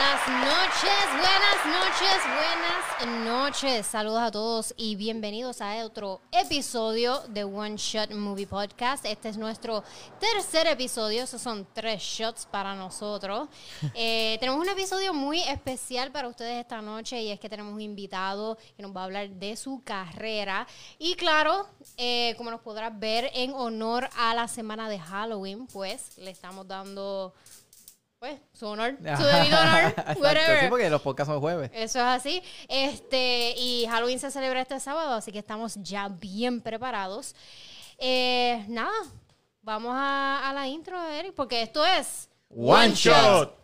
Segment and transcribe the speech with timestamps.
[0.00, 3.86] Buenas noches, buenas noches, buenas noches.
[3.86, 9.04] Saludos a todos y bienvenidos a otro episodio de One Shot Movie Podcast.
[9.04, 9.84] Este es nuestro
[10.18, 13.48] tercer episodio, esos son tres shots para nosotros.
[13.94, 17.80] Eh, tenemos un episodio muy especial para ustedes esta noche y es que tenemos un
[17.80, 20.66] invitado que nos va a hablar de su carrera.
[20.98, 21.66] Y claro,
[21.98, 26.66] eh, como nos podrás ver, en honor a la semana de Halloween, pues le estamos
[26.66, 27.34] dando
[28.20, 30.60] pues, su honor, su debido honor, whatever.
[30.60, 31.70] sí, porque los podcasts son jueves.
[31.72, 32.42] Eso es así.
[32.68, 37.34] Este, y Halloween se celebra este sábado, así que estamos ya bien preparados.
[37.96, 38.92] Eh, nada,
[39.62, 43.56] vamos a, a la intro, Eric, porque esto es One Shot.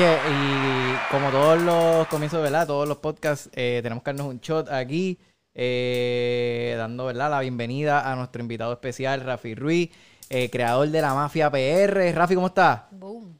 [0.00, 2.66] Oye, y como todos los comienzos, ¿verdad?
[2.66, 5.18] Todos los podcasts, eh, tenemos que darnos un shot aquí,
[5.52, 7.28] eh, dando, ¿verdad?
[7.28, 9.90] La bienvenida a nuestro invitado especial, Rafi Ruiz,
[10.30, 12.14] eh, creador de la Mafia PR.
[12.14, 12.84] Rafi, ¿cómo estás?
[12.92, 13.38] Boom.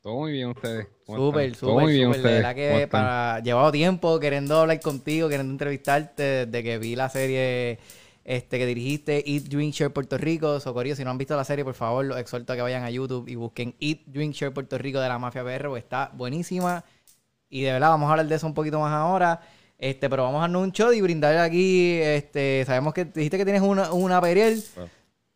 [0.00, 0.88] Todo muy bien ustedes.
[1.06, 2.22] ¿Cómo Súper, súper, súper.
[2.22, 3.38] De verdad ¿Cómo que para...
[3.38, 7.78] llevado tiempo queriendo hablar contigo, queriendo entrevistarte desde que vi la serie
[8.24, 10.58] este, que dirigiste, Eat, Drink, Share Puerto Rico.
[10.58, 12.90] Socorillo, si no han visto la serie, por favor, los exhorto a que vayan a
[12.90, 16.84] YouTube y busquen Eat, Drink, Share Puerto Rico de la Mafia PR, porque está buenísima.
[17.50, 19.40] Y de verdad, vamos a hablar de eso un poquito más ahora.
[19.78, 21.98] Este, pero vamos a darnos un shot y brindar aquí.
[22.00, 24.64] Este, sabemos que dijiste que tienes una, una Periel.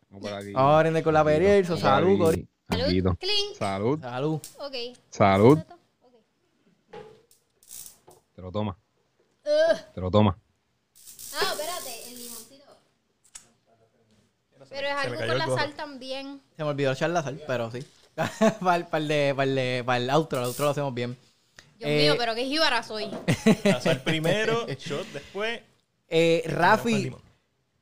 [0.08, 0.52] Vamos por aquí.
[0.52, 1.66] Vamos a brindar con la Periel.
[1.66, 2.46] So, salud, Corillo.
[2.70, 3.16] Salud.
[3.58, 4.00] Salud.
[4.00, 4.40] Salud.
[4.58, 4.74] Ok.
[5.10, 5.58] Salud.
[6.02, 6.14] Ok.
[8.34, 8.78] Te lo toma.
[9.94, 10.38] Te lo toma.
[11.34, 12.07] Ah, espérate.
[14.68, 16.40] Pero es algo con la sal también.
[16.56, 17.80] Se me olvidó echar la sal, pero sí.
[18.60, 20.92] para, el, para, el de, para, el de- para el outro, el outro lo hacemos
[20.94, 21.16] bien.
[21.78, 23.08] Dios Eh, mío, pero qué jíbara soy.
[23.62, 25.60] Pasar primero, shot después.
[26.08, 27.12] Eh, Rafi,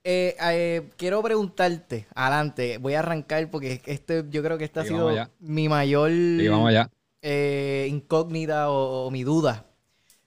[0.04, 4.84] eh, eh, quiero preguntarte, adelante, voy a arrancar porque este, yo creo que este ha
[4.84, 5.30] sido allá.
[5.40, 6.90] mi mayor Y vamos allá.
[7.22, 9.64] eh, incógnita o, o mi duda.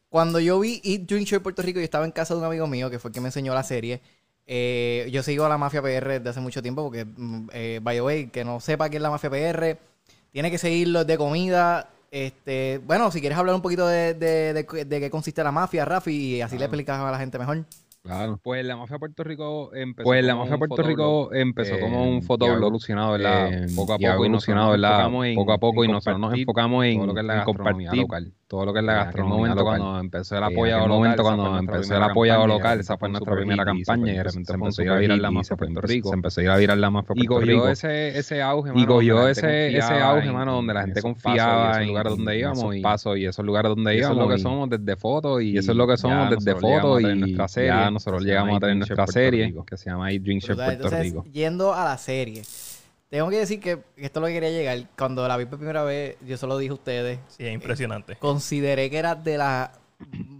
[0.09, 2.65] Cuando yo vi Eat, Drink, Share Puerto Rico, yo estaba en casa de un amigo
[2.67, 4.01] mío que fue el que me enseñó la serie.
[4.51, 7.95] Eh, yo sigo a la Mafia PR desde hace mucho tiempo porque, mm, eh, by
[7.97, 9.77] the way, que no sepa qué es la Mafia PR,
[10.31, 11.87] tiene que seguirlos de comida.
[12.09, 15.85] Este, bueno, si quieres hablar un poquito de, de, de- de qué consiste la mafia,
[15.85, 17.63] Rafi, y así le explicas a la gente mejor.
[18.01, 18.39] Claro.
[18.41, 22.03] Pues la mafia Puerto Rico empezó Pues la mafia un Puerto Rico empezó eh, como
[22.03, 23.53] un y ha fotoblog, evolucionado, ¿verdad?
[23.53, 25.05] eh, poco a y poco y evolucionado, ¿verdad?
[25.25, 27.33] en- Poco a poco en y nosotros nos enfocamos en, todo lo que es la
[27.33, 28.33] en gastronomía local.
[28.47, 29.63] todo lo que es la En gastronomía local.
[29.65, 33.07] cuando empezó el En apoyado local, momento cuando empezó el apoyado local, y esa fue
[33.09, 35.33] un nuestra primera y campaña y de repente empezó empezó a a virar la y
[35.33, 36.09] mafia Puerto Rico.
[36.09, 37.67] se empezó a ir a virar la mafia Y Puerto cogió Rico.
[37.69, 41.69] ese, ese auge, Y cogió ese, auge, en- mano, donde la gente en confiaba y
[41.71, 44.13] esos en lugares donde en íbamos y- pasos y esos lugares donde y eso es
[44.15, 44.23] íbamos.
[44.29, 47.01] lo que y- somos desde fotos y, y eso es lo que somos desde fotos
[47.01, 47.47] y nuestra
[47.89, 49.65] ya nosotros llegamos a tener nuestra serie Rico.
[49.65, 50.45] que se llama Eat, Drink.
[50.45, 51.25] Puerto Entonces, Rico.
[51.31, 52.43] yendo a la serie,
[53.09, 54.87] tengo que decir que esto es lo que quería llegar.
[54.97, 57.19] Cuando la vi por primera vez, yo se lo dije a ustedes.
[57.29, 58.15] Sí, es impresionante.
[58.17, 59.69] Consideré que era de las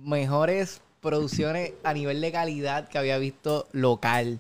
[0.04, 4.40] mejores producciones a nivel de calidad que había visto local.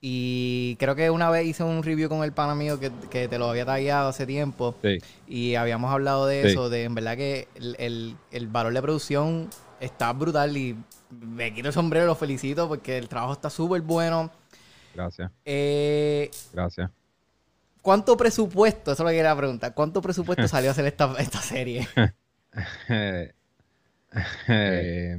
[0.00, 3.36] Y creo que una vez hice un review con el pana mío que, que te
[3.38, 4.76] lo había tagueado hace tiempo.
[4.82, 4.98] Sí.
[5.26, 6.48] Y habíamos hablado de Sí.
[6.50, 9.48] eso, de en verdad que el, el- el valor de producción
[9.80, 10.76] está brutal y
[11.10, 14.30] me quito el sombrero, lo felicito porque el trabajo está súper bueno.
[14.92, 16.90] Gracias, Eh, gracias.
[17.82, 18.92] ¿Cuánto presupuesto?
[18.92, 19.74] Eso es lo que quería preguntar.
[19.74, 21.88] ¿Cuánto presupuesto salió a hacer esta, esta serie?
[22.88, 23.32] Eh,
[24.48, 25.16] eh,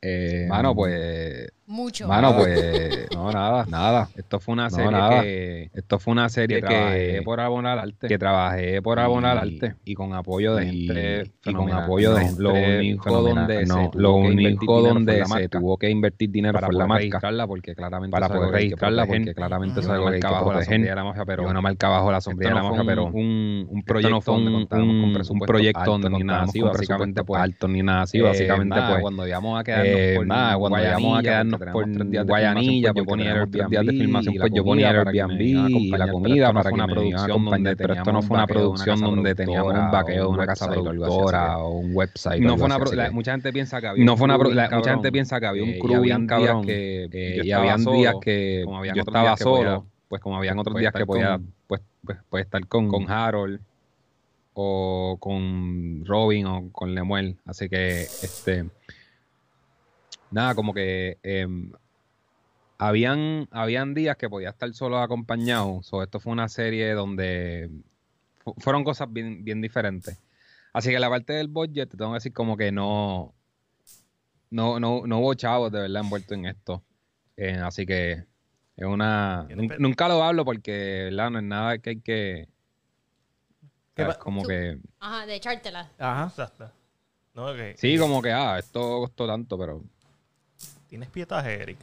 [0.00, 1.48] Eh, mano, pues.
[1.68, 2.06] Mucho.
[2.06, 3.08] Mano, pues.
[3.12, 4.08] No, nada, nada.
[4.16, 5.22] Esto fue una No, serie nada.
[5.22, 5.70] que.
[5.74, 6.68] Esto fue una serie que que.
[6.68, 8.06] trabajé por abonar arte.
[8.06, 12.14] que trabajé por abonar Y- arte y con apoyo de y- gente y con apoyo
[12.14, 13.46] de No, gente lo único fenomenal.
[13.48, 15.58] donde No, se lo tuvo que invertir único dinero donde fue la se marca.
[15.58, 19.06] tuvo que invertir dinero para fue la poder marca registrarla porque claramente para poder registrarla
[19.06, 22.12] porque claramente es algo que bajo la sombrilla de la mafia pero una marca bajo
[22.12, 24.66] la sombrilla de la mafia pero un, proyecto no fue un,
[25.46, 28.20] proyecto alto, donde ni nada contábamos así con básicamente presupuesto pues alto ni nada así
[28.20, 32.22] básicamente nada, pues cuando íbamos a quedarnos por nada, cuando íbamos a quedarnos por de
[32.22, 35.52] Guayanilla, pues yo porque ponía días de Airbnb, filmación, pues yo ponía Airbnb y
[35.90, 39.34] la acompañar, comida para que me producción donde pero esto no fue una producción donde
[39.34, 42.42] teníamos un productora, vaqueo, o un una casa productora o un website.
[42.42, 42.78] No fue una
[43.10, 44.94] mucha gente piensa que había no un fue una crew pro- bien la- mucha cabrón,
[44.94, 47.08] gente piensa que había un eh, crew bien días cabrón, que
[47.44, 50.82] y estaba habían solo, días que yo otros estaba solo, pues como habían otros pues,
[50.82, 53.60] días que podía pues, pues, pues estar con, con Harold
[54.54, 58.64] o con Robin o con Lemuel, así que este
[60.30, 61.72] nada, como que em,
[62.78, 65.82] habían, habían días que podía estar solo acompañado.
[65.82, 67.70] So, esto fue una serie donde
[68.44, 70.18] fu- fueron cosas bien, bien diferentes.
[70.72, 73.34] Así que la parte del budget, te tengo que decir como que no,
[74.50, 76.82] no, no, no hubo chavos de verdad envueltos en esto.
[77.36, 78.24] Eh, así que
[78.76, 79.46] es una...
[79.78, 81.30] Nunca lo hablo porque, ¿verdad?
[81.30, 82.48] No es nada que hay que...
[83.94, 84.16] ¿Qué ¿sabes?
[84.18, 84.78] pa- como Tú- que...
[85.00, 85.90] Ajá, de echártela.
[85.98, 86.26] Ajá.
[86.28, 86.70] Exacto.
[87.34, 89.82] No, Sí, como que, ah, esto costó tanto, pero...
[90.88, 91.78] Tienes pietaje, Eric.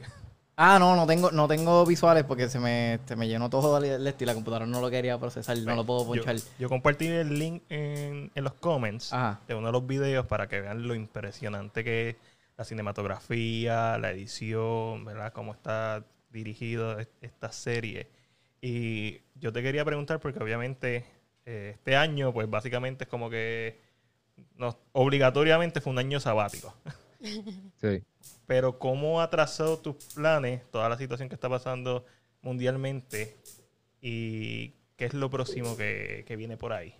[0.56, 4.14] Ah, no, no tengo, no tengo visuales porque se me, se me llenó todo el
[4.18, 6.36] y la computadora no lo quería procesar, no lo puedo Yo, ponchar.
[6.60, 9.40] yo compartí el link en, en los comments Ajá.
[9.48, 12.16] de uno de los videos para que vean lo impresionante que es
[12.56, 15.32] la cinematografía, la edición, ¿verdad?
[15.32, 18.06] Cómo está dirigido es- esta serie.
[18.60, 21.04] Y yo te quería preguntar, porque obviamente
[21.46, 23.80] eh, este año, pues básicamente es como que
[24.56, 26.72] nos, obligatoriamente fue un año sabático.
[27.80, 28.02] Sí.
[28.46, 32.04] Pero ¿cómo ha atrasado tus planes toda la situación que está pasando
[32.42, 33.36] mundialmente?
[34.00, 36.94] ¿Y qué es lo próximo que, que viene por ahí?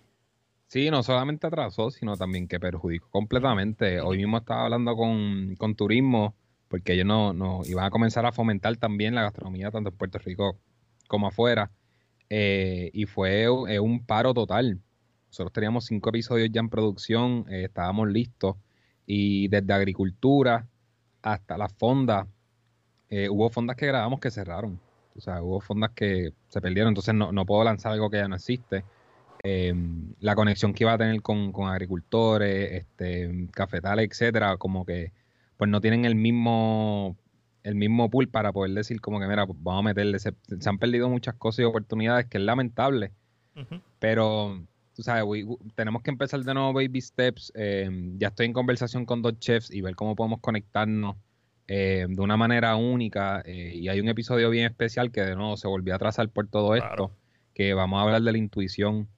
[0.69, 4.01] Sí, no solamente atrasó, sino también que perjudicó completamente.
[4.01, 6.35] Hoy mismo estaba hablando con, con turismo,
[6.69, 10.19] porque ellos no, no iban a comenzar a fomentar también la gastronomía tanto en Puerto
[10.19, 10.59] Rico
[11.07, 11.71] como afuera.
[12.31, 14.81] Eh, y fue eh, un paro total.
[15.29, 18.57] Nosotros teníamos cinco episodios ya en producción, eh, estábamos listos.
[19.07, 20.67] Y desde agricultura
[21.25, 22.27] hasta las fondas,
[23.09, 24.79] eh, hubo fondas que grabamos que cerraron.
[25.17, 28.29] O sea, hubo fondas que se perdieron, entonces no, no puedo lanzar algo que ya
[28.29, 28.85] no existe.
[29.43, 29.75] Eh,
[30.21, 35.13] la conexión que iba a tener con, con agricultores, este, cafetales, etcétera, como que
[35.57, 37.17] pues no tienen el mismo
[37.63, 40.69] el mismo pool para poder decir como que mira, pues, vamos a meterle, se, se
[40.69, 43.13] han perdido muchas cosas y oportunidades que es lamentable,
[43.99, 44.63] pero
[44.95, 48.53] tú sabes, we- we- tenemos que empezar de nuevo baby steps, eh, ya estoy en
[48.53, 51.17] conversación con dos chefs y ver cómo podemos conectarnos
[51.67, 55.57] eh, de una manera única eh, y hay un episodio bien especial que de nuevo
[55.57, 57.05] se volvió a trazar por todo Claro.
[57.07, 57.17] esto,
[57.55, 59.09] que vamos a hablar de la intuición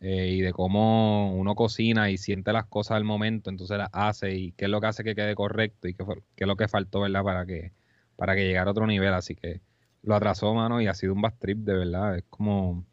[0.00, 4.34] eh, y de cómo uno cocina y siente las cosas al momento, entonces las hace
[4.34, 6.04] y qué es lo que hace que quede correcto y qué,
[6.36, 7.22] qué es lo que faltó, ¿verdad?
[7.22, 7.72] Para que,
[8.16, 9.12] para que llegara a otro nivel.
[9.12, 9.60] Así que
[10.02, 12.16] lo atrasó, mano, y ha sido un bad trip, de verdad.
[12.16, 12.86] Es como,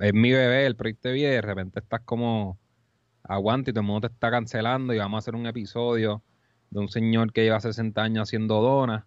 [0.00, 2.58] es, mi bebé, el proyecto de vida, y de repente estás como,
[3.22, 6.22] aguanta y todo el mundo te está cancelando y vamos a hacer un episodio
[6.70, 9.04] de un señor que lleva 60 años haciendo donas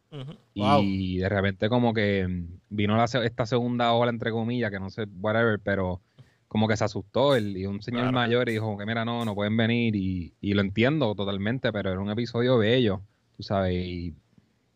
[0.54, 2.28] y de repente como que
[2.70, 6.02] vino la se- esta segunda ola, entre comillas, que no sé, whatever, pero
[6.48, 8.14] como que se asustó él y un señor Claro.
[8.14, 11.90] mayor y dijo que mira, no, no pueden venir y, y lo entiendo totalmente, pero
[11.92, 13.02] era un episodio bello,
[13.36, 14.14] tú sabes, y,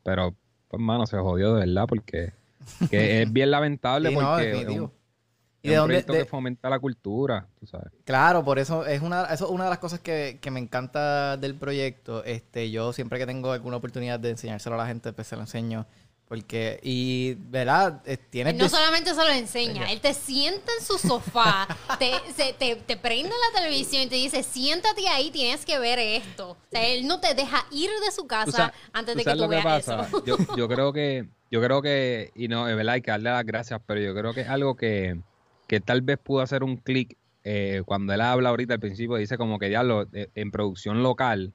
[0.03, 0.33] pero
[0.69, 2.33] pues mano, se jodió de verdad porque
[2.89, 4.91] que es bien lamentable Sí, no, porque un,
[5.67, 5.93] ¿Y es de un dónde?
[5.93, 7.87] proyecto de- que fomenta la cultura, tú sabes.
[8.05, 11.37] Claro, por eso es una, eso es una de las cosas que, que me encanta
[11.37, 12.23] del proyecto.
[12.23, 15.41] Este, yo siempre que tengo alguna oportunidad de enseñárselo a la gente, pues se lo
[15.41, 15.85] enseño.
[16.27, 18.01] Porque, y, ¿verdad?
[18.05, 21.65] Eh, Tienes no solamente se lo enseña, él te sienta en su sofá,
[21.99, 25.99] te, se- te, te prende la televisión y te dice, siéntate ahí, tienes que ver
[25.99, 26.49] esto.
[26.51, 29.37] O sea, él no te deja ir de su casa sabes- antes de que tú
[29.37, 30.01] lo que veas pasa.
[30.05, 30.25] eso.
[30.25, 33.45] Yo, yo creo que, yo creo que, y no, es verdad, hay que darle las
[33.45, 35.21] gracias, pero yo creo que es algo que,
[35.67, 39.37] que tal vez pudo hacer un clic eh, cuando él habla ahorita al principio, dice
[39.37, 41.53] como que ya lo, eh, en producción local,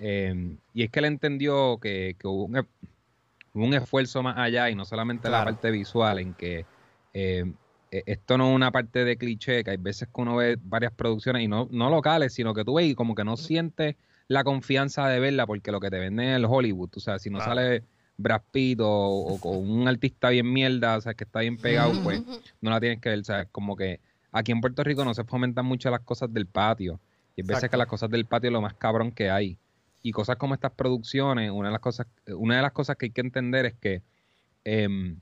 [0.00, 2.66] eh, y es que él entendió que, que hubo, un, e-
[3.54, 6.66] hubo un esfuerzo más allá y no solamente la parte visual, en que
[7.12, 7.44] eh,
[7.90, 10.92] eh, esto no es una parte de cliché, que hay veces que uno ve varias
[10.92, 13.96] producciones y no, no locales, sino que tú ves y como que no sientes
[14.28, 17.30] la confianza de verla porque lo que te venden es el Hollywood, tú sabes, si
[17.30, 17.50] no Claro.
[17.50, 17.84] sale
[18.16, 21.92] Brad Pitt o, o con un artista bien mierda, o sea, que está bien pegado,
[22.02, 22.22] pues
[22.60, 24.00] no la tienes que ver, o sea, como que
[24.30, 27.00] aquí en Puerto Rico no se fomentan mucho las cosas del patio,
[27.36, 27.70] y hay veces Exacto.
[27.70, 29.58] que las cosas del patio es lo más cabrón que hay,
[30.02, 33.10] y cosas como estas producciones, una de las cosas, una de las cosas que hay
[33.10, 34.02] que entender es que
[34.64, 35.18] em,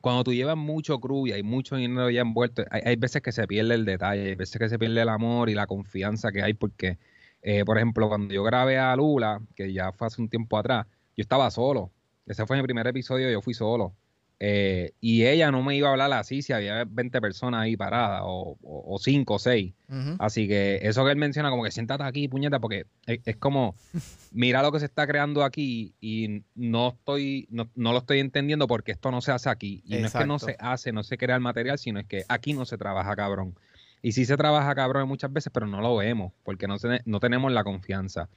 [0.00, 3.32] cuando tú llevas mucho crew y hay mucho dinero ya envuelto, hay, hay veces que
[3.32, 6.42] se pierde el detalle, hay veces que se pierde el amor y la confianza que
[6.42, 6.98] hay, porque,
[7.42, 10.86] eh, por ejemplo, cuando yo grabé a Lula, que ya fue hace un tiempo atrás,
[11.16, 11.90] yo estaba solo.
[12.26, 13.94] Ese fue mi primer episodio, yo fui solo.
[14.38, 18.20] Eh, y ella no me iba a hablar así si había 20 personas ahí paradas,
[18.24, 19.72] o, o, o 5 o 6.
[19.88, 20.16] Ujú.
[20.18, 23.74] Así que eso que él menciona, como que siéntate aquí, puñeta, porque es, es como,
[24.32, 28.66] mira lo que se está creando aquí y no estoy, no, no lo estoy entendiendo
[28.66, 29.80] porque esto no se hace aquí.
[29.86, 32.24] Y no es que no se hace, no se crea el material, sino es que
[32.28, 33.54] aquí no se trabaja cabrón.
[34.02, 37.20] Y sí se trabaja cabrón muchas veces, pero no lo vemos, porque no, se- no
[37.20, 38.28] tenemos la confianza.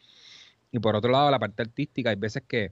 [0.71, 2.71] Y por otro lado, la parte artística, hay veces que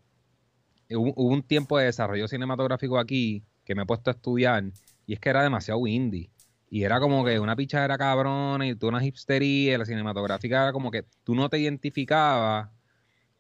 [0.91, 4.63] hubo, un tiempo de desarrollo cinematográfico aquí que me he puesto a estudiar
[5.05, 6.29] y es que era demasiado indie.
[6.69, 10.91] Y era como que una pichadera cabrona y tú una hipstería, la cinematográfica era como
[10.91, 12.69] que tú no te identificabas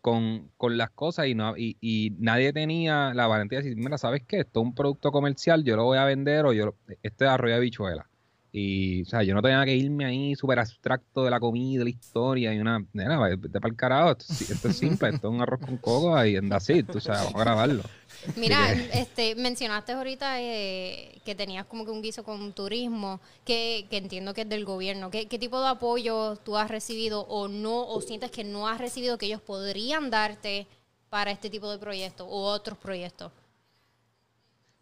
[0.01, 4.23] con, con las cosas y, no, y, nadie tenía la valentía de decir, mira, ¿sabes
[4.25, 4.39] qué?
[4.39, 7.55] Esto es un producto comercial, yo lo voy a vender o yo, este es arroyo
[7.55, 8.09] de bichuela.
[8.51, 11.83] Y, o sea, yo no tenía que irme ahí súper abstracto de la comida, de
[11.85, 15.41] la historia y una, nena, vete para el carajo, esto, es- simple, esto es un
[15.41, 17.83] arroz con coco y en así, o sea, vamos a grabarlo.
[18.35, 23.97] Mira, este, mencionaste ahorita eh, que tenías como que un guiso con turismo, que, que
[23.97, 25.11] entiendo que es del gobierno.
[25.11, 28.79] ¿Qué, ¿Qué tipo de apoyo tú has recibido o no, o sientes que no has
[28.79, 30.67] recibido que ellos podrían darte
[31.09, 33.31] para este tipo de proyectos u otros proyectos?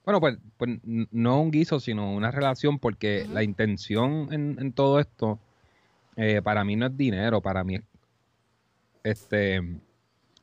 [0.06, 5.00] Bueno, pues, pues no un guiso, sino una relación, porque la intención en, en todo
[5.00, 5.40] esto,
[6.16, 7.84] eh, para mí no es dinero, para mí es,
[9.04, 9.62] este,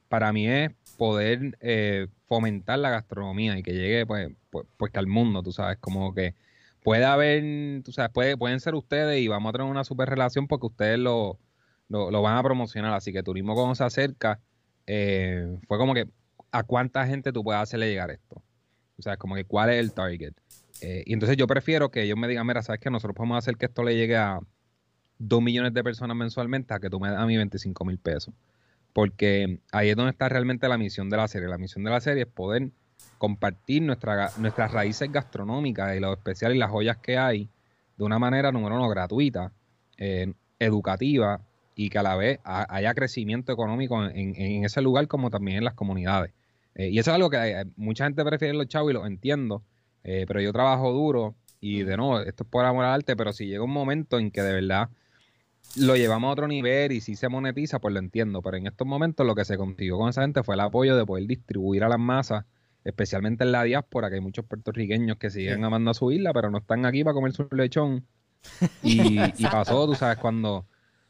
[0.09, 5.07] para mí es poder eh, fomentar la gastronomía y que llegue, pues, pues, pues al
[5.07, 6.35] mundo, tú sabes, como que
[6.83, 10.49] puede haber, tú sabes, puede, pueden ser ustedes y vamos a tener una super relación
[10.49, 11.39] porque ustedes lo,
[11.89, 14.41] lo, lo van a promocionar, así que turismo cuando se acerca,
[14.87, 16.09] eh, fue como que
[16.51, 18.43] a cuánta gente tú puedes hacerle llegar esto.
[19.03, 20.33] O sea, como que cuál es el target.
[20.81, 22.89] Eh, y entonces yo prefiero que ellos me digan, mira, ¿sabes qué?
[22.89, 24.39] Nosotros podemos hacer que esto le llegue a
[25.19, 28.33] 2 millones de personas mensualmente a que tú me das a mí 25 mil pesos.
[28.93, 31.49] Porque ahí es donde está realmente la misión de la serie.
[31.49, 32.71] La misión de la serie es poder
[33.19, 37.49] compartir nuestra, nuestras raíces gastronómicas y lo especial y las joyas que hay
[37.97, 39.53] de una manera, número uno, gratuita,
[39.99, 41.41] eh, educativa
[41.75, 45.59] y que a la vez ha- haya crecimiento económico en, en ese lugar como también
[45.59, 46.33] en las comunidades.
[46.75, 49.63] Eh, y eso es algo que eh, mucha gente prefiere los chavos y lo entiendo,
[50.05, 53.33] eh, pero yo trabajo duro y de nuevo, esto es por amor al arte, pero
[53.33, 54.89] si llega un momento en que de verdad
[55.77, 58.43] lo llevamos a otro nivel y si se monetiza, pues lo entiendo.
[58.43, 61.07] Pero en estos momentos lo que se consiguió con esa gente fue el apoyo de
[61.07, 62.45] poder distribuir a las masas,
[62.85, 65.63] especialmente en la diáspora, que hay muchos puertorriqueños que siguen Sí.
[65.65, 68.05] amando a su isla, pero no están aquí para comer su lechón.
[68.83, 70.67] Y, y pasó, tú sabes, cuando,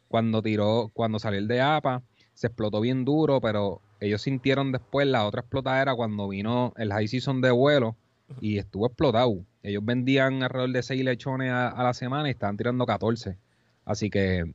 [0.07, 2.03] cuando tiró, cuando salió el de APA,
[2.35, 7.07] se explotó bien duro, pero ellos sintieron después la otra explotadera cuando vino el high
[7.07, 7.97] season de vuelo
[8.41, 9.45] y estuvo explotado.
[9.63, 13.39] Ellos vendían alrededor de 6 lechones a, a la semana y estaban tirando 14.
[13.85, 14.53] Así que,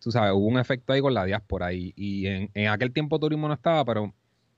[0.00, 3.20] tú sabes, hubo un efecto ahí con la diáspora y, y en, en aquel tiempo
[3.20, 4.12] turismo no estaba, pero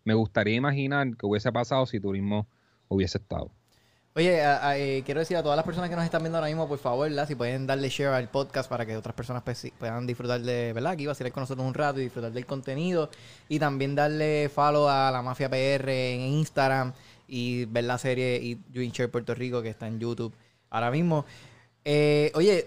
[0.04, 2.46] me gustaría imaginar que hubiese pasado si turismo
[2.88, 3.50] hubiese estado.
[4.16, 6.48] Oye, a- a- eh, quiero decir a todas las personas que nos están viendo ahora
[6.48, 7.28] mismo, por favor, ¿verdad?
[7.28, 10.92] si pueden darle share al podcast para que otras personas pues, puedan disfrutar de, ¿verdad?
[10.92, 13.08] Aquí vacilar con nosotros un rato y disfrutar del contenido.
[13.48, 16.92] Y también darle follow a la Mafia PR en Instagram
[17.28, 20.34] y ver la serie y Dream Share Puerto Rico que está en YouTube
[20.70, 21.24] ahora mismo.
[21.84, 22.66] Eh, oye,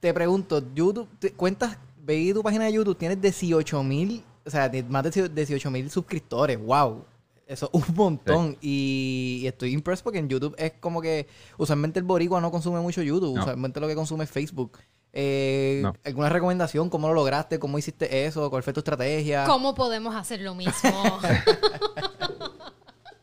[0.00, 4.70] te pregunto, YouTube, te- cuentas, veí tu página de YouTube, tienes 18 mil, o sea,
[4.90, 7.04] más de 18 mil suscriptores, wow.
[7.48, 8.56] Eso es un montón.
[8.60, 11.26] Y, y estoy impreso porque en YouTube es como que
[11.56, 13.40] usualmente el boricua no consume mucho YouTube, No.
[13.42, 14.78] usualmente lo que consume es Facebook.
[15.14, 15.94] Eh, No.
[16.04, 16.90] ¿Alguna recomendación?
[16.90, 17.58] ¿Cómo lo lograste?
[17.58, 18.50] ¿Cómo hiciste eso?
[18.50, 19.44] ¿Cuál fue tu estrategia?
[19.46, 20.70] ¿Cómo podemos hacer lo mismo?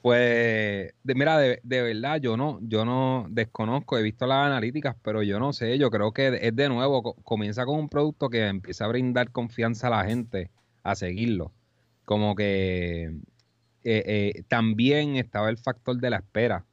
[0.02, 4.96] Pues, de- mira, de, de verdad, yo no, yo no desconozco, he visto las analíticas,
[5.02, 8.30] pero yo no sé, yo creo que es de nuevo, co- comienza con un producto
[8.30, 10.52] que empieza a brindar confianza a la gente
[10.84, 11.54] a seguirlo.
[12.06, 13.16] Como que
[13.86, 16.66] eh, eh, también estaba el factor de la espera.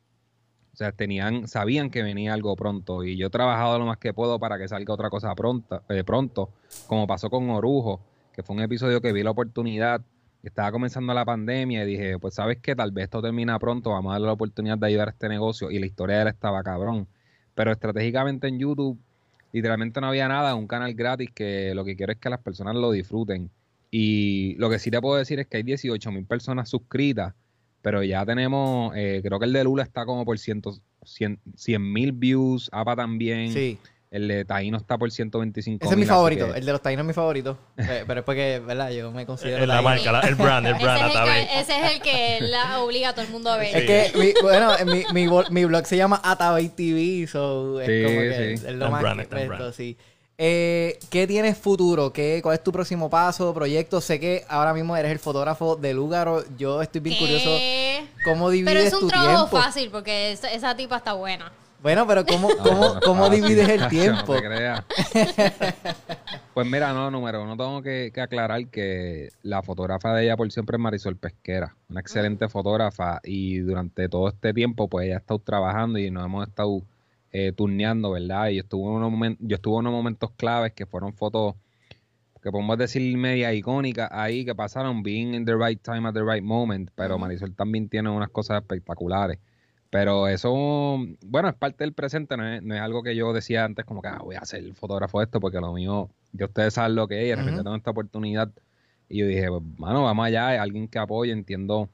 [0.72, 4.14] O sea, tenían, sabían que venía algo pronto y yo he trabajado lo más que
[4.14, 6.50] puedo para que salga otra cosa pronta, eh, pronto,
[6.86, 8.00] como pasó con Orujo,
[8.32, 10.02] que fue un episodio que vi la oportunidad
[10.42, 14.10] estaba comenzando la pandemia y dije, pues sabes que tal vez esto termina pronto, vamos
[14.10, 16.62] a darle la oportunidad de ayudar a este negocio y la historia de él estaba
[16.62, 17.06] cabrón.
[17.54, 18.98] Pero estratégicamente en YouTube
[19.52, 22.74] literalmente no había nada, un canal gratis que lo que quiero es que las personas
[22.74, 23.50] lo disfruten.
[23.94, 27.34] Y lo que sí te puedo decir es que hay 18 mil personas suscritas,
[27.82, 30.62] pero ya tenemos, eh, creo que el de Lula está como por 100
[31.78, 33.76] mil views, APA también, Sí.
[34.10, 36.50] el de Taíno está por 125 Ese es mi favorito.
[36.52, 37.58] que- El de los taínos es mi favorito.
[37.76, 38.90] Eh, pero es porque, ¿verdad?
[38.92, 39.90] Yo me considero Es la taíno.
[39.90, 41.46] marca, la- el brand, el ese, brand es el Atabey.
[41.48, 43.76] que, ese es el que la obliga a todo el mundo a ver.
[43.76, 44.72] Es que, mi, bueno,
[45.12, 48.66] mi, mi, blog se llama Atabay TV, so es Sí, como que sí.
[48.66, 49.96] es lo Tan más brand, que- esto, sí.
[50.44, 52.12] Eh, ¿Qué tienes futuro?
[52.12, 54.00] ¿Qué, ¿Cuál es tu próximo paso, proyecto?
[54.00, 56.42] Sé que ahora mismo eres el fotógrafo de Lugaro.
[56.58, 58.04] Yo estoy bien curioso ¿Qué?
[58.24, 59.64] cómo divides Pero es un tu trabajo tiempo.
[59.64, 61.52] fácil porque esa, esa tipa está buena.
[61.80, 64.34] Bueno, pero ¿cómo, No, cómo, no es cómo divides el tiempo?
[64.34, 64.84] No te creas.
[66.54, 70.50] pues mira, no, número uno, tengo que, que aclarar que la fotógrafa de ella por
[70.50, 75.18] siempre es Marisol Pesquera, una excelente fotógrafa y durante todo este tiempo pues ella ha
[75.18, 76.82] estado trabajando y nos hemos estado
[77.32, 78.48] eh, turneando, ¿verdad?
[78.48, 81.54] Y yo estuve, en unos momen- yo estuve en unos momentos claves que fueron fotos
[82.42, 86.22] que podemos decir media icónicas ahí que pasaron, being in the right time at the
[86.24, 89.38] right moment, pero Marisol también tiene unas cosas espectaculares.
[89.90, 93.64] Pero eso, bueno, es parte del presente, no es, no es algo que yo decía
[93.64, 96.74] antes como que ah, voy a ser fotógrafo de esto porque lo mío, ya ustedes
[96.74, 98.50] saben lo que es y de repente tengo esta oportunidad
[99.08, 101.90] y yo dije, pues, mano, vamos allá, hay alguien que apoye, entiendo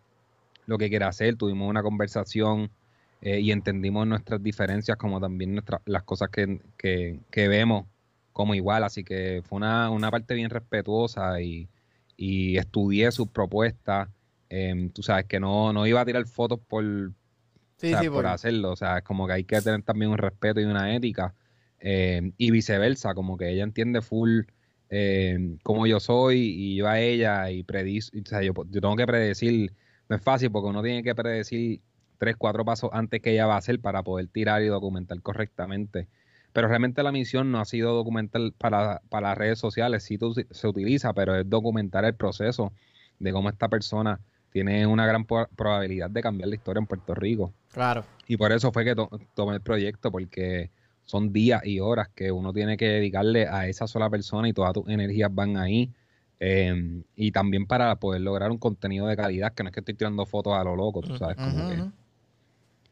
[0.67, 2.71] lo que quiere hacer, tuvimos una conversación
[3.21, 7.87] eh, y entendimos nuestras diferencias como también nuestras las cosas que, que, que vemos
[8.33, 11.69] como igual, así que fue una, una parte bien respetuosa y,
[12.17, 14.09] y estudié sus propuestas,
[14.49, 16.85] em, tú sabes que no, no iba a tirar fotos por,
[17.77, 18.73] Sí, o sea, sí, por por- hacerlo.
[18.73, 21.35] O sea, es como que hay que tener también un respeto y una ética.
[21.81, 24.43] eh, y viceversa, como que ella entiende full
[24.91, 28.97] eh, cómo yo soy y yo a ella y predice, o sea, yo, yo tengo
[28.97, 29.75] que predecir,
[30.09, 31.83] no es fácil porque uno tiene que predecir
[32.19, 36.09] tres, cuatro pasos antes que ella va a hacer para poder tirar y documentar correctamente.
[36.53, 40.35] Pero realmente la misión no ha sido documentar para, para las redes sociales, sí tu-
[40.35, 42.73] se utiliza, pero es documentar el proceso
[43.19, 44.19] de cómo esta persona
[44.51, 47.53] tiene una gran probabilidad de cambiar la historia en Puerto Rico.
[47.73, 48.05] Claro.
[48.27, 50.71] Y por eso fue que to- tomé el proyecto, porque
[51.05, 54.73] son días y horas que uno tiene que dedicarle a esa sola persona y todas
[54.73, 55.91] tus energías van ahí.
[56.41, 59.95] Eh, y también para poder lograr un contenido de calidad, que no es que estoy
[59.95, 61.75] tirando fotos a lo loco, tú sabes, como que...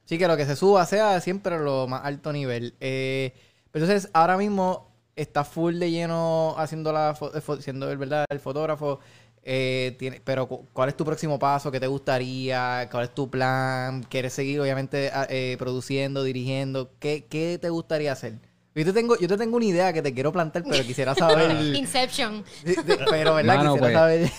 [0.06, 2.74] Sí, que lo que se suba sea siempre lo más alto nivel.
[2.80, 3.34] Eh,
[3.70, 8.40] pero entonces, ahora mismo está full de lleno haciendo la eh, siendo el verdad el
[8.40, 9.00] fotógrafo.
[9.48, 11.70] eh, tiene, pero cu- ¿cuál es tu próximo paso?
[11.70, 12.88] ¿Qué te gustaría?
[12.90, 14.02] ¿Cuál es tu plan?
[14.08, 16.90] ¿Quieres seguir, obviamente, eh, produciendo, dirigiendo?
[16.98, 18.34] ¿Qué, ¿Qué te gustaría hacer?
[18.74, 21.50] Yo te tengo, yo te tengo una idea que te quiero plantar, pero quisiera saber.
[21.76, 22.44] Inception.
[22.64, 23.56] de- de- pero, ¿verdad?
[23.56, 24.30] Mano, quisiera saber.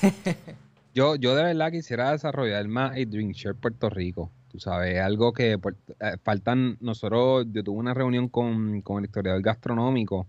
[0.93, 4.31] Yo, yo de verdad quisiera desarrollar más el Drink Share Puerto Rico.
[4.57, 6.77] Tú sabes, algo que por- eh, faltan.
[6.81, 10.25] Nosotros, yo tuve una reunión con, con el historiador gastronómico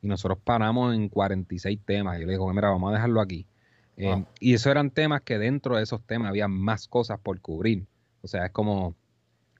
[0.00, 2.20] y nosotros paramos en 46 temas.
[2.20, 3.44] Yo le digo, mira, vamos a dejarlo aquí.
[3.96, 7.84] Eh, y eso eran temas que dentro de esos temas había más cosas por cubrir.
[8.22, 8.94] O sea, es como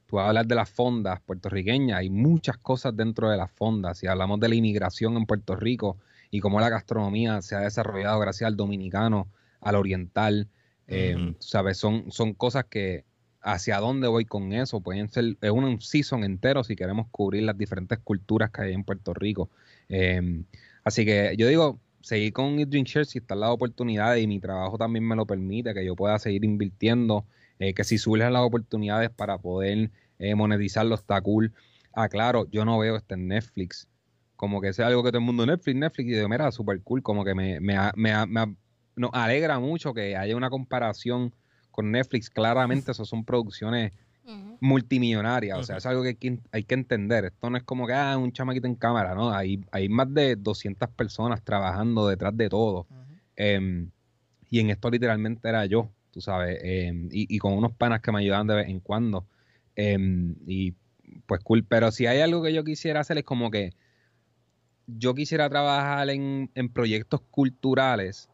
[0.07, 3.99] tú vas a hablar de las fondas puertorriqueñas, hay muchas cosas dentro de las fondas.
[3.99, 5.97] Si hablamos de la inmigración en Puerto Rico
[6.30, 9.26] y cómo la gastronomía se ha desarrollado gracias al dominicano,
[9.61, 10.47] al oriental,
[10.87, 13.04] eh, sabes, son, son cosas que
[13.43, 14.81] hacia dónde voy con eso.
[14.81, 18.85] Pueden ser, es un season entero si queremos cubrir las diferentes culturas que hay en
[18.85, 19.50] Puerto Rico.
[19.89, 20.45] Eh,
[20.85, 24.78] así que yo digo, seguir con Drink Share si está la oportunidad y mi trabajo
[24.78, 27.26] también me lo permite, que yo pueda seguir invirtiendo,
[27.59, 31.52] eh, que si surgen las oportunidades para poder eh, monetizarlo está cool.
[31.93, 33.89] Ah, claro, yo no veo este Netflix.
[34.37, 37.02] Como que sea algo que todo el mundo Netflix, Netflix, y digo, mira, super cool,
[37.02, 38.57] como que me, me, me, me-
[39.13, 41.33] alegra mucho que haya una comparación
[41.73, 42.30] con Netflix.
[42.30, 43.93] Claramente, eso son producciones
[44.25, 44.58] Ujú.
[44.61, 47.25] multimillonaria, o sea, es algo que hay que, hay que entender.
[47.25, 49.32] Esto no es como que ah, un chamaquito en cámara, ¿no?
[49.35, 52.87] Hay, hay más de 200 personas trabajando detrás de todo.
[53.35, 53.91] Em,
[54.49, 58.13] y en esto literalmente era yo, tú sabes, em, y, y con unos panas que
[58.13, 59.26] me ayudaban de vez en cuando.
[59.75, 60.75] Em, y
[61.26, 63.75] pues cool, pero si hay algo que yo quisiera hacer es como que
[64.87, 68.28] yo quisiera trabajar en, en proyectos culturales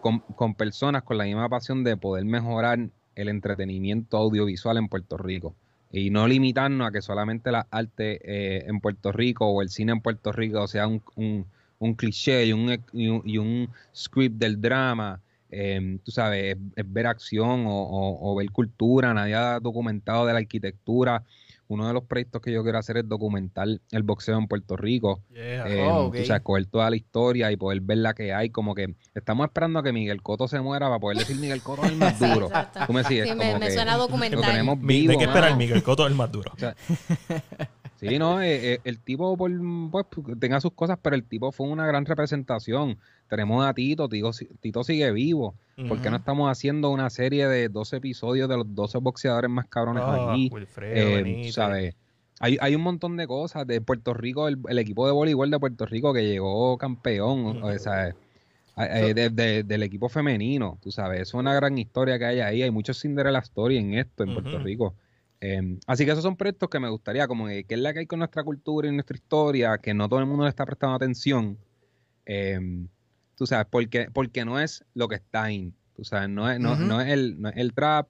[0.00, 2.78] con, con personas con la misma pasión de poder mejorar
[3.14, 5.54] el entretenimiento audiovisual en Puerto Rico
[5.92, 9.92] y no limitarnos a que solamente la arte eh, en Puerto Rico o el cine
[9.92, 11.46] en Puerto Rico sea un, un-
[11.78, 15.20] un cliché y un, y un- script del drama.
[15.52, 19.12] eh, tú sabes, es, ver acción o- o ver cultura.
[19.14, 21.24] Nadie ha documentado de la arquitectura.
[21.70, 25.20] Uno de los proyectos que yo quiero hacer es documentar el boxeo en Puerto Rico.
[25.32, 25.68] Yeah.
[25.68, 26.16] Eh, Oh, ok.
[26.16, 28.50] Tú sabes, coger toda la historia y poder ver la que hay.
[28.50, 31.84] Como que estamos esperando a que Miguel Coto se muera para poder decir Miguel Coto
[31.84, 32.46] es el más duro.
[32.46, 32.80] exacto.
[32.88, 34.40] Tú me sigues, Sí, me, como me que suena lo documental.
[34.42, 35.12] tenemos vivo.
[35.12, 35.50] ¿De qué esperar?
[35.50, 35.56] mano.
[35.58, 36.50] Miguel Cotto es el más duro.
[36.54, 36.74] O sea,
[38.08, 39.50] sí, no, eh, eh, el tipo por,
[39.90, 40.06] pues,
[40.40, 42.98] tenga sus cosas, pero el tipo fue una gran representación.
[43.28, 45.54] Tenemos a Tito, Tito, si- Tito sigue vivo.
[45.88, 49.66] ¿Por qué no estamos haciendo una serie de 12 episodios de los 12 boxeadores más
[49.66, 50.50] cabrones Ah, aquí?
[50.52, 51.94] Wilfredo, Eh, sabes,
[52.38, 53.66] hay, hay un montón de cosas.
[53.66, 57.62] De Puerto Rico, el, el equipo de voleibol de Puerto Rico que llegó campeón,
[58.76, 62.62] eh, de- de- del equipo femenino, tú sabes, es una gran historia que hay ahí.
[62.62, 64.58] Hay muchos Cinderella Story en esto, en Puerto.
[64.58, 64.94] Rico.
[65.40, 68.00] Eh, así que esos son proyectos que me gustaría, como que, que es la que
[68.00, 70.96] hay con nuestra cultura y nuestra historia, que no todo el mundo le está prestando
[70.96, 71.58] atención.
[72.26, 72.86] Eh,
[73.36, 75.72] tú sabes, porque, porque no es lo que está ahí.
[75.94, 78.08] Tú sabes, no es, no, no es, el, no es el trap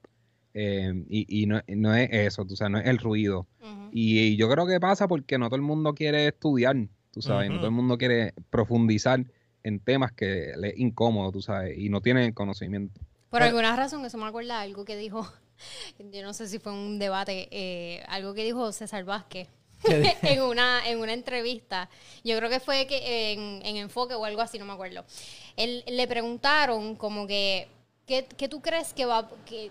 [0.54, 3.46] eh, y, y no, no es eso, tú sabes, no es el ruido.
[3.92, 6.76] Y, yo creo que pasa porque no todo el mundo quiere estudiar,
[7.10, 9.24] tú sabes, no todo el mundo quiere profundizar
[9.64, 13.00] en temas que le es incómodo, tú sabes, y no tiene el conocimiento.
[13.30, 15.26] Por alguna razón, eso me acuerda de algo que dijo,
[15.98, 19.48] yo no sé si fue un debate, eh, algo que dijo César Vázquez
[20.22, 21.88] en, una, en una entrevista.
[22.24, 25.04] Yo creo que fue que en, en Enfoque o algo así, no me acuerdo.
[25.56, 27.68] Él, le preguntaron como que,
[28.06, 29.70] ¿qué, qué tú crees que va, que,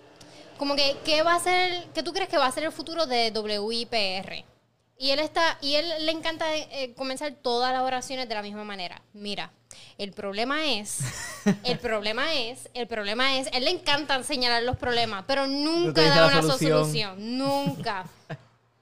[0.58, 3.06] como que, ¿qué va a ser, qué tú crees que va a ser el futuro
[3.06, 4.46] de WIPR?
[5.02, 8.66] Y él está, y él le encanta eh, comenzar todas las oraciones de la misma
[8.66, 9.02] manera.
[9.14, 9.50] Mira,
[9.98, 11.00] el problema es,
[11.64, 16.28] el problema es, el problema es, él le encanta señalar los problemas, pero nunca da
[16.28, 16.72] una solución.
[16.82, 18.06] solución, nunca.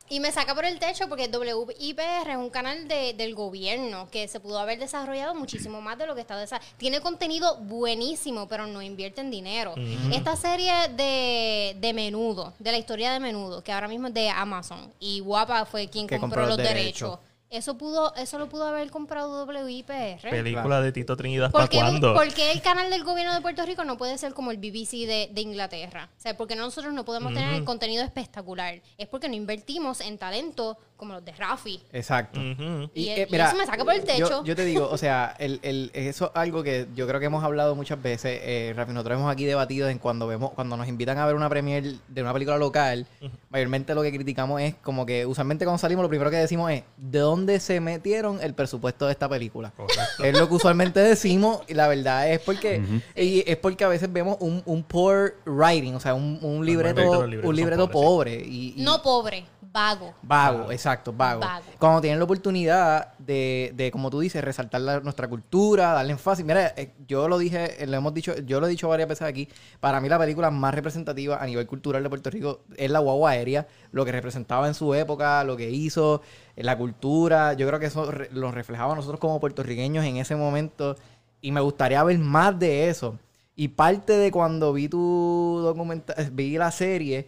[0.09, 4.29] Y me saca por el techo porque WIPR es un canal de- del gobierno que
[4.29, 6.73] se pudo haber desarrollado muchísimo más de lo que está desarrollado.
[6.77, 9.75] Tiene contenido buenísimo, pero no invierte en dinero.
[10.13, 14.29] Esta serie de, de Menudo, de la historia de Menudo, que ahora mismo es de
[14.29, 17.09] Amazon, y Guapa fue quien compró, compró los los derechos.
[17.09, 17.19] derechos.
[17.49, 20.29] Eso pudo, eso lo pudo haber comprado WIPR.
[20.29, 22.13] Película de Tito Trinidad, ¿para ¿Por qué, cuándo?
[22.13, 25.07] por qué el canal del gobierno de Puerto Rico no puede ser como el BBC
[25.07, 26.09] de, de Inglaterra?
[26.17, 28.81] O sea, porque nosotros no podemos tener el contenido espectacular.
[28.97, 31.79] Es porque no invertimos en talento como los de Rafi.
[31.93, 32.39] Exacto.
[32.41, 34.27] Y y eso me saca por el techo.
[34.27, 37.27] Yo, yo te digo, o sea, el, el- eso es algo que yo creo que
[37.27, 38.41] hemos hablado muchas veces.
[38.43, 41.47] Eh, Rafi, nosotros hemos aquí debatido en cuando vemos, cuando nos invitan a ver una
[41.49, 43.05] premiere de una película local,
[43.51, 46.83] mayormente lo que criticamos es como que usualmente cuando salimos lo primero que decimos es
[46.97, 49.71] ¿de dónde se metieron el presupuesto de esta película?
[49.75, 50.23] Correcto.
[50.23, 52.81] Es lo que usualmente decimos y la verdad es porque
[53.15, 57.19] y es porque a veces vemos un, un poor writing, o sea, un, un libreto,
[57.19, 58.45] un libreto pobres, pobre.
[58.47, 60.13] Y, y- No pobre, vago.
[60.21, 61.41] Vago, exacto, vago.
[61.41, 61.65] Vago.
[61.79, 66.45] Cuando tienen la oportunidad de, de, como tú dices, resaltar la- nuestra cultura, darle énfasis.
[66.45, 69.27] Mira, eh, yo lo dije, eh, lo hemos dicho, yo lo he dicho varias veces
[69.27, 69.47] aquí.
[69.79, 73.31] Para mí la película más representativa a nivel cultural de Puerto Rico es la guagua
[73.31, 76.21] aérea, lo que representaba en su época, lo que hizo,
[76.55, 77.53] eh, la cultura.
[77.53, 80.95] Yo creo que eso re- lo reflejaba a nosotros como puertorriqueños en ese momento.
[81.41, 83.17] Y me gustaría ver más de eso.
[83.55, 87.27] Y parte de cuando vi tu documental, vi la serie,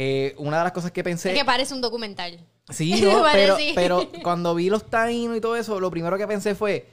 [0.00, 1.32] eh, una de las cosas que pensé.
[1.32, 2.38] Es que parece un documental.
[2.70, 3.72] Sí, no, pero, sí.
[3.74, 6.86] pero cuando vi los taínos y todo eso, lo primero que pensé fue,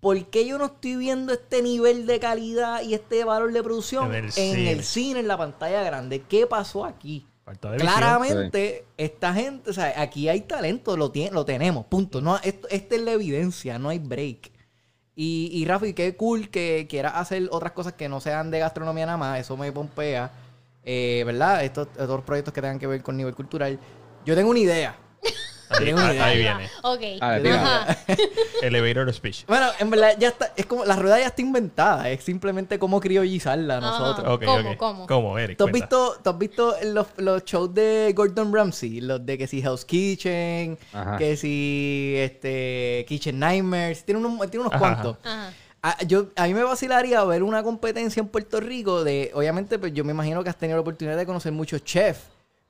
[0.00, 4.14] ¿por qué yo no estoy viendo este nivel de calidad y este valor de producción
[4.14, 4.70] En el en cine.
[4.70, 6.24] el cine, en la pantalla grande?
[6.28, 7.26] ¿Qué pasó aquí?
[7.42, 7.94] Falta de visión.
[7.94, 12.20] Claramente, esta gente, o sea, aquí hay talento, lo, tiene, lo tenemos, punto.
[12.20, 14.52] No, esto, esta es la evidencia, no hay break.
[15.16, 19.06] Y, y Rafi, qué cool que quieras hacer otras cosas que no sean de gastronomía
[19.06, 20.30] nada más, eso me pompea,
[20.84, 21.64] eh, ¿verdad?
[21.64, 23.78] Estos, estos proyectos que tengan que ver con nivel cultural.
[24.24, 24.96] Yo tengo una idea.
[25.70, 26.26] Ahí, Tengo una ahí- idea.
[26.26, 26.70] ahí viene.
[26.82, 27.00] Ok.
[27.00, 27.96] Yo tengo una Ajá.
[28.62, 29.46] Elevator speech.
[29.46, 33.00] Bueno, en verdad ya está, es como la rueda ya está inventada, es simplemente cómo
[33.00, 33.86] criollizarla Ajá.
[33.86, 34.28] nosotros.
[34.34, 34.76] Ok, ¿Cómo, ok.
[34.76, 35.06] cómo?
[35.06, 35.56] ¿Cómo, Eric?
[35.56, 35.86] ¿Tú has Cuenta.
[35.86, 39.00] visto, tú has visto los, los shows de Gordon Ramsay?
[39.00, 41.16] Los de que si Hell's Kitchen, Ajá.
[41.16, 45.16] que si este Kitchen Nightmares, tiene unos, tiene unos Ajá, cuantos.
[45.24, 45.52] Ajá.
[45.82, 49.92] A, yo, a mí me vacilaría ver una competencia en Puerto Rico de, obviamente, pues
[49.92, 52.20] yo me imagino que has tenido la oportunidad de conocer muchos chefs.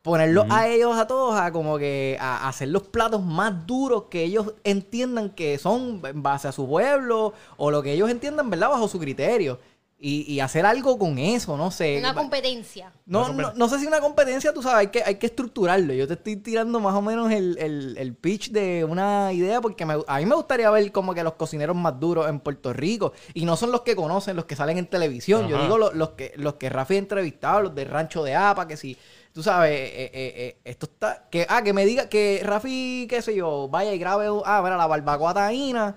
[0.00, 4.04] Ponerlos a ellos a todos a como que a, a hacer los platos más duros
[4.10, 8.50] que ellos entiendan que son en base a su pueblo o lo que ellos entiendan,
[8.50, 8.70] ¿verdad?
[8.70, 9.60] Bajo su criterio.
[10.04, 11.96] Y, y hacer algo con eso, no sé.
[12.00, 12.92] Una competencia.
[13.06, 15.94] No, Una no, no sé si una competencia, tú sabes, hay que, hay que estructurarlo.
[15.94, 19.86] Yo te estoy tirando más o menos el, el- el pitch de una idea porque
[19.86, 23.12] me- a mí me gustaría ver como que los cocineros más duros en Puerto Rico.
[23.32, 25.46] Y no son los que conocen, los que salen en televisión.
[25.46, 28.66] Yo digo los, los que los que Rafi ha entrevistado, los del Rancho de Apa,
[28.66, 28.96] que si,
[29.32, 31.28] tú sabes, eh, eh, eh, esto está...
[31.30, 34.76] que Ah, que me diga que Rafi, qué sé yo, vaya y grabe, ah, mira,
[34.76, 35.94] la barbacoa taína.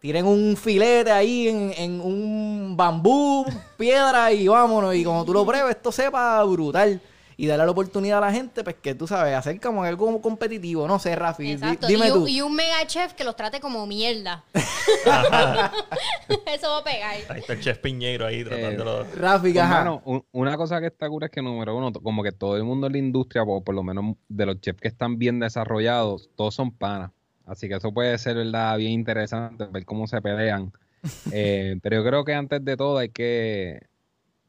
[0.00, 3.44] Tiren un filete ahí en, en un bambú,
[3.76, 4.94] piedra y vámonos.
[4.94, 7.00] Y como tú lo pruebes, esto sepa brutal.
[7.38, 10.88] Y darle la oportunidad a la gente, pues que tú sabes, hacer como algo competitivo.
[10.88, 11.86] No sé, Rafi, Exacto.
[11.86, 12.22] dime y, tú.
[12.22, 14.42] un, y un mega chef que los trate como mierda.
[16.46, 17.14] Eso va a pegar.
[17.28, 19.04] Ahí está el chef Piñeiro ahí tratándolo.
[19.16, 20.00] Rafi, Pues, ajá.
[20.04, 22.86] un- una cosa que está cura es que, número uno, como que todo el mundo
[22.86, 26.54] en la industria, o por lo menos de los chefs que están bien desarrollados, todos
[26.54, 27.10] son panas.
[27.46, 28.76] Así que eso puede ser, ¿verdad?
[28.76, 30.72] Bien interesante ver cómo se pelean.
[31.32, 33.80] Eh, pero yo creo que antes de todo hay que,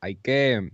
[0.02, 0.72] hay que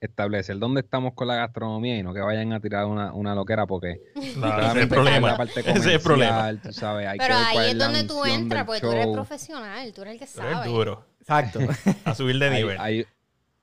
[0.00, 3.66] establecer dónde estamos con la gastronomía y no que vayan a tirar una, una loquera
[3.66, 4.00] porque
[4.34, 5.28] Claro, ese es el problema.
[5.30, 6.52] la parte Ese es el problema.
[6.62, 10.14] tú sabes, hay Pero ahí es donde tú entras, porque tú eres profesional, tú eres
[10.14, 10.68] el que Tú eres sabe.
[10.68, 11.06] duro.
[11.20, 11.60] Exacto.
[12.04, 12.76] A subir de nivel.
[12.80, 13.06] hay- hay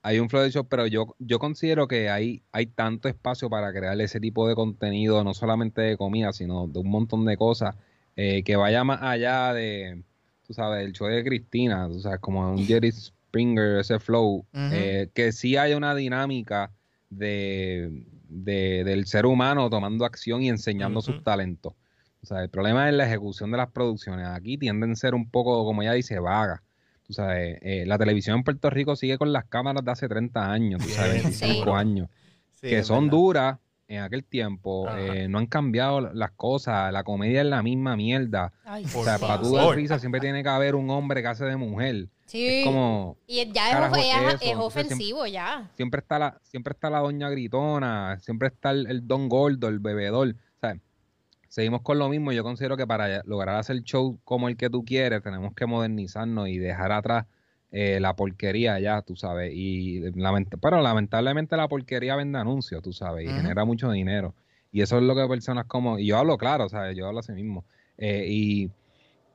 [0.02, 4.00] un flow de show, pero yo, yo considero que hay, hay tanto espacio para crear
[4.00, 7.76] ese tipo de contenido, no solamente de comida, sino de un montón de cosas,
[8.16, 10.02] eh, que vaya más allá de,
[10.46, 15.10] tú sabes, el show de Cristina, tú sabes, como un Jerry Springer, ese flow, eh,
[15.14, 16.72] que sí haya una dinámica
[17.10, 21.74] de, de, del ser humano tomando acción y enseñando sus talentos.
[22.22, 24.26] O sea, el problema es la ejecución de las producciones.
[24.26, 26.60] Aquí tienden a ser un poco, como ella dice, vagas.
[27.10, 30.52] Tú sabes, eh, la televisión en Puerto Rico sigue con las cámaras de hace 30
[30.52, 32.08] años, tú sabes, 25 años,
[32.60, 34.88] que son duras en aquel tiempo.
[34.96, 38.52] Eh, no han cambiado las cosas, la comedia es la misma mierda.
[38.94, 41.56] o sea, para tú dar risa siempre tiene que haber un hombre que hace de
[41.56, 42.06] mujer.
[42.26, 42.46] Sí.
[42.46, 43.16] Es como.
[43.26, 43.90] Y ya
[44.40, 45.68] es, ofensivo, ya.
[45.74, 49.80] Siempre está, la, siempre está la doña gritona, siempre está el, el don gordo, el
[49.80, 50.36] bebedor.
[51.50, 52.32] Seguimos con lo mismo.
[52.32, 56.48] Yo considero que para lograr hacer show como el que tú quieres, tenemos que modernizarnos
[56.48, 57.26] y dejar atrás
[57.70, 59.52] eh, la porquería ya, tú sabes.
[59.54, 60.00] Y
[60.62, 64.34] pero lamentablemente la porquería vende anuncios, tú sabes, y genera mucho dinero.
[64.72, 66.96] Y eso es lo que personas como, y yo hablo claro, ¿sabes?
[66.96, 67.66] Yo hablo así mismo.
[67.98, 68.70] Eh, y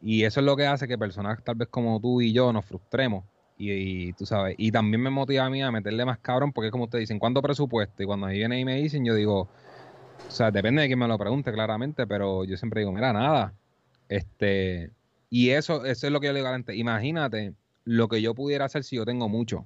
[0.06, 2.64] y eso es lo que hace que personas tal vez como tú y yo nos
[2.64, 3.26] frustremos.
[3.58, 6.84] Y, tú sabes, y también me motiva a mí a meterle más cabrón, porque como
[6.84, 8.04] ustedes dicen, ¿cuánto presupuesto?
[8.04, 9.50] Y cuando ahí vienen y me dicen, yo digo,
[10.28, 13.54] o sea, depende de quién me lo pregunte claramente, pero yo siempre digo, mira, nada.
[14.10, 14.92] Este,
[15.30, 16.76] y eso, eso es lo que yo le digo a la gente.
[16.76, 19.66] Imagínate lo que yo pudiera hacer si yo tengo mucho.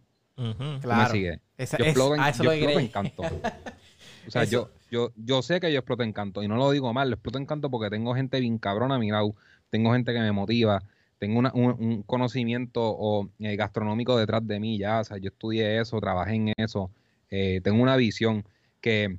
[0.81, 1.03] Claro.
[1.03, 1.39] Me sigue.
[1.57, 3.23] yo exploto en, yo exploto en canto.
[4.27, 6.43] o sea, yo, yo, yo sé que yo exploto en canto.
[6.43, 8.99] Y no lo digo mal, lo exploto en canto porque tengo gente bien cabrona a
[8.99, 9.35] mi lado
[9.69, 10.83] tengo gente que me motiva,
[11.17, 15.99] tengo un, conocimiento o, eh, gastronómico detrás de mí ya, o sea, yo estudié eso,
[15.99, 16.91] trabajé en eso,
[17.29, 18.45] eh, tengo una visión
[18.81, 19.17] que,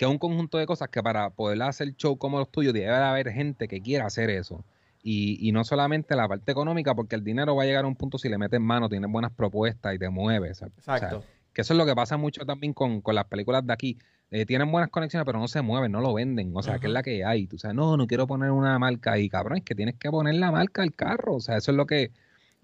[0.00, 2.88] que es un conjunto de cosas que para poder hacer show como los tuyos debe
[2.88, 4.64] haber gente que quiera hacer eso.
[5.02, 7.96] Y, y, no solamente la parte económica, porque el dinero va a llegar a un
[7.96, 10.62] punto si le metes mano, tienes buenas propuestas y te mueves.
[10.62, 11.22] Exacto.
[11.52, 13.98] que eso es lo que pasa mucho también con, con las películas de aquí.
[14.30, 16.50] Eh, tienen buenas conexiones, pero no se mueven, no lo venden.
[16.54, 17.46] O sea, que es la que hay.
[17.46, 20.36] Tú sabes, no, no quiero poner una marca ahí, cabrón, es que tienes que poner
[20.36, 21.34] la marca al carro.
[21.34, 22.10] O sea, eso es lo que,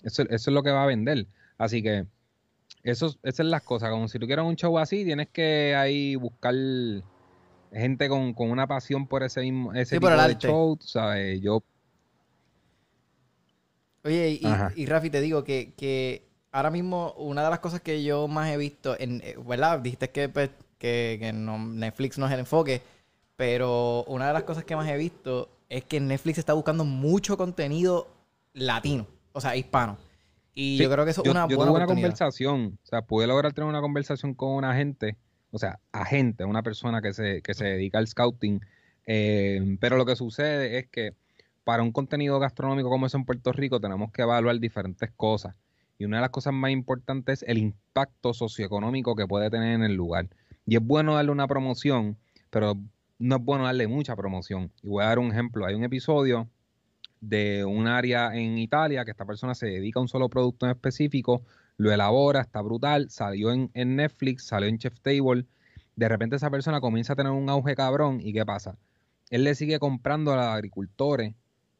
[0.02, 1.26] eso, eso es lo que va a vender.
[1.58, 2.06] Así que,
[2.82, 3.90] eso, esas son las cosas.
[3.90, 6.54] Como si tú quieres un show así, tienes que ahí buscar
[7.72, 11.62] gente con, una pasión por ese mismo, ese tipo de show, tú sabes, yo.
[14.04, 18.02] Oye, y, y, Rafi, te digo que, que ahora mismo una de las cosas que
[18.02, 19.80] yo más he visto, en, eh, ¿verdad?
[19.80, 22.82] Dijiste que pues, que, Netflix no es el enfoque,
[23.36, 27.36] pero una de las cosas que más he visto es que Netflix está buscando mucho
[27.36, 28.08] contenido
[28.54, 29.98] latino, o sea, hispano.
[30.54, 33.26] Y yo creo que eso es una yo buena tuve una conversación, o sea, pude
[33.26, 35.16] lograr tener una conversación con una gente,
[35.50, 38.60] o sea, agente, una persona que se, que se dedica al scouting,
[39.06, 41.14] eh, pero lo que sucede es que
[41.64, 45.54] para un contenido gastronómico como es en Puerto Rico tenemos que evaluar diferentes cosas.
[45.98, 49.82] Y una de las cosas más importantes es el impacto socioeconómico que puede tener en
[49.82, 50.28] el lugar.
[50.66, 52.18] Y es bueno darle una promoción,
[52.50, 52.74] pero
[53.18, 54.70] no es bueno darle mucha promoción.
[54.82, 55.64] Y voy a dar un ejemplo.
[55.64, 56.48] Hay un episodio
[57.20, 60.72] de un área en Italia que esta persona se dedica a un solo producto en
[60.72, 61.42] específico,
[61.76, 65.44] lo elabora, está brutal, salió en, Netflix, salió en Chef Table.
[65.94, 68.76] De repente esa persona comienza a tener un auge cabrón y ¿qué pasa?
[69.30, 71.34] Él le sigue comprando a los agricultores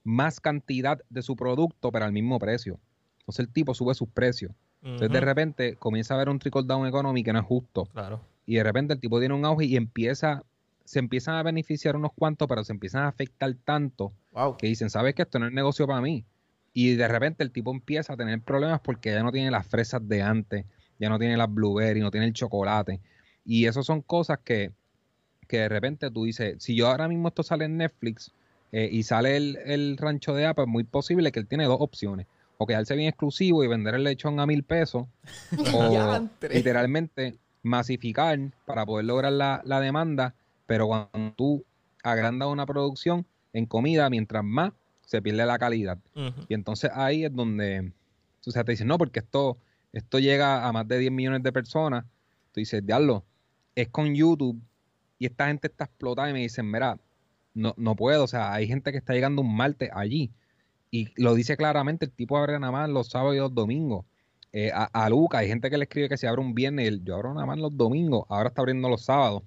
[0.04, 2.78] más cantidad de su producto, pero al mismo precio.
[3.20, 4.52] Entonces el tipo sube sus precios.
[4.82, 7.86] Entonces de repente comienza a haber un trickle down economy que no es justo.
[7.86, 10.44] Claro y de repente el tipo tiene un auge y empieza,
[10.84, 14.12] se empiezan a beneficiar unos cuantos, pero se empiezan a afectar tanto
[14.58, 16.24] que dicen, ¿sabes que esto no es negocio para mí?
[16.78, 20.06] Y de repente el tipo empieza a tener problemas porque ya no tiene las fresas
[20.06, 20.66] de antes,
[20.98, 23.00] ya no tiene las blueberries, no tiene el chocolate.
[23.46, 24.72] Y eso son cosas que,
[25.48, 28.30] que de repente tú dices, si yo ahora mismo esto sale en Netflix
[28.72, 32.26] eh, y sale el, rancho de Apple, es muy posible que él tiene dos opciones.
[32.58, 35.06] O quedarse bien exclusivo y vender el lechón a mil pesos.
[35.72, 40.34] o literalmente masificar para poder lograr la, demanda,
[40.66, 41.64] pero cuando tú
[42.02, 44.74] agrandas una producción en comida, mientras más
[45.06, 45.98] se pierde la calidad.
[46.48, 47.92] Y entonces ahí es donde
[48.42, 49.56] tú te dices, no, porque esto,
[49.92, 52.04] esto llega a más de 10 millones de personas.
[52.52, 53.24] Tú dices, diablo,
[53.74, 54.60] es con YouTube
[55.18, 56.98] y esta gente está explotada y me dicen, mira,
[57.54, 60.32] no, no puedo, o sea, hay gente que está llegando un martes allí.
[60.90, 64.04] Y lo dice claramente, el tipo abre nada más los sábados y los domingos.
[64.52, 67.14] Eh, a, a, Luca, hay gente que le escribe que se abre un viernes, yo
[67.14, 69.42] abro nada más los domingos, ahora está abriendo los sábados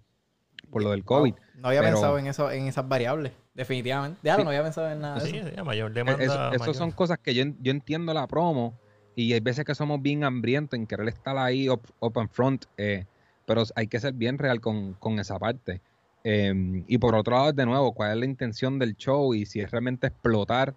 [0.70, 1.34] por lo del COVID.
[1.56, 4.20] No, había pensado en eso, en esas variables, definitivamente.
[4.24, 5.20] Ya no había pensado en nada.
[5.20, 6.54] Sí, sí, mayor demanda.
[6.56, 8.74] Eso, son cosas que yo, yo entiendo la promo
[9.16, 13.06] y hay veces que somos bien hambrientos en querer estar ahí open front, eh,
[13.46, 15.82] pero hay que ser bien real con, esa parte.
[16.24, 19.60] Em, y por otro lado, de nuevo, cuál es la intención del show y si
[19.60, 20.74] es realmente explotar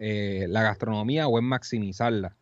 [0.00, 2.36] eh, la gastronomía o es maximizarla.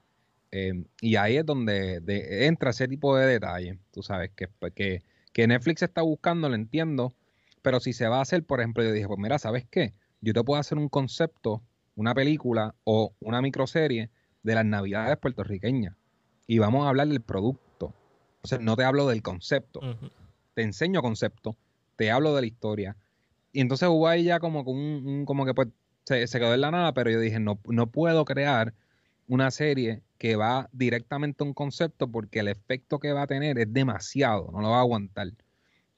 [0.51, 5.03] Eh, y ahí es donde de- entra ese tipo de detalle, tú sabes, que, que,
[5.33, 7.15] que Netflix está buscando, lo entiendo,
[7.62, 9.94] pero si se va a hacer, por ejemplo, yo dije, pues mira, ¿sabes qué?
[10.20, 11.62] Yo te puedo hacer un concepto,
[11.94, 14.11] una película o una microserie
[14.42, 15.94] de las navidades puertorriqueñas
[16.46, 17.94] y vamos a hablar del producto.
[18.37, 19.81] Entonces no te hablo del concepto,
[20.55, 21.57] te enseño concepto,
[21.96, 22.96] te hablo de la historia.
[23.53, 25.68] Y entonces hubo ahí ya como, que un, un- como que pues
[26.05, 28.75] se, se quedó en la nada, pero yo dije, no, no puedo crear
[29.29, 33.59] una serie que va directamente a un concepto porque el efecto que va a tener
[33.59, 35.29] es demasiado, no lo va a aguantar,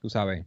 [0.00, 0.44] tú sabes.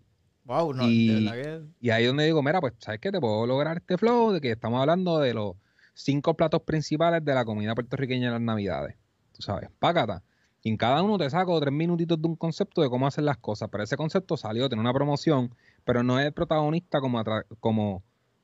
[0.48, 1.68] Wow, no, Y- de verdad que...
[1.82, 3.12] Y ahí es donde digo, mira, pues, ¿sabes qué?
[3.12, 5.56] Te puedo lograr este flow de que estamos hablando de los
[5.94, 8.96] cinco platos principales de la comida puertorriqueña en las navidades.
[9.34, 10.24] Tú sabes, págata.
[10.64, 13.38] Y en cada uno te saco tres minutitos de un concepto de cómo hacer las
[13.38, 13.70] cosas.
[13.72, 18.04] Pero ese concepto salió, tiene una promoción, pero no es el protagonista como, atra- como,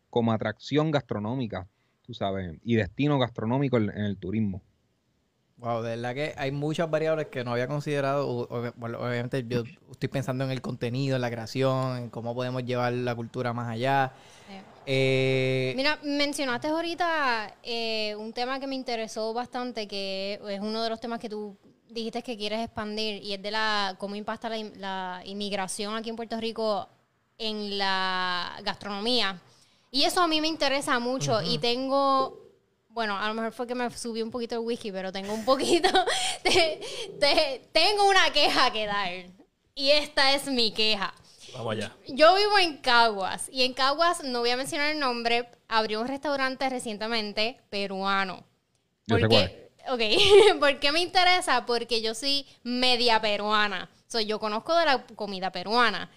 [0.10, 1.68] como atracción gastronómica,
[2.04, 4.62] tú sabes, y destino gastronómico en, en el turismo.
[5.64, 8.48] Wow, de verdad que hay muchas variables que no había considerado.
[8.76, 12.92] Bueno, obviamente yo estoy pensando en el contenido, en la creación, en cómo podemos llevar
[12.92, 14.12] la cultura más allá.
[14.50, 14.56] Sí.
[14.86, 20.90] Eh, Mira, mencionaste ahorita eh, un tema que me interesó bastante, que es uno de
[20.90, 21.58] los temas que tú
[21.90, 26.38] dijiste que quieres expandir, y es de la cómo impacta la inmigración aquí en Puerto
[26.42, 26.90] Rico
[27.38, 29.40] en la gastronomía.
[29.92, 32.43] Y eso a mí me interesa mucho y tengo,
[32.94, 35.44] bueno, a lo mejor fue que me subí un poquito el whisky, pero tengo un
[35.44, 35.90] poquito,
[36.44, 36.80] de-
[37.20, 39.10] de- tengo una queja que dar.
[39.76, 41.14] Y esta es mi queja.
[41.54, 41.96] Vamos allá.
[42.08, 46.08] Yo vivo en Caguas y en Caguas, no voy a mencionar el nombre, abrió un
[46.08, 48.44] restaurante recientemente peruano.
[49.08, 49.72] Yo sé ¿Por qué?
[49.90, 51.66] Ok, ¿por qué me interesa?
[51.66, 53.90] Porque yo soy media peruana.
[54.08, 56.12] So, yo conozco de la comida peruana.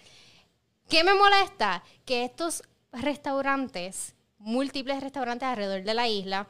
[0.87, 1.83] ¿Qué me molesta?
[2.05, 2.61] Que estos
[2.91, 6.47] restaurantes, múltiples restaurantes alrededor de la isla,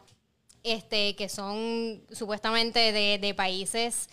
[0.67, 4.10] este, que son supuestamente de, países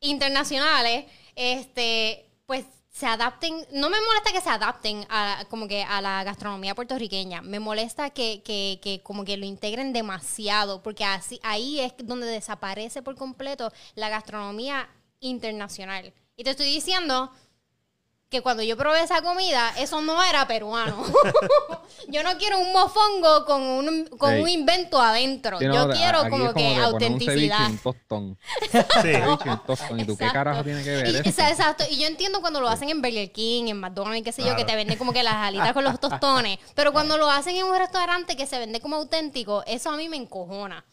[0.00, 6.00] internacionales, este, pues se adapten, no me molesta que se adapten a, como que a
[6.00, 11.40] la gastronomía puertorriqueña, me molesta que, que, que como que lo integren demasiado, porque así,
[11.42, 14.88] ahí es donde desaparece por completo la gastronomía
[15.20, 16.12] internacional.
[16.36, 17.30] Y te estoy diciendo
[18.32, 21.04] que cuando yo probé esa comida, eso no era peruano.
[22.08, 24.42] yo no quiero un mofongo con un, con Ey.
[24.42, 25.58] un invento adentro.
[25.58, 27.68] Sí, no, yo a- quiero como que un autenticidad.
[27.68, 28.38] y un tostón.
[28.62, 28.78] Sí.
[29.02, 30.00] Ceviche y un tostón.
[30.00, 30.32] ¿Y tú qué Exacto.
[30.32, 31.42] carajo tiene que ver Y- eso?
[31.42, 31.84] exacto.
[31.90, 34.56] Y yo entiendo cuando lo hacen en Burger King, en McDonald's, y qué sé yo,
[34.56, 36.58] que te venden como que las alitas con los tostones.
[36.74, 40.08] Pero cuando lo hacen en un restaurante que se vende como auténtico, eso a mí
[40.08, 40.84] me encojona.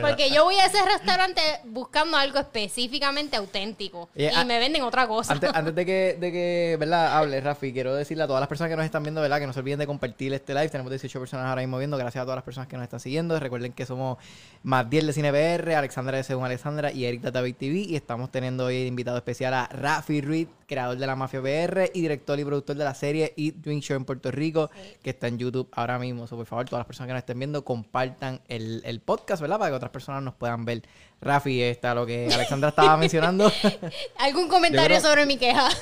[0.00, 4.08] Porque yo voy a ese restaurante buscando algo específicamente auténtico.
[4.16, 5.32] Oye, y a- me venden otra cosa.
[5.32, 7.16] Antes, antes de que, de que, ¿verdad?
[7.18, 9.38] Hable, Rafi, quiero decirle a todas las personas que nos están viendo, ¿verdad?
[9.40, 10.68] Que no se olviden de compartir este live.
[10.68, 11.96] Tenemos 18 personas ahora mismo viendo.
[11.96, 13.38] Gracias a todas las personas que nos están siguiendo.
[13.38, 14.18] Recuerden que somos
[14.62, 17.78] más 10 de CinePR, Alexandra de Según Alexandra y Eric de David TV.
[17.80, 21.90] Y estamos teniendo hoy de invitado especial a Rafi Ruiz, creador de la Mafia PR
[21.92, 24.70] y director y productor de la serie Eat Drink Show en Puerto Rico,
[25.02, 26.26] que está en YouTube ahora mismo.
[26.26, 29.58] So, por favor, todas las personas que nos estén viendo, compartan el, el podcast, ¿verdad?
[29.58, 30.82] Para que otras personas nos puedan ver.
[31.20, 33.50] Rafi, está lo que Alexandra estaba mencionando.
[34.18, 35.68] ¿Algún comentario creo- sobre mi queja?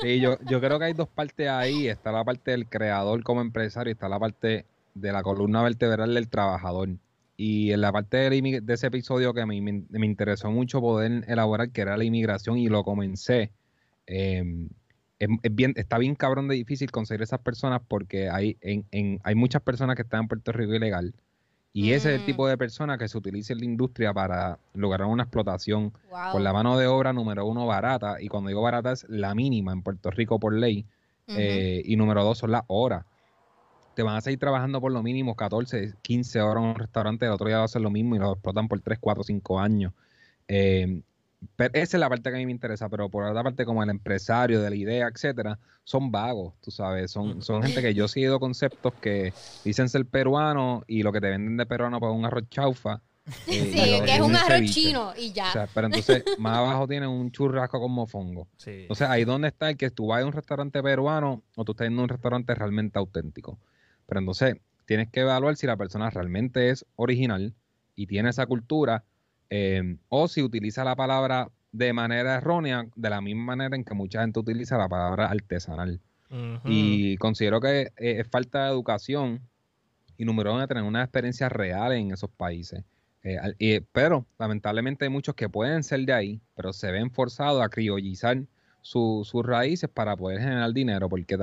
[0.00, 1.88] Sí, yo, yo creo que hay dos partes ahí.
[1.88, 6.14] Está la parte del creador como empresario y está la parte de la columna vertebral
[6.14, 6.90] del trabajador.
[7.36, 10.52] Y en la parte de, la inmi- de ese episodio que me, me- me interesó
[10.52, 13.50] mucho poder elaborar, que era la inmigración, y lo comencé.
[14.06, 14.44] eh,
[15.18, 19.20] es, es bien, está bien cabrón de difícil conseguir esas personas porque hay, en, en-
[19.24, 21.12] hay muchas personas que están en Puerto Rico ilegal.
[21.72, 22.26] Y ese es el Mm.
[22.26, 26.32] tipo de persona que se utiliza en la industria para lograr una explotación Wow.
[26.32, 29.72] con la mano de obra número uno barata, y cuando digo barata es la mínima
[29.72, 30.86] en Puerto Rico por ley,
[31.28, 33.04] eh, y número dos son las horas.
[33.94, 37.32] Te van a seguir trabajando por lo mínimo 14, 15 horas en un restaurante, el
[37.32, 39.92] otro día va a hacer lo mismo y lo explotan por 3, 4, 5 años.
[40.48, 41.02] Eh,
[41.56, 43.82] pero esa es la parte que a mí me interesa, pero por otra parte, como
[43.82, 48.06] el empresario de la idea, etcétera, son vagos, tú sabes, son, son gente que yo
[48.06, 52.12] he seguido conceptos que dicen ser peruano y lo que te venden de peruano pues
[52.12, 53.00] es un arroz chaufa.
[53.46, 54.72] eh, Sí, lo- que es un arroz ceviche.
[54.80, 55.48] chino y ya.
[55.50, 58.48] O sea, pero entonces más abajo tienen un churrasco con mofongo.
[58.56, 58.70] Sí.
[58.82, 61.86] Entonces ahí donde está el que tú vas a un restaurante peruano o tú estás
[61.86, 63.58] en un restaurante realmente auténtico.
[64.06, 67.54] Pero entonces tienes que evaluar si la persona realmente es original
[67.94, 69.04] y tiene esa cultura
[69.50, 73.94] eh, o si utiliza la palabra de manera errónea, de la misma manera en que
[73.94, 76.00] mucha gente utiliza la palabra artesanal.
[76.64, 79.40] Y considero que eh, es falta de educación
[80.16, 82.82] y número uno de tener una experiencia real en esos países.
[83.22, 87.68] Eh, pero lamentablemente hay muchos que pueden ser de ahí, pero se ven forzados a
[87.68, 88.38] criollizar
[88.80, 91.36] su- sus raíces para poder generar dinero, porque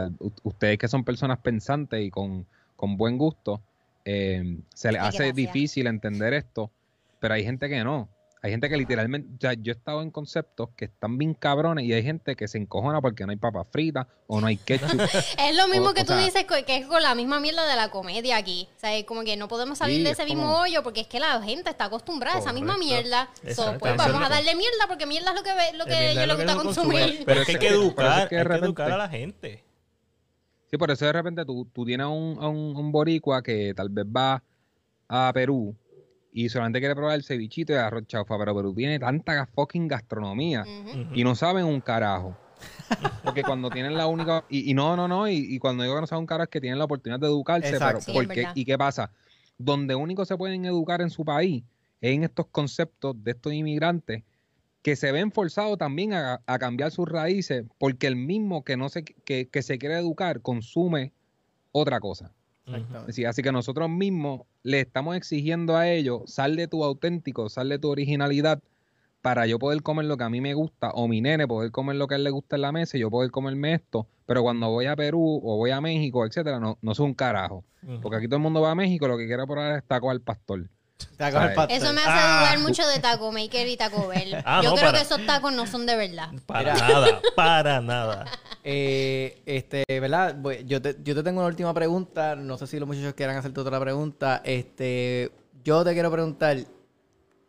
[0.43, 3.61] ustedes que son personas pensantes y con, con buen gusto,
[4.05, 6.71] eh, se les hace difícil entender esto,
[7.19, 8.09] pero hay gente que no.
[8.41, 11.83] Hay gente que literalmente, o sea, yo he estado en conceptos que están bien cabrones
[11.83, 14.99] y hay gente que se encojona porque no hay papas fritas o no hay ketchup.
[15.39, 17.65] Es lo mismo O- que o tú sea- dices que es con la misma mierda
[17.67, 18.67] de la comedia aquí.
[18.77, 20.83] O sea, es como que no podemos salir Sí, de es ese mismo como- hoyo
[20.83, 23.31] porque es que la gente está acostumbrada a esa misma mierda.
[23.55, 25.85] So, pues vamos es a que- darle mierda porque mierda es lo que, ve- lo
[25.85, 26.99] que lo que gusta uno consumir.
[27.01, 27.25] consume.
[27.25, 29.63] Pero es que hay que es educar, que de hay que educar a la gente.
[30.69, 33.89] Sí, por eso de repente tú, tú tienes un, a un, un boricua que tal
[33.89, 34.43] vez va
[35.07, 35.75] a Perú
[36.37, 39.87] y solamente quiere probar el cevichito y el arroz chaufa, pero Perú tiene tanta fucking
[39.87, 40.65] gastronomía
[41.13, 42.35] y no saben un carajo.
[43.23, 44.43] Porque cuando tienen la única...
[44.49, 46.49] Y, y no, no, no, y, y cuando digo que no saben un carajo es
[46.49, 47.85] que tienen la oportunidad de educarse, Exacto.
[47.87, 48.41] pero Sí, es ¿por qué?
[48.41, 48.51] verdad.
[48.53, 49.11] ¿Y qué pasa?
[49.57, 51.63] Donde único se pueden educar en su país
[52.01, 54.23] es en estos conceptos de estos inmigrantes
[54.81, 58.89] que se ven forzados también a, a cambiar sus raíces porque el mismo que no
[58.89, 61.13] se, que, que se quiere educar consume
[61.71, 62.33] otra cosa.
[62.65, 63.11] Exactamente.
[63.11, 67.69] Así, así que nosotros mismos le estamos exigiendo a ellos, sal de tu auténtico, sal
[67.69, 68.61] de tu originalidad,
[69.21, 71.95] para yo poder comer lo que a mí me gusta, o mi nene poder comer
[71.95, 74.07] lo que a él le gusta en la mesa y yo poder comerme esto.
[74.27, 77.63] Pero cuando voy a Perú o voy a México, etcétera, no, no soy un carajo.
[78.01, 80.21] Porque aquí todo el mundo va a México, lo que quiere probar es taco al
[80.21, 80.69] pastor.
[81.69, 82.39] Eso me hace Ah.
[82.39, 84.35] dudar mucho de Taco Maker y Taco Bell.
[84.45, 86.29] Ah, Yo no, creo para- que esos tacos no son de verdad.
[86.45, 88.25] Para nada, para nada.
[88.67, 90.35] Eh, este, ¿verdad?
[90.39, 92.35] Voy- Yo te, yo te tengo una última pregunta.
[92.35, 94.41] No sé si los muchachos quieran hacerte otra pregunta.
[94.43, 95.31] Este,
[95.63, 96.57] yo te quiero preguntar,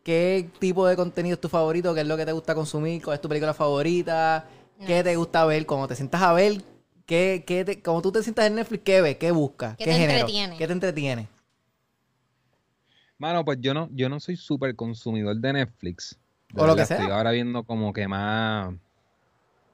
[0.03, 1.95] ¿qué tipo de contenido es tu favorito?
[1.95, 3.03] ¿Qué es lo que te gusta consumir?
[3.03, 4.45] ¿Cuál es tu película favorita?
[4.87, 5.65] ¿Qué te gusta ver?
[5.65, 6.63] Cuando te sientas a ver,
[7.07, 9.17] ¿qué, qué te, cuando tú te sientas en Netflix, ¿qué ves?
[9.17, 9.75] ¿Qué buscas?
[9.79, 10.13] ¿Qué ¿Qué, te género?
[10.19, 10.57] entretiene?
[10.59, 11.29] ¿Qué te entretiene?
[13.19, 16.19] Mano, pues yo no, yo no soy súper consumidor de Netflix.
[16.53, 16.99] De O lo que sea.
[16.99, 18.75] Estoy ahora viendo como que más...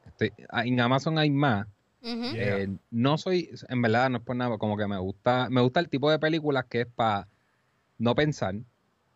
[0.04, 1.66] estoy- ah, en Amazon hay más.
[2.34, 5.80] Eh, no soy, en verdad, no es por nada, como que me gusta, me gusta
[5.80, 7.28] el tipo de películas que es para
[7.98, 8.54] no pensar.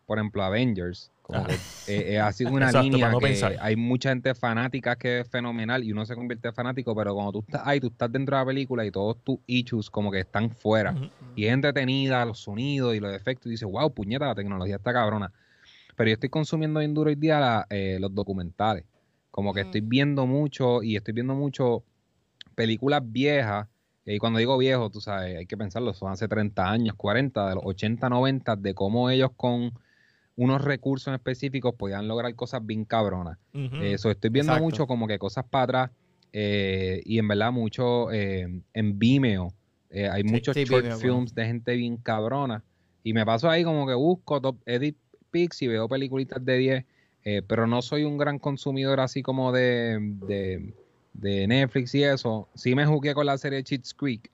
[0.05, 3.57] Por ejemplo, Avengers, como que eh, ha sido una Exacto, línea no que pensar.
[3.59, 7.33] hay mucha gente fanática que es fenomenal y uno se convierte en fanático, pero cuando
[7.33, 10.21] tú estás ahí, tú estás dentro de la película y todos tus issues como que
[10.21, 10.95] están fuera.
[11.35, 14.93] Y es entretenida, los sonidos y los efectos, y dices, wow, puñeta, la tecnología está
[14.93, 15.31] cabrona.
[15.95, 18.85] Pero yo estoy consumiendo bien duro hoy día la- eh, los documentales.
[19.29, 21.83] Como que estoy viendo mucho y estoy viendo mucho
[22.55, 23.67] películas viejas.
[24.05, 27.49] eh, Y cuando digo viejo, tú sabes, hay que pensarlo, son hace 30 años, 40,
[27.49, 29.73] de los 80, 90, de cómo ellos con
[30.37, 33.37] unos recursos específicos podían lograr cosas bien cabronas.
[33.53, 33.75] Ujú.
[33.81, 34.63] Eso, estoy viendo Exacto.
[34.63, 35.91] mucho como que cosas para atrás
[36.31, 39.53] eh, y en verdad mucho eh, en Vimeo.
[39.89, 42.63] eh, hay muchos sí, short Vimeo, films de gente bien cabrona
[43.03, 44.97] y me paso ahí como que busco top edit
[45.31, 46.85] pics y veo peliculitas de 10,
[47.23, 50.73] eh, pero no soy un gran consumidor así como de, de,
[51.13, 52.47] de Netflix y eso.
[52.53, 54.31] Sí me jugué con la serie Cheats Creek.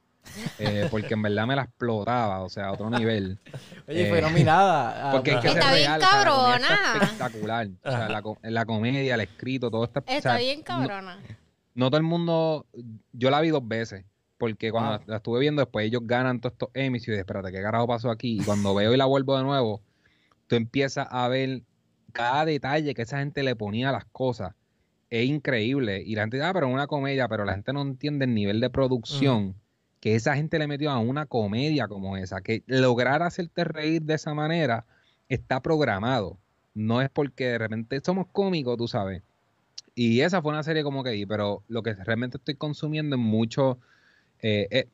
[0.60, 3.40] Eh, porque en verdad me la explotaba, o sea, a otro nivel.
[3.88, 5.12] Oye, Eh, fue nominada.
[5.14, 6.68] Porque hay que Está bien real, o sea, la comedia cabrona.
[6.94, 7.68] está espectacular.
[7.84, 10.00] O sea, la, la comedia, el escrito, todo está...
[10.00, 11.20] o Está sea, bien cabrona.
[11.76, 12.66] No, todo el mundo...
[13.12, 14.06] Yo la vi dos veces.
[14.38, 15.08] Porque cuando Wow.
[15.08, 17.88] la, estuve viendo, después ellos ganan todos estos Emmys y yo dije, espérate, ¿qué carajo
[17.88, 18.40] pasó aquí?
[18.42, 19.82] Y cuando veo y la vuelvo de nuevo,
[20.48, 21.62] tú empiezas a ver
[22.12, 24.54] cada detalle que esa gente le ponía a las cosas.
[25.10, 26.02] Es increíble.
[26.06, 28.34] Y la gente dice, ah, pero es una comedia, pero la gente no entiende el
[28.34, 29.56] nivel de producción
[30.04, 32.42] que esa gente le metió a una comedia como esa.
[32.42, 34.86] Que lograr hacerte reír de esa manera
[35.30, 36.38] está programado.
[36.74, 39.24] No es porque de repente somos cómicos, tú sabes.
[39.96, 43.22] Y esa fue una serie como que vi, pero lo que realmente estoy consumiendo es
[43.22, 43.80] mucho,
[44.42, 44.90] eh, eh,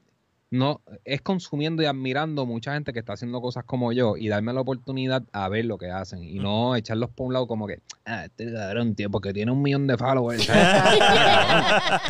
[0.52, 4.52] no, es consumiendo y admirando mucha gente que está haciendo cosas como yo y darme
[4.52, 7.82] la oportunidad a ver lo que hacen y no echarlos por un lado como que,
[8.06, 10.43] ah, este cabrón, tío, porque tiene un millón de followers.
[10.45, 11.02] ¿sabes?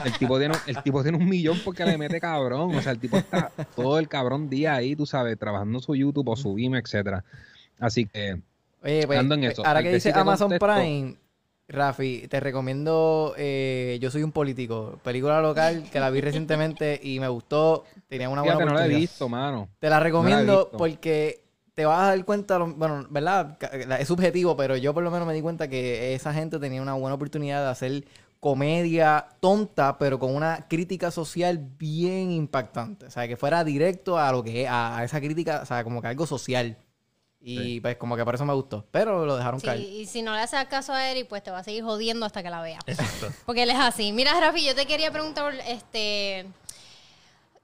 [0.05, 2.99] el, tipo tiene, el tipo tiene un millón porque le mete cabrón, o sea, el
[2.99, 6.79] tipo está todo el cabrón día ahí, tú sabes, trabajando su YouTube o su Vimeo,
[6.79, 7.25] etcétera.
[7.77, 8.39] Así que,
[8.81, 9.65] Oye, pues, en pues, eso.
[9.65, 11.17] ahora que dice Amazon Prime,
[11.69, 17.19] Rafi, te recomiendo eh, Yo soy un político, película local que la vi recientemente y
[17.19, 19.69] me gustó, tenía una buena fíjate, no la he visto, mano.
[19.79, 21.43] Te la recomiendo porque
[21.75, 23.57] te vas a dar cuenta, bueno, ¿verdad?
[23.99, 26.95] Es subjetivo, pero yo por lo menos me di cuenta que esa gente tenía una
[26.95, 28.05] buena oportunidad de hacer
[28.39, 33.05] comedia tonta, pero con una crítica social bien impactante.
[33.05, 36.07] O sea, que fuera directo a lo que a esa crítica, o sea, como que
[36.07, 36.77] algo social.
[37.41, 37.79] Y Sí.
[37.79, 38.85] pues como que por eso me gustó.
[38.91, 39.79] Pero lo dejaron Sí, caer.
[39.79, 42.43] y si no le haces caso a Eric, pues te va a seguir jodiendo hasta
[42.43, 42.79] que la vea.
[42.85, 43.29] Exacto.
[43.45, 44.11] Porque él es así.
[44.11, 46.45] Mira, Rafi, yo te quería preguntar, este,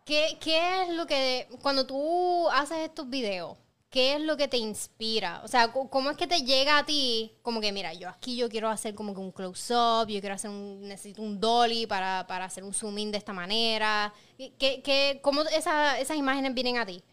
[0.05, 3.57] ¿qué, qué es lo que, cuando tú haces estos videos,
[3.89, 5.41] qué es lo que te inspira?
[5.43, 7.33] O sea, ¿cómo es que te llega a ti?
[7.41, 10.49] Como que, mira, yo aquí yo quiero hacer como que un close-up, yo quiero hacer
[10.51, 14.13] un, necesito un dolly para, para hacer un zoom in de esta manera.
[14.37, 17.03] ¿Qué, qué, ¿Cómo esa- esas imágenes vienen a ti?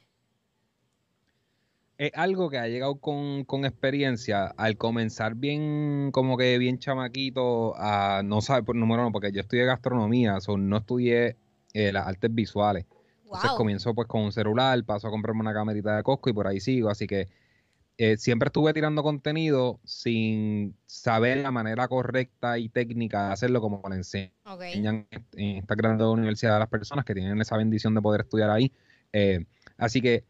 [2.06, 4.46] Es algo que ha llegado con, con experiencia.
[4.56, 9.40] Al comenzar bien, como que bien chamaquito, a no saber, por número uno, porque yo
[9.40, 11.36] estudié gastronomía, so no estudié
[11.74, 12.86] eh, las artes visuales.
[13.22, 16.48] Entonces comienzo pues con un celular, paso a comprarme una camerita de Costco y por
[16.48, 16.90] ahí sigo.
[16.90, 17.28] Así que
[17.98, 23.80] eh, siempre estuve tirando contenido sin saber la manera correcta y técnica de hacerlo como
[23.88, 24.62] lo enseñan Ok.
[24.62, 28.50] enseñan en esta gran universidad a las personas que tienen esa bendición de poder estudiar
[28.50, 28.72] ahí.
[29.12, 29.44] Eh,
[29.78, 30.24] así que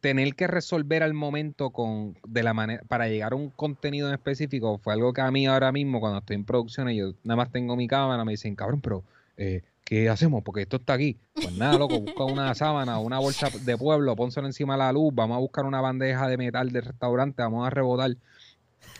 [0.00, 4.14] tener que resolver al momento con de la manera para llegar a un contenido en
[4.14, 7.36] específico fue algo que a mí ahora mismo cuando estoy en producción y yo nada
[7.36, 9.04] más tengo mi cámara me dicen cabrón pero
[9.36, 10.42] eh, ¿qué hacemos?
[10.44, 14.46] porque esto está aquí pues nada loco busca una sábana una bolsa de pueblo pónselo
[14.46, 17.70] encima de la luz vamos a buscar una bandeja de metal del restaurante vamos a
[17.70, 18.10] rebotar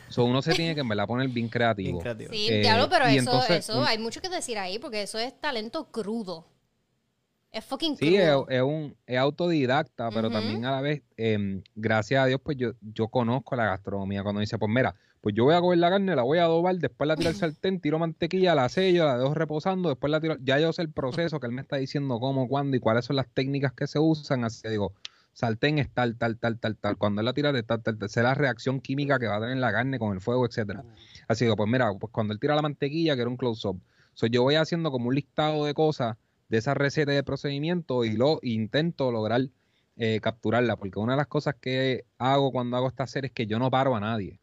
[0.09, 2.32] so, uno se tiene que en verdad poner bien creativo Bien creativo.
[2.32, 5.18] Sí, Eh, diablo, pero eso, entonces, eso un- hay mucho que decir ahí porque eso
[5.18, 6.47] es talento crudo.
[7.53, 12.26] Es fucking Sí, es, un es autodidacta, pero también a la vez, em, gracias a
[12.26, 14.22] Dios, pues yo, yo conozco la gastronomía.
[14.22, 16.76] Cuando dice, pues mira, pues yo voy a coger la carne, la voy a adobar,
[16.76, 20.36] después la tiro al sartén, tiro mantequilla, la sello, la dejo reposando, después la tiro.
[20.40, 23.16] Ya yo sé el proceso que él me está diciendo cómo, cuándo y cuáles son
[23.16, 24.44] las técnicas que se usan.
[24.44, 24.92] Así que digo,
[25.32, 26.97] sartén es tal, tal, tal, tal, tal.
[26.97, 29.40] Cuando él la tira de tal, tal, tal, sé la reacción química que va a
[29.40, 30.84] tener la carne con el fuego, etcétera.
[31.26, 33.80] Así que, pues mira, pues cuando él tira la mantequilla, que era un close-up.
[34.14, 36.16] So, yo voy haciendo como un listado de cosas
[36.49, 39.42] de esa receta y de procedimiento y lo intento lograr
[39.97, 43.47] eh, capturarla, porque una de las cosas que hago cuando hago esta serie es que
[43.47, 44.40] yo no paro a nadie.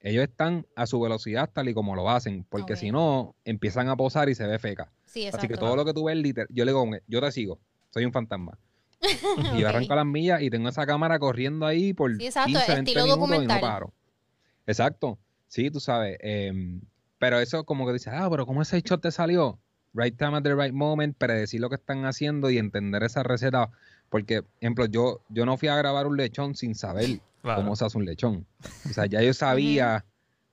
[0.00, 3.96] Ellos están a su velocidad tal y como lo hacen, porque si no, empiezan a
[3.96, 4.92] posar y se ve feca.
[5.06, 5.26] Sí.
[5.26, 7.58] Así que todo lo que tú ves, liter- yo le digo, yo te sigo,
[7.90, 8.58] soy un fantasma.
[9.54, 12.72] Y yo arranco las millas y tengo esa cámara corriendo ahí por Sí, exacto, 15,
[12.74, 13.92] 20 estilo minutos y no paro.
[14.66, 16.18] Exacto, sí, tú sabes.
[16.20, 16.80] em,
[17.18, 19.58] pero eso como que dices, ah, pero ¿cómo ese shot te salió?
[19.98, 23.70] Right time at the right moment, predecir lo que están haciendo y entender esa receta.
[24.08, 27.62] Porque, ejemplo, yo, yo no fui a grabar un lechón sin saber Claro.
[27.62, 28.46] cómo se hace un lechón.
[28.88, 30.04] O sea, ya yo sabía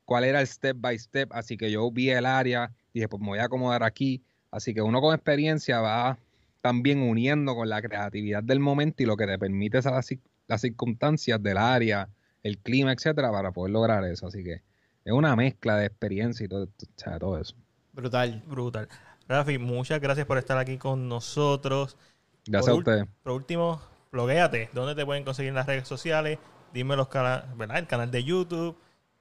[0.06, 3.22] cuál era el step by step, así que yo vi el área y dije, pues
[3.22, 4.22] me voy a acomodar aquí.
[4.52, 6.18] Así que uno con experiencia va
[6.62, 10.14] también uniendo con la creatividad del momento y lo que te permite esas las,
[10.48, 12.10] las circunstancias del área,
[12.44, 14.28] el clima, etcétera, para poder lograr eso.
[14.28, 14.62] Ascia que
[15.04, 17.56] es una mezcla de experiencia y todo, o sea, todo eso.
[17.94, 18.44] Brutal.
[18.48, 18.88] Brutal.
[19.28, 21.98] Rafi, muchas gracias por estar aquí con nosotros.
[22.46, 23.06] Gracias a Por ustedes.
[23.24, 24.70] Por último, blogueate.
[24.74, 26.38] ¿Dónde te pueden conseguir en las redes sociales?
[26.74, 27.80] Dime los canales, ¿verdad?
[27.80, 28.78] El canal de YouTube,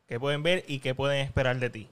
[0.07, 1.89] qué pueden ver y qué pueden esperar de ti.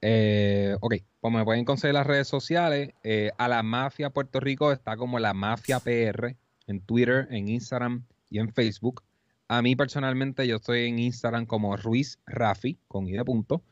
[0.00, 2.90] Eh, ok, pues me pueden conseguir las redes sociales.
[3.02, 8.04] Eh, a la Mafia Puerto Rico está como la Mafia PR en Twitter, en Instagram
[8.30, 9.02] y en Facebook.
[9.48, 13.62] A mí personalmente yo estoy en Instagram como Ruiz Rafi, con i de punto.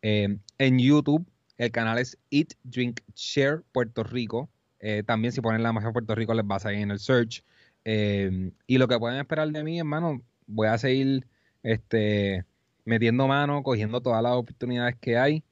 [0.00, 1.26] Eh, en YouTube
[1.58, 4.48] el canal es Eat, Drink, Share Puerto Rico.
[4.80, 7.42] Eh, también si ponen la Mafia Puerto Rico les va a salir en el search.
[7.84, 11.26] Eh, y lo que pueden esperar de mí, hermano, voy a seguir
[11.62, 12.44] este,
[12.84, 15.42] metiendo mano, cogiendo todas las oportunidades que hay.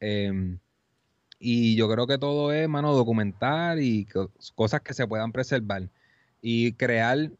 [0.00, 0.56] Eh,
[1.38, 5.88] y yo creo que todo es, mano, documentar y co- cosas que se puedan preservar.
[6.40, 7.30] Y crear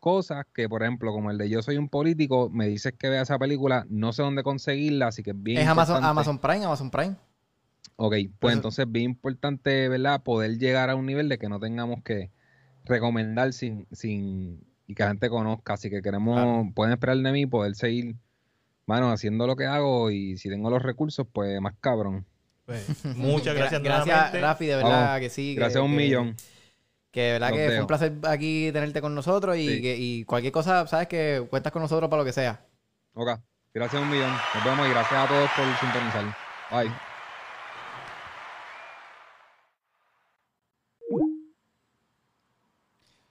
[0.00, 3.22] cosas que, por ejemplo, como el de Yo soy un político, me dices que vea
[3.22, 5.68] esa película, no sé dónde conseguirla, así que es bien Es.
[5.68, 7.16] Amazon Prime, Amazon Prime.
[8.04, 10.22] Ok, pues Eso- entonces bien importante, ¿verdad?
[10.24, 12.30] Poder llegar a un nivel de que no tengamos que
[12.84, 15.74] recomendar sin, sin y que la gente conozca.
[15.74, 16.68] Así que queremos, Claro.
[16.74, 18.16] pueden esperar de mí poder seguir,
[18.86, 22.26] mano, haciendo lo que hago y si tengo los recursos, pues más cabrón.
[22.66, 22.84] Pues,
[23.16, 24.40] muchas Gra- gracias, Gracias.
[24.42, 25.20] Rafi, de verdad Vamos.
[25.20, 25.54] que sí.
[25.54, 26.36] que- Gracias a un que- millón.
[27.12, 29.80] Que de verdad Los que fue un placer aquí tenerte con nosotros y, Sí.
[29.82, 32.64] que, y cualquier cosa, sabes que cuentas con nosotros para lo que sea.
[33.14, 33.28] Ok,
[33.74, 34.30] gracias a un millón.
[34.54, 36.24] Nos vemos y gracias a todos por sintonizar.
[36.72, 37.11] Bye.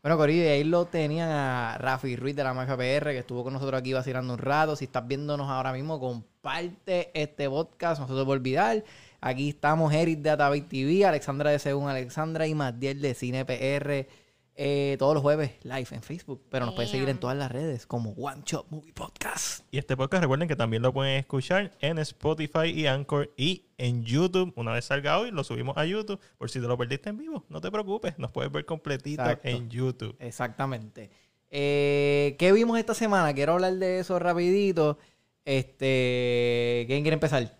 [0.04, 3.44] Bueno, Corillo, y ahí lo tenían a Rafi Ruiz de la Mafia PR, que estuvo
[3.44, 4.76] con nosotros aquí vacilando un rato.
[4.76, 8.84] Si estás viéndonos ahora mismo, comparte este podcast, no se te puede olvidar.
[9.22, 14.08] Aquí estamos Eric de Atabay TV, Alexandra de Según Alexandra y Matiel de Cine PR.
[14.56, 17.86] Eh, todos los jueves live en Facebook, pero nos puedes seguir en todas las redes
[17.86, 19.66] como One Shot Movie Podcast.
[19.72, 24.04] Y este podcast recuerden que también lo pueden escuchar en Spotify y Anchor y en
[24.04, 24.54] YouTube.
[24.56, 26.20] Una vez salga hoy, lo subimos a YouTube.
[26.38, 29.48] Por si te lo perdiste en vivo, no te preocupes, nos puedes ver completito Exacto.
[29.48, 30.16] en YouTube.
[30.20, 31.10] Exactamente.
[31.50, 33.34] Eh, ¿Qué vimos esta semana?
[33.34, 34.98] Quiero hablar de eso rapidito.
[35.46, 37.58] Este, ¿quién quiere empezar?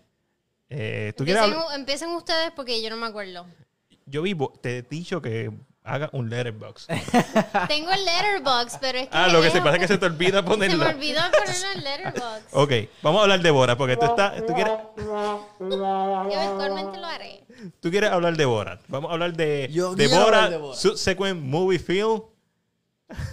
[0.68, 1.80] Eh, ¿tú quieres Empiecen, hablar?
[1.80, 3.46] empiecen ustedes porque yo no me acuerdo.
[4.06, 5.50] Yo vivo, te he dicho que
[5.84, 6.86] haga un letterbox.
[7.68, 9.16] Tengo el letterbox, pero es que.
[9.16, 11.84] Ah, lo que se pasa es que se te olvida Se me olvidó ponerlo en
[11.84, 12.42] letterbox.
[12.52, 12.72] Ok,
[13.02, 17.44] vamos a hablar de Borat, porque tú, estás, tú, quieres, Yo eventualmente lo haré.
[17.80, 18.80] tú quieres hablar de Borat.
[18.88, 20.78] Vamos a hablar de, Yo de, quiero hablar Borat, de Borat.
[20.78, 22.22] subsequent movie film.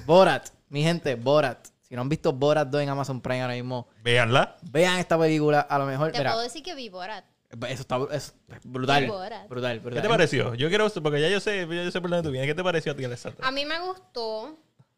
[0.06, 0.50] Borat.
[0.70, 1.68] Mi gente, Borat.
[1.82, 4.58] Si no han visto Borat 2 en Amazon Prime ahora mismo, Véanla.
[4.62, 5.62] vean esta película.
[5.62, 7.26] A lo mejor, Te mira, puedo decir que vi Borat.
[7.50, 8.34] Eso está br- es
[8.64, 9.06] brutal.
[9.50, 9.94] Brutal, brutal.
[9.94, 10.54] ¿Qué te pareció?
[10.56, 12.48] Yo quiero, porque ya yo sé, ya yo sé por dónde tú vienes.
[12.50, 13.48] ¿Qué te pareció a ti, Alessandra?
[13.48, 14.56] A mí me gustó.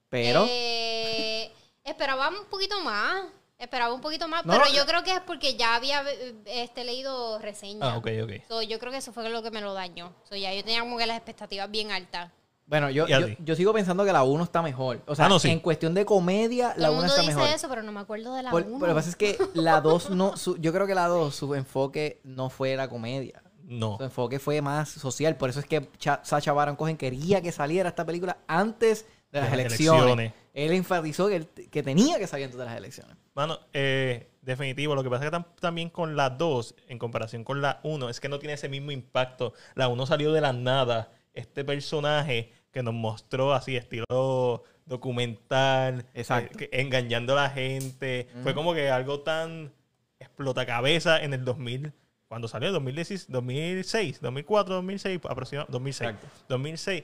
[0.09, 1.51] Pero, Eh,
[1.83, 3.23] esperaba un poquito más.
[3.57, 6.33] Esperaba un poquito más, No, pero no, yo creo que es porque ya había eh,
[6.47, 7.89] este, leído reseñas.
[7.93, 8.31] Ah, ok, ok.
[8.47, 10.15] So, yo creo que eso fue lo que me lo dañó.
[10.27, 12.31] So, ya yo tenía como que las expectativas bien altas.
[12.71, 15.01] Bueno, yo, ¿Y a yo, sigo pensando que la 1 está mejor.
[15.05, 15.49] O sea, Ah, no, sí.
[15.49, 17.49] en cuestión de comedia, Todo la el 1 mundo está dice mejor.
[17.53, 18.79] eso, pero no me acuerdo de la Por- 1.
[18.79, 21.35] pero lo que pasa es que la 2 no, su- yo creo que la 2,
[21.35, 23.43] su enfoque no fue la comedia.
[23.63, 23.97] No.
[23.97, 25.35] Su enfoque fue más social.
[25.37, 29.39] Por eso es que Cha- Sacha Baron Cohen quería que saliera esta película antes de
[29.39, 30.01] las De las elecciones.
[30.03, 30.33] elecciones.
[30.53, 33.15] Él enfatizó que, él- que tenía que salir antes de las elecciones.
[33.33, 34.93] Mano, eh, definitivo.
[34.95, 38.09] Lo que pasa es que tam- también con la 2, en comparación con la 1,
[38.09, 39.53] es que no tiene ese mismo impacto.
[39.75, 41.11] La 1 salió de la nada.
[41.33, 46.57] Este personaje que nos mostró así, estilo documental, Exacto.
[46.59, 48.27] eh, que- engañando a la gente.
[48.43, 49.71] Fue como que algo tan
[50.19, 51.93] explota cabeza en el 2000.
[52.27, 56.09] Cuando salió, 2016, 2006, 2004, 2006, aproximadamente, 2006.
[56.11, 56.27] Exacto.
[56.47, 57.03] 2006.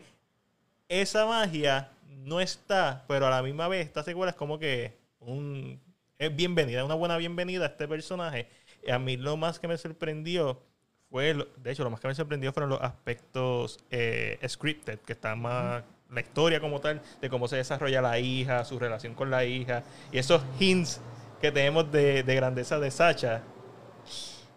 [0.87, 1.91] Esa magia
[2.23, 5.81] no está, pero a la misma vez esta secuela es como que un,
[6.17, 8.47] es bienvenida, una buena bienvenida a este personaje.
[8.85, 10.61] Y a mí lo más que me sorprendió
[11.09, 15.13] fue, lo- de hecho, lo más que me sorprendió fueron los aspectos eh, scripted, que
[15.13, 19.29] está más la historia como tal, de cómo se desarrolla la hija, su relación con
[19.29, 21.01] la hija, y esos hints
[21.41, 23.41] que tenemos de, de grandeza de Sacha,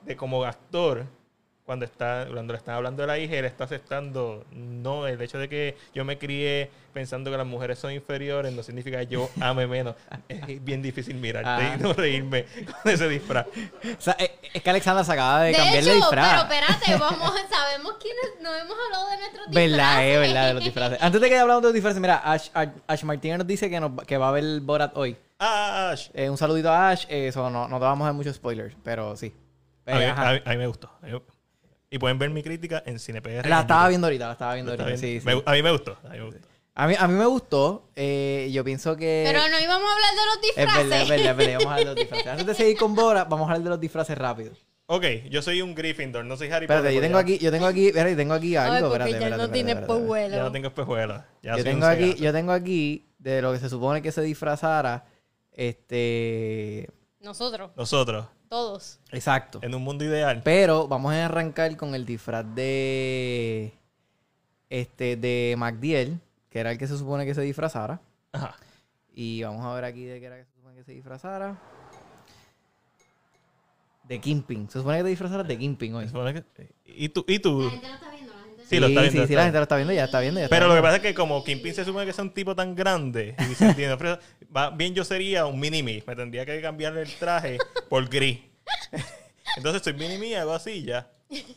[0.05, 1.05] de como actor,
[1.71, 5.39] cuando está cuando le están hablando de la hija, él está aceptando no el hecho
[5.39, 9.31] de que yo me crié pensando que las mujeres son inferiores no significa que yo
[9.41, 9.95] ame menos.
[10.29, 11.77] Es bien difícil mirarte Ah.
[11.79, 12.45] y no reírme
[12.83, 13.47] con ese disfraz.
[13.47, 14.17] O sea,
[14.53, 16.45] es, que Alexandra se acaba de, De cambiar hecho, de disfraz.
[16.49, 19.71] pero espérate, vamos, sabemos quiénes, no hemos hablado de nuestros disfraces.
[19.71, 20.99] Verdad, es verdad, de los disfraces.
[21.01, 23.79] Antes de que hablamos de los disfraces, mira, Ash, Ash, Ash Martínez nos dice que,
[23.79, 25.17] nos, que va a ver Borat hoy.
[25.39, 26.09] Ah, Ash.
[26.15, 27.05] Eh, un saludito a Ash.
[27.09, 29.33] eh, Eso no, no te vamos a dar muchos spoilers, pero sí.
[29.87, 30.91] A mí, a mí- a mí me gustó.
[31.01, 31.13] A mí-
[31.91, 33.47] Y pueden ver mi crítica en CinePR.
[33.49, 33.89] La en estaba YouTube.
[33.89, 34.97] viendo ahorita, la estaba viendo ahorita.
[34.97, 35.99] Sí, Me- a mí me gustó.
[36.05, 36.49] A mí me gustó.
[36.77, 37.89] A mí, a mí me gustó.
[37.97, 39.25] eh, yo pienso que.
[39.27, 40.89] Pero no íbamos a hablar de los Es disfraces.
[40.89, 41.55] verdad, es verdad, es verdad.
[41.59, 42.27] Vamos a hablar de los disfraces.
[42.31, 44.53] Antes de seguir con Bora, vamos a hablar de los disfraces rápido.
[44.87, 46.95] Ok, yo soy un Gryffindor, no soy Harry Espérate, Potter.
[46.95, 48.87] yo tengo aquí, yo tengo aquí, espérate, yo tengo aquí algo.
[48.89, 50.37] Espérate, ya espérate, no tiene pohuelo.
[50.37, 51.25] Ya no tengo espejuelas.
[51.43, 54.11] Ya Yo soy tengo un aquí, yo tengo aquí de lo que se supone que
[54.13, 55.05] se disfrazara.
[55.53, 56.89] Este.
[57.21, 58.99] Nosotros, Nosotros, todos.
[59.13, 59.61] Exacto.
[59.63, 60.43] en un mundo ideal.
[60.45, 63.73] Pero vamos a arrancar con el disfraz de.
[64.69, 66.21] Este, de MacDiel,
[66.51, 68.01] que era el que se supone que se disfrazara.
[68.33, 68.55] Ajá.
[69.15, 71.59] Y vamos a ver aquí de qué era que se supone que se disfrazara.
[74.05, 74.69] De Kimping.
[74.69, 76.05] Se supone que te disfrazaras de Kimping hoy.
[76.05, 76.45] Se supone que-
[76.85, 77.25] ¿Y tú?
[77.29, 77.63] ¿Y tú?
[77.63, 78.20] La gente lo está viendo,
[78.71, 80.41] Sí, lo está viendo, Sí, sí, está la gente lo está viendo, ya está viendo.
[80.41, 82.31] ya está Pero lo que pasa es que como Kingpin se supone que es un
[82.31, 84.19] tipo tan grande y se entiende,
[84.75, 86.03] bien yo sería un mini-me.
[86.07, 87.59] Me tendría que cambiar el traje
[87.89, 88.39] por gris.
[89.57, 91.09] Entonces soy mini-me y hago así ya.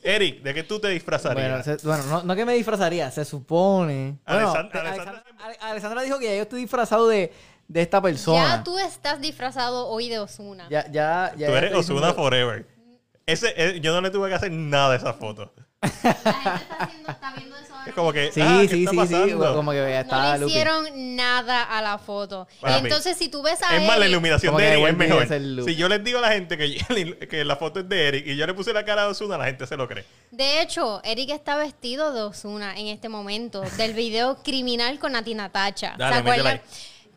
[0.03, 1.35] Eric, ¿de qué tú te disfrazarías?
[1.49, 4.17] Bueno, se- bueno, no, no que me disfrazaría, se supone.
[4.27, 7.31] Bueno, Alexand- te- Alexandra- Alexandra, Ale- Alexandra dijo que ya yo estoy disfrazado de,
[7.67, 8.57] de esta persona.
[8.57, 10.67] Ya tú estás disfrazado hoy de Osuna.
[10.69, 11.47] Ya, ya, ya.
[11.47, 12.67] tú eres Osuna Forever.
[13.25, 15.51] Ese, eh, yo no le tuve que hacer nada de esa foto.
[15.83, 18.83] La gente está, haciendo, está viendo eso ahora Es como que, Sí, ah, ¿qué sí,
[18.85, 19.31] está sí?
[19.33, 20.51] Como que No le Lupi.
[20.51, 22.47] hicieron nada a la foto.
[22.61, 22.87] Para y mí.
[22.87, 25.65] entonces, si tú ves a Es más, la iluminación de Eric es mejor.
[25.65, 28.35] Si yo les digo a la gente que, que la foto es de Eric y
[28.35, 30.05] yo le puse la cara de Osuna, la gente se lo cree.
[30.31, 35.35] De hecho, Eric está vestido de Osuna en este momento, del video criminal con Nati
[35.35, 35.95] Natacha.
[35.97, 36.61] Dale, ¿Se acuerdan?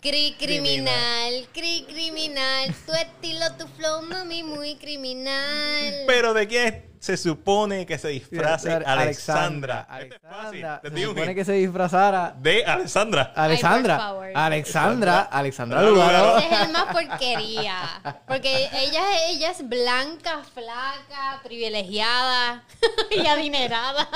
[0.06, 6.04] Cri criminal, cri criminal, tu estilo, tu flow, mami, muy criminal.
[6.06, 8.92] Pero ¿de quién se supone que se disfrace Alexandra.
[8.92, 9.88] Alexandra?
[10.00, 10.66] Este es fácil.
[10.84, 12.36] Se supone que se disfrazara.
[12.38, 13.32] De Alexandra.
[13.34, 13.96] Alexandra.
[13.96, 14.46] Alexandra.
[14.46, 16.38] Alexandra Alexandra Lugaro.
[16.38, 18.22] Ese es el más porquería.
[18.28, 22.62] Porque ella, ella es blanca, flaca, privilegiada
[23.10, 24.08] y adinerada.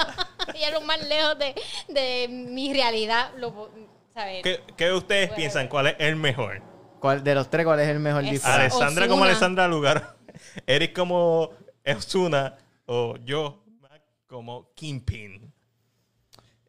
[0.55, 1.57] ella es lo más lejos de,
[1.89, 3.33] de mi realidad.
[3.37, 4.43] Lo, ¿sabes?
[4.43, 5.69] ¿Qué, qué ustedes piensan?
[5.69, 6.63] ¿Cuál es el mejor?
[7.01, 8.55] ¿Cuál, de los tres, ¿cuál es el mejor Es- disfraz?
[8.59, 9.31] Alexandra como Ozuna.
[9.31, 10.17] Alexandra Lugar.
[10.67, 11.51] Eric como
[11.87, 12.57] Osuna.
[12.87, 15.53] O yo Mac, como Kingpin.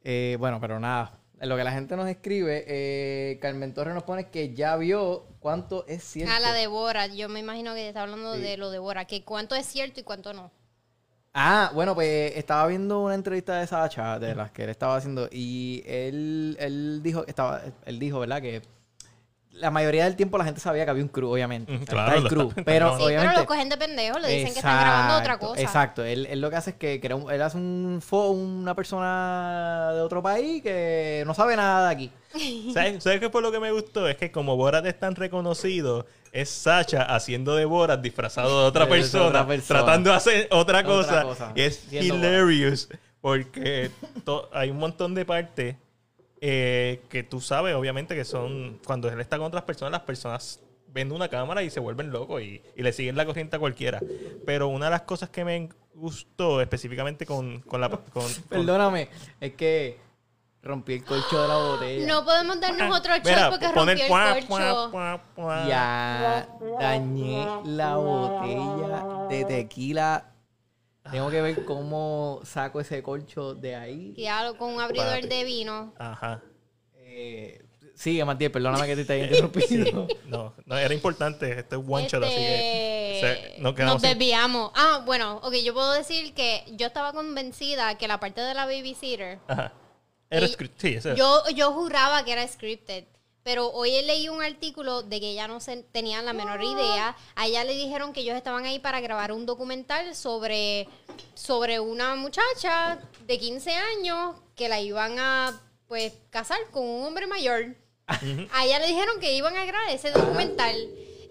[0.03, 1.17] Eh, bueno, pero nada.
[1.41, 5.85] Lo que la gente nos escribe, eh, Carmen Torres nos pone que ya vio cuánto
[5.87, 6.31] es cierto.
[6.35, 7.07] Ah, la de Bora.
[7.07, 8.41] Yo me imagino que está hablando Sí.
[8.41, 9.05] de lo de Bora.
[9.05, 10.51] Que cuánto es cierto y cuánto no.
[11.33, 15.29] Ah, bueno, pues estaba viendo una entrevista de Sacha, de las que él estaba haciendo,
[15.31, 18.41] y él, él dijo, estaba, él dijo, ¿verdad?
[18.41, 18.61] Que
[19.53, 21.77] la mayoría del tiempo la gente sabía que había un crew, obviamente.
[21.85, 22.49] Claro, está el lo crew.
[22.49, 22.57] pero.
[22.57, 23.39] Sí, pero obviamente.
[23.39, 25.61] lo cogen de pendejo, le dicen que están grabando otra Exacto, cosa.
[25.61, 26.03] Exacto.
[26.03, 29.91] Él, él lo que hace es que crea un- él hace un fo- una persona
[29.93, 32.11] de otro país que no sabe nada de aquí.
[32.73, 34.07] ¿Sabes, ¿Sabes qué fue lo que me gustó?
[34.07, 38.87] Es que como Borat es tan reconocido, es Sacha haciendo de Borat disfrazado de otra,
[38.89, 39.79] persona, otra persona.
[39.81, 41.23] tratando de hacer otra Otra cosa.
[41.23, 42.89] cosa, Y es siendo hilarious
[43.21, 43.91] porque
[44.23, 45.75] to- hay un montón de partes
[46.41, 50.59] eh, que tú sabes, obviamente, que son cuando él está con otras personas, las personas
[50.87, 53.99] ven una cámara y se vuelven locos y, y le siguen la corriente a cualquiera.
[54.45, 57.89] Pero una de las cosas que me gustó específicamente con, con la...
[57.89, 59.09] Con, con- Perdóname,
[59.39, 59.97] es que
[60.63, 62.07] rompí el colcho de la botella.
[62.07, 64.05] No podemos darnos otro shot porque rompió
[64.35, 65.21] el cuá.
[65.67, 66.47] Ya
[66.79, 70.27] dañé la botella de tequila.
[71.11, 74.13] Tengo que ver cómo saco ese colcho de ahí.
[74.15, 75.93] Y algo con un abridor de vino.
[75.97, 76.41] Ajá.
[76.95, 80.07] Eh, sigue, Matías, perdóname que te esté interrumpiendo.
[80.27, 81.59] No, no, era importante.
[81.59, 83.15] Este es one shot, así que.
[83.19, 84.71] Este, se- nos quedamos nos sin- desviamos.
[84.75, 88.65] Ah, bueno, ok, yo puedo decir que yo estaba convencida que la parte de la
[88.65, 89.73] babysitter, Ajá.
[90.31, 90.81] Era Y- script.
[90.81, 91.15] Sí, ese.
[91.15, 93.05] yo, yo juraba que era scripted.
[93.43, 97.15] Pero hoy leí un artículo de que ella no se tenía la menor idea.
[97.35, 100.87] A ella le dijeron que ellos estaban ahí para grabar un documental sobre,
[101.33, 107.25] sobre una muchacha de 15 años que la iban a pues casar con un hombre
[107.25, 107.75] mayor.
[108.05, 110.75] A ella le dijeron que iban a grabar ese documental.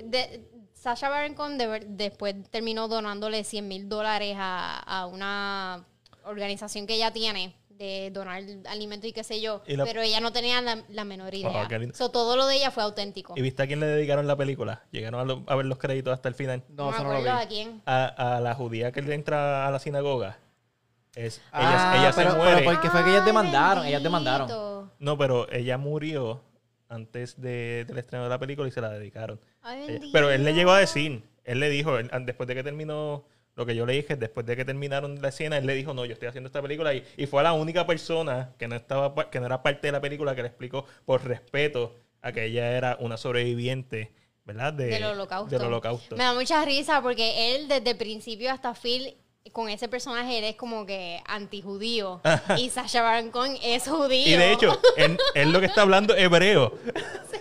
[0.03, 0.45] De,
[0.75, 5.87] Sasha Baron Cohen de después terminó donándole 100 mil dólares a, a una
[6.25, 9.63] organización que ella tiene de donar alimentos y qué sé yo.
[9.67, 11.65] La- Pero ella no tenía la, la menor idea.
[11.65, 11.95] Oh, qué lindo.
[11.97, 13.33] So, todo lo de ella fue auténtico.
[13.37, 14.83] ¿Y viste a quién le dedicaron la película?
[14.91, 16.63] Llegaron a, lo- a ver los créditos hasta el final.
[16.69, 17.29] No, No, me eso no lo vi.
[17.29, 17.83] a quién.
[17.87, 20.39] A, a la judía que le entra a la sinagoga.
[21.15, 22.65] Es, ella Ah, ella pero, se pero muere.
[22.65, 24.91] porque fue que ellas Ay, demandaron, ellas demandaron.
[24.99, 26.43] No, pero ella murió
[26.91, 29.41] antes de- del estreno de la película y se la dedicaron.
[29.63, 30.09] Ay, bendito.
[30.13, 33.25] Pero él le llegó a decir, él le dijo, él- después de que terminó,
[33.61, 36.07] lo que yo le dije, después de que terminaron la escena, él le dijo, no,
[36.07, 39.39] yo estoy haciendo esta película y, y fue la única persona que no estaba que
[39.39, 42.97] no era parte de la película que le explicó por respeto a que ella era
[43.01, 44.15] una sobreviviente,
[44.47, 44.73] ¿verdad?
[44.73, 45.59] De- del holocausto.
[45.59, 46.17] Del holocausto.
[46.17, 49.15] Me da mucha risa porque él desde el principio hasta Phil
[49.53, 52.23] con ese personaje él es como que antijudío
[52.57, 54.27] y Sasha Baron Cohen es judío.
[54.27, 56.73] Y de hecho, él, él lo que está hablando es hebreo.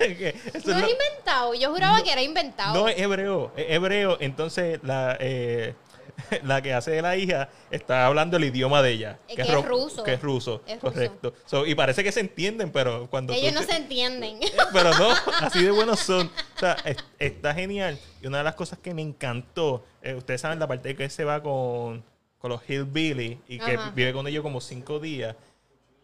[0.00, 1.54] eso no es inventado.
[1.54, 2.74] Yo juraba que era inventado.
[2.74, 4.16] No es hebreo, es hebreo.
[4.20, 5.74] Entonces la, eh,
[6.42, 9.18] la que hace de la hija está hablando el idioma de ella.
[9.28, 10.02] Es que es ruso.
[10.02, 10.92] Que es ruso, Es ruso.
[10.94, 11.34] correcto.
[11.46, 13.32] So, y parece que se entienden, pero cuando...
[13.32, 14.38] Ellos no te- se entienden.
[14.72, 16.30] Pero no, así de buenos son.
[16.56, 17.98] O sea, es- está genial.
[18.22, 21.24] Y una de las cosas que me encantó, eh, ustedes saben la parte que se
[21.24, 22.04] va con,
[22.38, 23.90] con los Hillbilly y que Ajá.
[23.94, 25.36] vive con ellos como cinco días.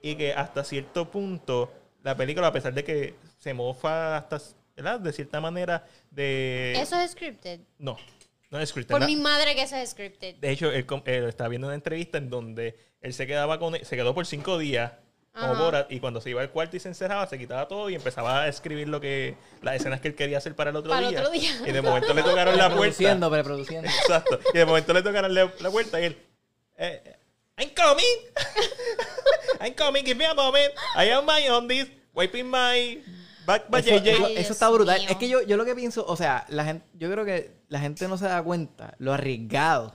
[0.02, 1.72] Y que hasta cierto punto,
[2.02, 3.14] la película, a pesar de que
[3.46, 4.40] se mofa hasta,
[4.74, 4.98] ¿verdad?
[4.98, 6.72] De cierta manera, de...
[6.76, 7.60] Eso es scripted.
[7.78, 7.96] No,
[8.50, 8.90] no es scripted.
[8.92, 10.34] Por La- mi madre que eso es scripted.
[10.36, 10.84] De hecho, él,
[11.28, 14.94] estaba viendo una entrevista en donde él se quedaba con se quedó por cinco días
[15.32, 15.54] como.
[15.54, 18.42] Borat y cuando se iba al cuarto y se encerraba se quitaba todo y empezaba
[18.42, 21.20] a escribir lo que las escenas que él quería hacer para el otro, Para día.
[21.20, 21.52] otro día.
[21.64, 23.12] y de momento le tocaron la puerta
[23.84, 26.16] exacto y de momento le tocaron la, la puerta y él
[26.78, 27.16] eh,
[27.58, 28.16] I'm coming
[29.60, 32.98] I'm coming give me a moment I am my on this wiping my
[33.46, 35.00] back by Eso, eso- está brutal.
[35.00, 35.08] mío.
[35.10, 37.80] Es que yo, yo lo que pienso, o sea, la gente, yo creo que la
[37.80, 39.94] gente no se da cuenta lo arriesgado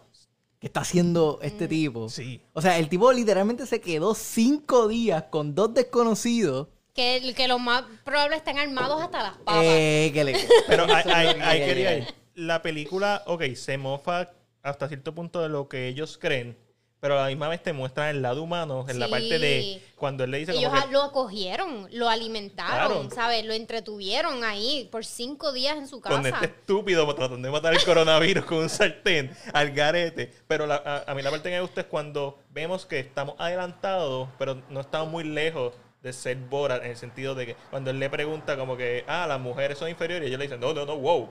[0.60, 1.46] que está haciendo Mm.
[1.46, 2.10] este tipo.
[2.10, 6.68] sí O sea, el tipo literalmente se quedó cinco días con dos desconocidos.
[6.94, 9.64] Que, que lo más probable están armados hasta las papas.
[9.64, 10.34] Eh, que le-
[10.68, 12.08] Pero ahí, quería ir.
[12.36, 14.32] La película, ok, se mofa
[14.62, 16.58] hasta cierto punto de lo que ellos creen,
[17.02, 20.24] pero a la misma vez te muestran el lado humano, en la parte de cuando
[20.24, 23.10] él le dice como Ellos que, lo acogieron, lo alimentaron, Claro.
[23.16, 23.44] ¿sabes?
[23.44, 26.30] Lo entretuvieron ahí por cinco días en su con casa.
[26.30, 30.32] este estúpido tratando de matar el coronavirus con un sartén al garete.
[30.48, 30.76] Pero la-
[31.08, 34.62] a, a mí la parte que me gusta es cuando vemos que estamos adelantados, pero
[34.70, 35.74] no estamos muy lejos
[36.04, 39.26] de ser Borat, en el sentido de que cuando él le pregunta como que, ah,
[39.28, 41.30] las mujeres son inferiores, y ellos le dicen, no, no, no, wow.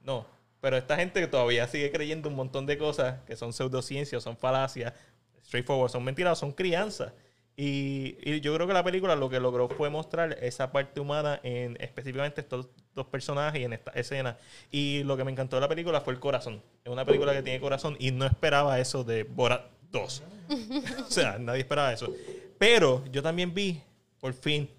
[0.00, 0.33] No.
[0.64, 4.34] Pero esta gente que todavía sigue creyendo un montón de cosas que son pseudociencias, son
[4.34, 4.94] falacias,
[5.44, 7.12] straightforward, son mentiras, son crianzas.
[7.54, 11.38] Y, y yo creo que la película lo que logró fue mostrar esa parte humana
[11.42, 14.38] en específicamente estos dos personajes y en esta escena.
[14.70, 16.62] Y lo que me encantó de la película fue el corazón.
[16.82, 20.22] Es una película que tiene corazón y no esperaba eso de Borat 2.
[21.06, 22.10] o sea, nadie esperaba eso.
[22.56, 23.82] Pero yo también vi,
[24.18, 24.70] por fin,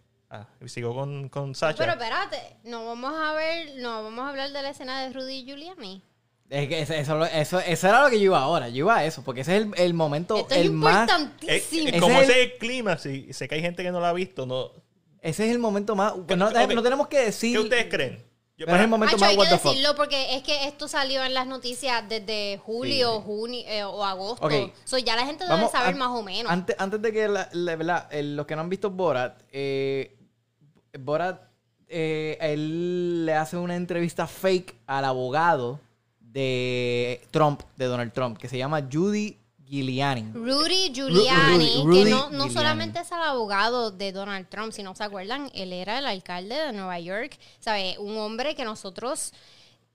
[0.42, 1.78] ah, sigo con, con Sacha.
[1.78, 5.34] Pero espérate, no vamos a ver, no vamos a hablar de la escena de Rudy
[5.40, 6.02] y Giuliani.
[6.50, 8.70] Es que eso, eso, eso, eso era lo que yo iba ahora.
[8.70, 11.10] Yo iba a eso, porque ese es el, el momento, Esto es el más.
[11.10, 11.88] Eh, importantísimo.
[11.88, 14.00] eh, Ese como es ese es el clima, si sé que hay gente que no
[14.00, 14.70] lo ha visto, no
[15.22, 16.14] Ese es el momento más.
[16.28, 16.72] pues no, Ok.
[16.74, 17.54] no tenemos que decir.
[17.58, 18.24] ¿Qué ustedes creen?
[18.58, 21.22] Yo, Pero es el momento más hay what que decirlo porque es que esto salió
[21.26, 24.46] en las noticias desde julio, junio eh, o agosto.
[24.46, 24.54] Ok.
[24.86, 26.50] So, ya la gente debe Vamos, saber an- más o menos.
[26.50, 28.08] Antes, antes de que la- la- ¿verdad?
[28.14, 30.15] El- los que no han visto Borat, eh,
[31.00, 31.42] Borat,
[31.88, 35.80] eh, él le hace una entrevista fake al abogado
[36.20, 40.32] de Trump, de Donald Trump, que se llama Judy Giuliani.
[40.34, 42.54] Rudy Giuliani, Rudy- Rudy que no, no Giuliani.
[42.54, 46.56] solamente es el abogado de Donald Trump, si no se acuerdan, él era el alcalde
[46.56, 47.96] de Nueva York, ¿sabe?
[48.00, 49.32] Un hombre que nosotros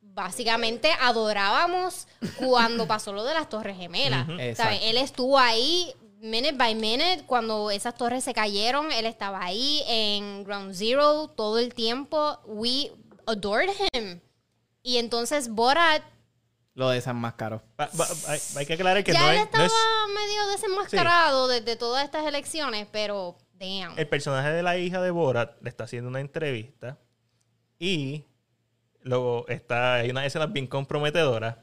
[0.02, 4.26] básicamente adorábamos cuando pasó lo de las Torres Gemelas.
[4.56, 4.90] ¿sabe?
[4.90, 10.44] Él estuvo ahí minute by minute cuando esas torres se cayeron, él estaba ahí en
[10.44, 12.38] Ground Zero todo el tiempo.
[12.46, 12.92] We
[13.26, 14.20] adored him.
[14.82, 16.02] Y entonces Borat
[16.74, 17.62] Lo desenmascaró.
[17.76, 19.72] Hay, hay que aclarar que ya no él es, no estaba es-
[20.14, 23.98] medio desenmascarado desde todas estas elecciones, pero damn.
[23.98, 26.98] El personaje de la hija de Borat le está haciendo una entrevista
[27.78, 28.24] y
[29.02, 31.56] luego está, hay unas escenas bien comprometedoras.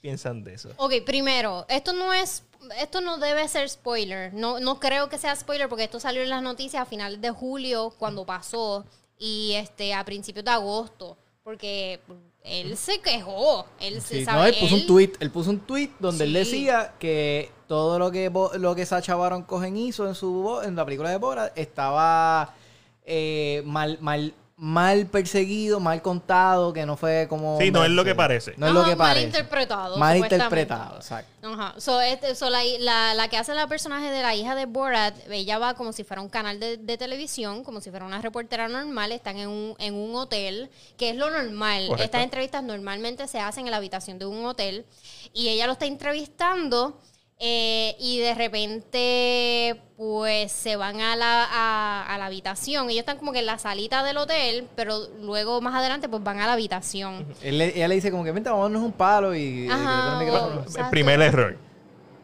[0.00, 0.70] ¿Qué ustedes piensan de eso?
[0.76, 2.44] Ok, primero, esto no es,
[2.80, 4.32] esto no debe ser spoiler.
[4.34, 7.30] No, no creo que sea spoiler porque esto salió en las noticias a finales de
[7.30, 8.84] julio cuando pasó
[9.18, 12.00] y este a principios de agosto, porque
[12.44, 15.50] él se quejó, él se Sí, sabe, no, él puso él- un tweet, él puso
[15.50, 16.38] un tweet donde él Sí.
[16.38, 20.84] decía que todo lo que lo que Sacha Baron Cohen hizo en su en la
[20.84, 22.54] película de Borat estaba
[23.10, 28.04] eh, mal mal mal perseguido, mal contado, que no fue como Sí, no es lo
[28.04, 28.54] que parece.
[28.56, 29.26] No es lo que mal parece.
[29.26, 31.48] interpretado, Mal interpretado, exacto.
[31.48, 31.74] Ajá.
[31.78, 35.14] So, este, so, la, la- la que hace la personaje de la hija de Borat,
[35.30, 38.66] ella va como si fuera un canal de, de televisión, como si fuera una reportera
[38.66, 41.86] normal, están en un, en un hotel, que es lo normal.
[41.86, 42.04] Correcto.
[42.04, 44.84] Estas entrevistas normalmente se hacen en la habitación de un hotel
[45.32, 46.98] y ella lo está entrevistando.
[47.40, 52.90] Eh, y de repente, pues se van a la, a, a la habitación.
[52.90, 56.40] Ellos están como que en la salita del hotel, pero luego más adelante, pues van
[56.40, 57.26] a la habitación.
[57.42, 60.18] Él le- ella le dice como que vente, vamos a darnos un palo y Ajá,
[60.20, 60.64] el micrófono.
[60.74, 61.56] o- El primer error.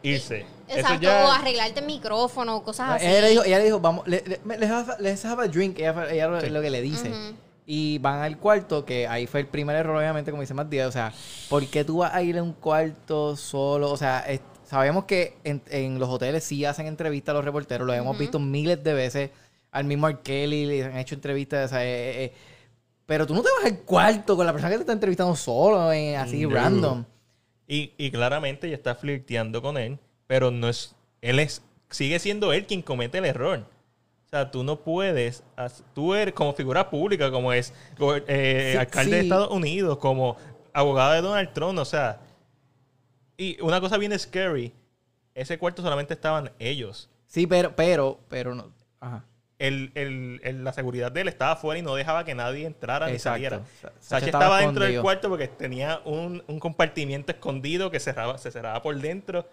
[0.03, 0.45] Irse.
[0.67, 3.05] Exacto, Eso ya- o arreglarte el micrófono, cosas así.
[3.05, 4.57] Ella le dijo, ella le dijo, vamos, le- le-
[4.99, 6.47] let's, have, a drink, ella, ella lo- Sí.
[6.47, 7.11] es lo que le dice.
[7.67, 10.87] Y van al cuarto, que ahí fue el primer error, obviamente, como dice Matías.
[10.87, 11.11] O sea,
[11.49, 13.91] ¿por qué tú vas a ir a un cuarto solo?
[13.91, 17.85] O sea, es- sabemos que en, en los hoteles sí hacen entrevistas a los reporteros,
[17.87, 19.29] lo hemos visto miles de veces.
[19.71, 20.19] Al mismo R.
[20.23, 22.33] Kelly le han hecho entrevistas, o sea, eh, eh, eh,
[23.05, 25.91] pero tú no te vas al cuarto con la persona que te está entrevistando solo,
[25.91, 26.49] eh, así No.
[26.49, 27.05] random.
[27.67, 29.97] Y, y claramente ella está flirteando con él,
[30.27, 30.95] pero no es.
[31.21, 31.61] Él es.
[31.89, 33.59] Sigue siendo él quien comete el error.
[34.25, 35.43] O sea, tú no puedes.
[35.93, 37.73] Tú eres como figura pública, como es
[38.27, 39.21] eh, Sí, alcalde de.
[39.23, 40.37] Estados Unidos, como
[40.73, 42.19] abogado de Donald Trump, o sea.
[43.37, 44.73] Y una cosa bien scary:
[45.33, 47.09] ese cuarto solamente estaban ellos.
[47.27, 48.71] Sí, pero, pero, pero no.
[48.99, 49.25] Ajá.
[49.57, 53.07] El, el- el- la seguridad de él estaba afuera y no dejaba que nadie entrara
[53.07, 53.59] ni saliera.
[53.59, 57.99] Sa- Sacha Sacha estaba estaba dentro del cuarto porque tenía un, un compartimiento escondido que
[58.01, 59.47] cerraba, se cerraba por dentro.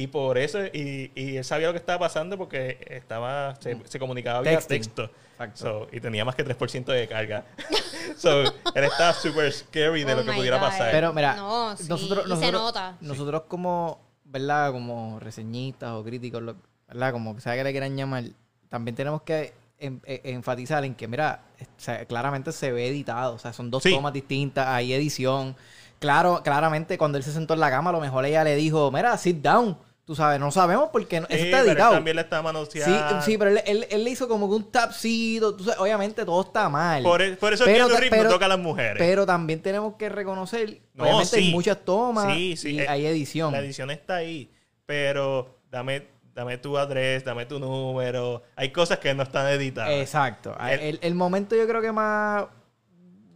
[0.00, 3.98] Y por eso, y, y él sabía lo que estaba pasando porque estaba, se, se
[3.98, 5.10] comunicaba vía texto.
[5.54, 7.44] So, y tenía más que 3% de carga.
[8.16, 10.66] so, él estaba super scary de Oh lo que pudiera God.
[10.68, 10.90] pasar.
[10.92, 12.96] Pero mira, No, sí, nosotros, se nota.
[13.00, 14.70] nosotros como, ¿verdad?
[14.70, 16.42] Como reseñistas o críticos,
[16.86, 17.10] ¿verdad?
[17.12, 18.22] Como sea que le quieran llamar,
[18.68, 23.34] también tenemos que en- en- enfatizar en que, mira, o sea, claramente se ve editado,
[23.34, 23.90] o sea, son dos Sí.
[23.92, 25.56] tomas distintas, hay edición.
[25.98, 28.92] Claro, claramente cuando él se sentó en la cama, a lo mejor ella le dijo,
[28.92, 29.76] mira, sit down.
[30.08, 31.92] Tú sabes, no sabemos porque no, eso Sí, está pero él editado.
[31.92, 33.20] también le Sí, manoseando.
[33.20, 35.54] sí, pero él, él- él le hizo como que un tapcito.
[35.54, 37.02] Tú sabes, obviamente todo está mal.
[37.02, 38.94] Por, e- por eso Pero ta- Reeves no pero- toca a las mujeres.
[38.96, 41.50] Pero también tenemos que reconocer, No, obviamente hay sí.
[41.52, 43.52] muchas tomas Sí, sí, y eh, hay edición.
[43.52, 44.50] La edición está ahí,
[44.86, 48.42] pero dame, dame tu address, dame tu número.
[48.56, 49.90] Hay cosas que no están editadas.
[49.90, 50.56] Exacto.
[50.58, 52.46] El- El, el momento yo creo que más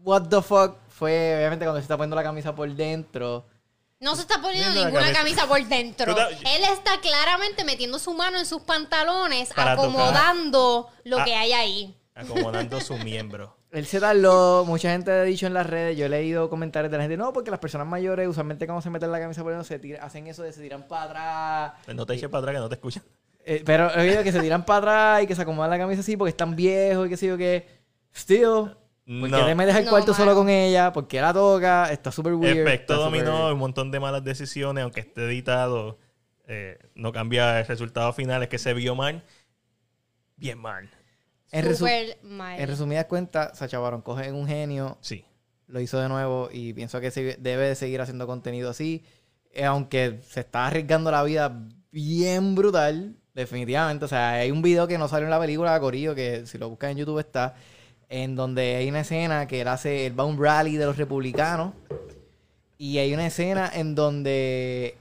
[0.02, 3.44] what the fuck fue obviamente cuando se está poniendo la camisa por dentro.
[4.02, 5.18] No se está poniendo ninguna camisa.
[5.18, 6.14] camisa por dentro.
[6.14, 11.24] Tú Él está claramente metiendo su mano en sus pantalones, Para acomodando lo Ah.
[11.24, 11.96] que hay ahí.
[12.14, 13.56] Acomodando su miembro.
[13.72, 16.98] Él se tardó, mucha gente ha dicho en las redes, yo he leído comentarios de
[16.98, 19.64] la gente, no, porque las personas mayores usualmente cuando se meten la camisa por dentro
[19.64, 21.80] se tira- hacen eso de se tiran para atrás.
[21.86, 23.02] Pues no te eches para atrás que no te escuchan.
[23.44, 24.78] Eh, pero he oído que se tiran para
[25.12, 27.38] atrás y que se acomodan la camisa así porque están viejos y que sé yo
[27.38, 27.66] que.
[28.14, 28.76] Still.
[29.04, 29.56] ¿Por qué No.
[29.56, 30.38] metes al No, cuarto solo mano.
[30.40, 30.92] con ella?
[30.92, 31.90] ¿Por qué la toca?
[31.92, 32.58] Está súper weird.
[32.58, 35.98] Efecto dominó, un montón de malas decisiones, aunque esté editado,
[36.46, 39.22] eh, no cambia el resultado final, es que se vio mal.
[40.36, 40.88] Bien mal.
[41.50, 42.58] En, resu- mal.
[42.58, 45.24] en resumidas cuentas, Sacha Baron coge un genio, Sí.
[45.66, 49.04] lo hizo de nuevo y pienso que se- debe de seguir haciendo contenido así.
[49.50, 51.52] Eh, aunque se está arriesgando la vida
[51.90, 54.04] bien brutal, Definitivamente.
[54.04, 56.68] O sea, hay un video que no salió en la película, Corillo, que si lo
[56.68, 57.54] buscas en YouTube está,
[58.12, 60.98] en donde hay una escena que él hace, él va a un rally de los
[60.98, 61.72] republicanos.
[62.76, 64.98] Y hay una escena en donde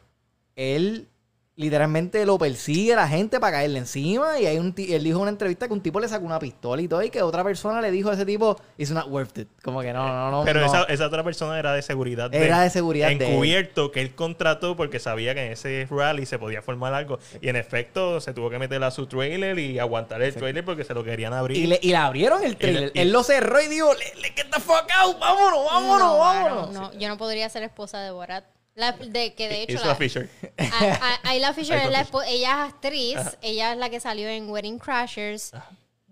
[0.56, 1.10] él
[1.58, 4.40] literalmente lo persigue a la gente para caerle encima.
[4.40, 6.40] Y hay un ti- él dijo en una entrevista que un tipo le sacó una
[6.40, 7.04] pistola y todo.
[7.04, 9.48] Y que otra persona le dijo a ese tipo, it's not worth it.
[9.64, 10.44] Como que no, no, no.
[10.46, 10.66] Pero no.
[10.66, 12.34] esa, esa otra persona era de seguridad.
[12.34, 13.22] Era de seguridad de él.
[13.22, 17.20] Encubierto que él contrató porque sabía que en ese rally se podía formar algo.
[17.42, 20.84] Y en efecto se tuvo que meter a su trailer y aguantar el trailer porque
[20.84, 21.58] se lo querían abrir.
[21.58, 22.92] Y le, y le abrieron el trailer.
[22.94, 26.18] y- él lo cerró y dijo, le, le get the fuck out, vámonos, vámonos, no,
[26.18, 26.72] vámonos.
[26.72, 28.46] no, yo no podría ser esposa de Borat.
[28.76, 30.30] La- de que de hecho Isla la- Fisher.
[30.58, 34.50] A- a- Ayla Fisher es la ella es actriz, ella es la que salió en
[34.50, 35.52] Wedding Crashers.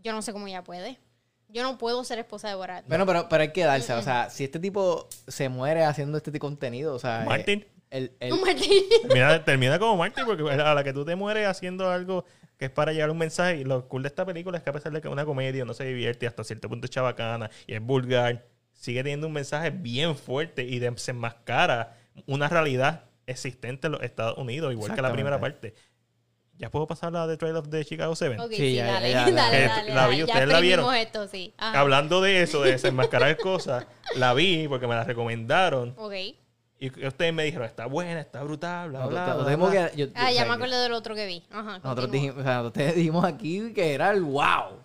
[0.03, 0.99] Yo no sé cómo ella puede.
[1.47, 2.85] Yo no puedo ser esposa de Borat.
[2.87, 3.93] Bueno, pero, pero hay que darse.
[3.93, 7.23] O sea, si este tipo se muere haciendo este tipo de contenido, o sea.
[7.25, 7.61] Martin.
[7.61, 8.83] eh, el- el- Un Martín.
[9.01, 12.23] Termina, termina como Martin porque a la que tú te mueres haciendo algo
[12.57, 13.57] que es para llevar un mensaje.
[13.57, 15.65] Y lo cool de esta película es que a pesar de que es una comedia,
[15.65, 19.71] no se divierte hasta cierto punto es chabacana y es vulgar, sigue teniendo un mensaje
[19.71, 21.95] bien fuerte y desenmascara
[22.27, 25.73] una realidad existente en los Estados Unidos, igual que la primera parte.
[26.57, 28.37] ¿Ya puedo pasar la de Trail of the Chicago 7?
[28.37, 29.31] Ok, Sí, sí, ya, dale, ya, ya.
[29.33, 30.23] dale, dale, la vi, dale.
[30.25, 30.85] ustedes ya la vieron.
[30.85, 31.53] aprendimos esto, sí.
[31.57, 31.79] Ajá.
[31.79, 36.13] Hablando de eso, de desenmascarar cosas, la vi porque me la recomendaron Ok.
[36.81, 39.89] y ustedes me dijeron, está buena, está brutal, bla, bla, bla, dijimos bla".
[39.89, 41.43] que- yo- Ah, ya me acuerdo del otro que vi.
[41.49, 41.79] Ajá.
[41.81, 44.83] Nosotros dijimos, o sea, nosotros dijimos aquí que era el wow.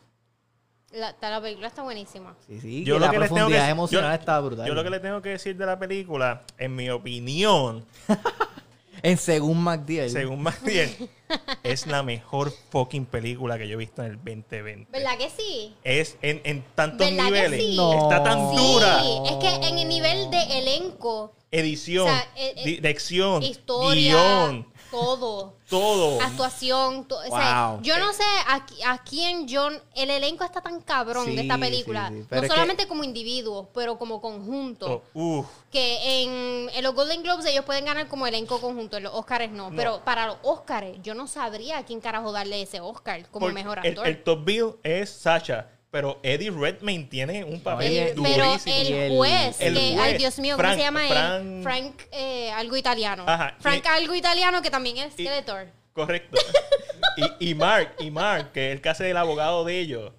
[0.95, 2.35] La, película está buenísima.
[2.47, 4.67] Sí, sí, Yo que lo la que les tengo profundidad que- emocional yo- estaba brutal.
[4.69, 7.85] Yo lo que le tengo que decir de la película, en mi opinión,
[9.03, 10.09] En según McDill.
[10.09, 11.11] según Magdiel,
[11.63, 14.91] es la mejor fucking película que yo he visto en el 2020.
[14.91, 15.75] ¿Verdad que sí?
[15.85, 17.61] Es en, en tantos ¿Verdad que niveles.
[17.61, 17.77] sí?
[17.77, 17.93] No.
[18.05, 19.03] Está tan Sí, dura.
[19.27, 24.67] es que en el nivel de elenco, Edición, O sea, eh, eh, dirección, historia, guion,
[24.95, 25.55] todo.
[25.69, 26.21] todo.
[26.21, 27.05] actuación.
[27.07, 27.83] to- o sea, Wow.
[27.83, 29.81] yo no sé a, qui- a quién John.
[29.95, 32.09] El elenco está tan cabrón Sí, de esta película.
[32.09, 35.03] sí, No es que- solamente como individuos, pero como conjunto.
[35.15, 35.45] Oh.
[35.71, 39.51] Que en, en los Golden Globes ellos pueden ganar como elenco conjunto, en los Oscars
[39.51, 39.71] no.
[39.75, 43.55] Pero para los Oscars, yo no sabría a quién carajo darle ese Oscar como Porque
[43.55, 44.07] mejor actor.
[44.07, 48.75] el top bill es Sacha, pero Eddie Redmayne tiene un papel Oye, El- pero durísimo.
[48.75, 51.41] el Y el- juez, el que, juez, ay Dios mío, ¿cómo Frank- se llama Frank-
[51.47, 51.63] él?
[51.63, 53.25] Frank eh, algo italiano.
[53.29, 55.69] Ajá, Frank y- algo italiano que también es Skeletor.
[55.93, 56.37] Correcto.
[57.39, 60.13] y, y Mark, y Mark, que es el que hace del abogado de ellos.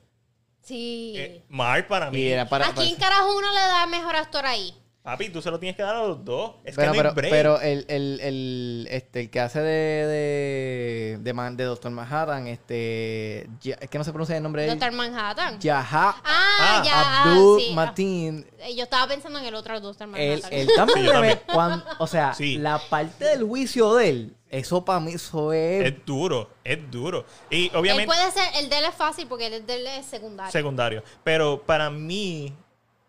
[0.61, 1.13] Sí.
[1.17, 2.31] Eh, Mark para mí.
[2.49, 4.73] Para, ¿A quién carajo uno le da mejor actor ahí?
[5.05, 6.55] Papi, tú se lo tienes que dar a los dos.
[6.63, 7.31] Es Bueno, que no pero, hay break.
[7.31, 12.47] pero el, el, el, este, el que hace de, de, de, Man- de Doctor Manhattan,
[12.47, 14.79] este, ya- es que no se pronuncia el nombre de él.
[14.79, 15.59] Doctor Manhattan.
[15.59, 16.91] Yaha Ah, Ah, ya.
[16.95, 17.73] ah, Abdul sí.
[17.73, 18.47] Mateen.
[18.63, 20.53] Ah, Yo estaba pensando en el otro Doctor Él, Manhattan.
[20.53, 21.11] él también, Sí,
[21.47, 21.83] también.
[21.99, 22.57] o sea, Sí.
[22.57, 25.85] la parte del juicio de él, eso para mí, eso es...
[25.85, 27.25] Es duro, es duro.
[27.51, 30.05] Y Él obviamente puede ser, el de él es fácil porque el de él es
[30.07, 30.51] secundario.
[30.51, 31.03] secundario.
[31.23, 32.53] Pero para mí,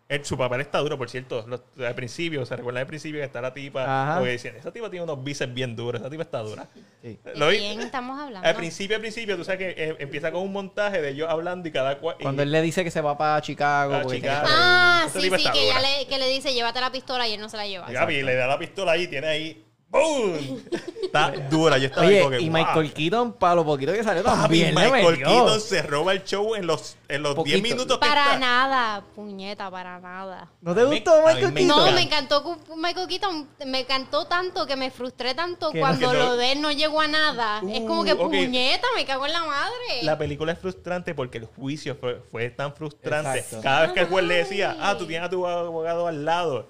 [0.09, 1.45] el- su papel está duro, por cierto.
[1.47, 4.15] Los- al principio, se recuerda al principio que está la tipa.
[4.17, 6.67] Porque decían, esa tipa tiene unos bíceps bien duros, esa tipa está dura.
[7.01, 7.19] Sí.
[7.23, 8.47] ¿De Lo vi- quién estamos hablando?
[8.47, 11.67] Al principio, al principio, tú sabes que eh, empieza con un montaje de ellos hablando
[11.67, 12.15] y cada cual.
[12.21, 14.09] Cuando él le dice que se va para Chicago.
[14.09, 14.47] Chicago.
[14.49, 15.81] Ah, sí, sí, que, dura.
[15.81, 17.89] le, que le dice, llévate la pistola y él no se la lleva.
[17.91, 19.63] Gaby le da la pistola ahí, tiene ahí.
[20.01, 20.61] ¡Boom!
[21.07, 21.77] Está dura.
[21.77, 22.57] Yo estaba ahí Oye, como que, y wow.
[22.57, 25.17] Michael Keaton, para lo poquito que salió Papi, también le Michael.
[25.17, 27.63] Keaton se roba el show en los en los 10 Poquito.
[27.63, 28.39] minutos que Para está.
[28.39, 30.49] nada, puñeta, para nada.
[30.61, 31.67] ¿No te gustó Michael Keaton?
[31.67, 36.35] No, me encantó Michael Keaton, me encantó tanto que me frustré tanto cuando no- lo
[36.37, 37.61] de él no llegó a nada.
[37.71, 38.19] es como Uh, que ok.
[38.21, 40.03] puñeta, me cago en la madre.
[40.03, 43.39] La película es frustrante porque el juicio fue, fue tan frustrante.
[43.39, 43.61] Exacto.
[43.63, 46.67] Cada vez que el juez le decía, ah, tú tienes a tu abogado al lado.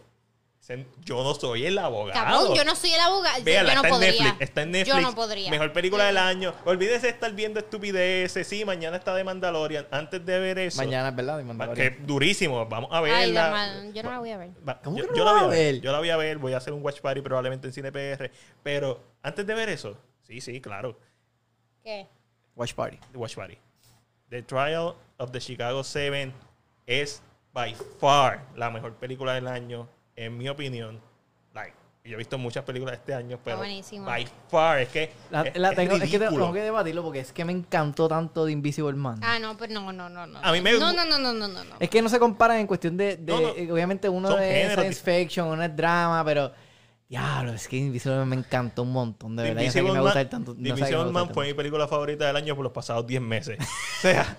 [1.05, 2.13] Yo no soy el abogado.
[2.25, 3.43] Cabrón, yo no soy el abogado.
[3.43, 4.09] Véala, yo no está podría.
[4.11, 4.41] en Netflix.
[4.41, 4.95] Está en Netflix.
[4.95, 5.49] Yo no podría.
[5.51, 6.53] Mejor película del año.
[6.65, 8.47] Olvídese de estar viendo estupideces.
[8.47, 9.87] Sí, mañana está de Mandalorian.
[9.91, 10.77] Antes de ver eso.
[10.77, 11.93] Mañana es verdad, de Mandalorian.
[11.93, 12.65] Que durísimo.
[12.65, 13.43] Vamos a Ay, verla.
[13.43, 14.49] la mal- yo no la voy a ver.
[14.67, 15.73] Va- ¿Cómo yo, que no yo la la voy a ver.
[15.75, 15.81] ver?
[15.81, 16.37] Yo la voy a ver.
[16.37, 18.29] Voy a hacer un watch party probablemente en Cine PR.
[18.63, 20.99] Pero antes de ver eso, sí, sí, claro.
[21.83, 22.07] ¿Qué?
[22.55, 22.97] Watch Party.
[23.11, 23.57] The Watch Party.
[24.29, 26.33] The Trial of the Chicago 7
[26.85, 27.21] es
[27.53, 29.87] by far la mejor película del año,
[30.17, 30.99] en mi opinión.
[31.53, 34.05] Like, yo he visto muchas películas este año, pero buenísimo.
[34.05, 36.45] by far es que La- es, la es tengo, es que ridículo.
[36.45, 39.19] tengo que debatirlo porque es que me encantó tanto de Invisible Man.
[39.23, 40.39] Ah, no, pero no, no, no, no.
[40.41, 41.63] A mí me- No, no, no, no, no, no.
[41.63, 41.75] no.
[41.79, 43.73] Es que no se comparan en cuestión de, de- No, no.
[43.73, 46.51] obviamente uno Son de géneros science fiction, uno es drama, pero
[47.09, 49.61] diablo, es que Invisible Man me encantó un montón, de verdad.
[49.61, 50.53] Yo sé que me Invisible gusta tanto.
[50.55, 53.57] Que Invisible gusta Man fue mi película favorita del año por los pasados 10 meses.
[53.59, 54.37] o sea,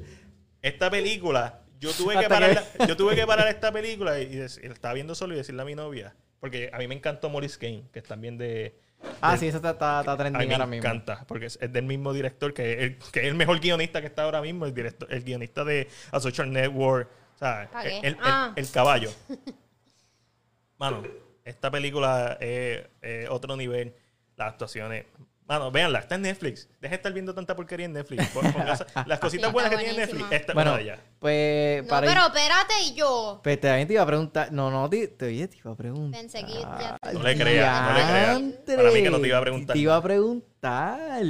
[0.62, 4.94] esta película, yo tuve que parar, yo tuve que parar esta película y, y estaba
[4.94, 7.98] viendo solo y decirle a mi novia, porque a mí me encantó Morris Kane, que
[8.00, 8.74] es también de
[9.20, 10.86] Ah, sí, esa está, está, está A mí trending me ahora mismo.
[10.88, 14.00] encanta, porque es, es del mismo director que es, el, que es el mejor guionista
[14.00, 17.82] que está ahora mismo, el, director, el guionista de A Social Network, o sea, ¿Pa'
[17.84, 17.98] el, qué?
[17.98, 18.52] el- el- Ah.
[18.56, 19.10] el caballo.
[20.78, 21.02] Mano,
[21.44, 23.94] esta película es es otro nivel,
[24.36, 25.04] las actuaciones.
[25.46, 26.68] Mano, véanla, está en Netflix.
[26.80, 28.32] Deja de estar viendo tanta porquería en Netflix.
[28.32, 30.36] Póngase- las cositas Sí, buenas que tiene Netflix, buenísima.
[30.36, 31.00] esta es Bueno, una de ellas.
[31.18, 33.40] pues No, para pero espérate y yo.
[33.44, 34.52] Pues también te iba a preguntar.
[34.52, 36.18] No, no, te, te, oye, te iba a preguntar.
[36.20, 38.38] Pensé que ya te- No le creas, no le creas.
[38.38, 38.76] Diantre.
[38.76, 41.22] Para mí que no te iba a preguntar Te iba a preguntar.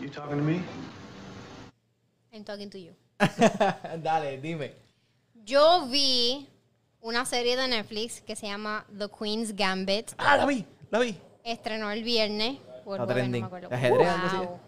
[0.00, 0.60] You talking to me?
[2.32, 2.92] I'm talking to you.
[4.02, 4.74] Dale, dime.
[5.44, 6.48] Yo vi
[7.00, 10.12] una serie de Netflix que se llama The Queen's Gambit.
[10.18, 11.16] Ah, la vi, la vi.
[11.42, 12.58] Estrenó el viernes.
[12.94, 13.40] Está no trending.
[13.42, 13.68] me acuerdo.
[13.72, 14.36] Ajedrez, algo así.
[14.36, 14.58] Wow.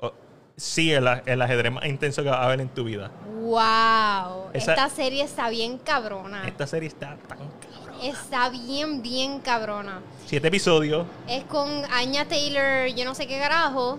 [0.00, 0.12] Oh,
[0.56, 3.10] sí, el, el ajedrez más intenso que vas a ver en tu vida.
[3.40, 4.50] Wow.
[4.52, 6.46] Esa- Esta serie está bien cabrona.
[6.46, 8.00] Esta serie está tan cabrón.
[8.02, 10.00] Está bien, bien cabrona.
[10.26, 11.06] Siete episodios.
[11.28, 13.98] Es con Anya Taylor, yo no sé qué carajo.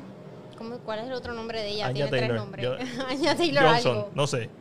[0.57, 1.88] ¿Cómo- ¿Cuál es el otro nombre de ella?
[1.88, 2.28] Anya Tiene Taylor.
[2.30, 2.66] tres nombres.
[2.97, 4.11] Yo- Anya Taylor Johnson, algo.
[4.13, 4.49] no sé.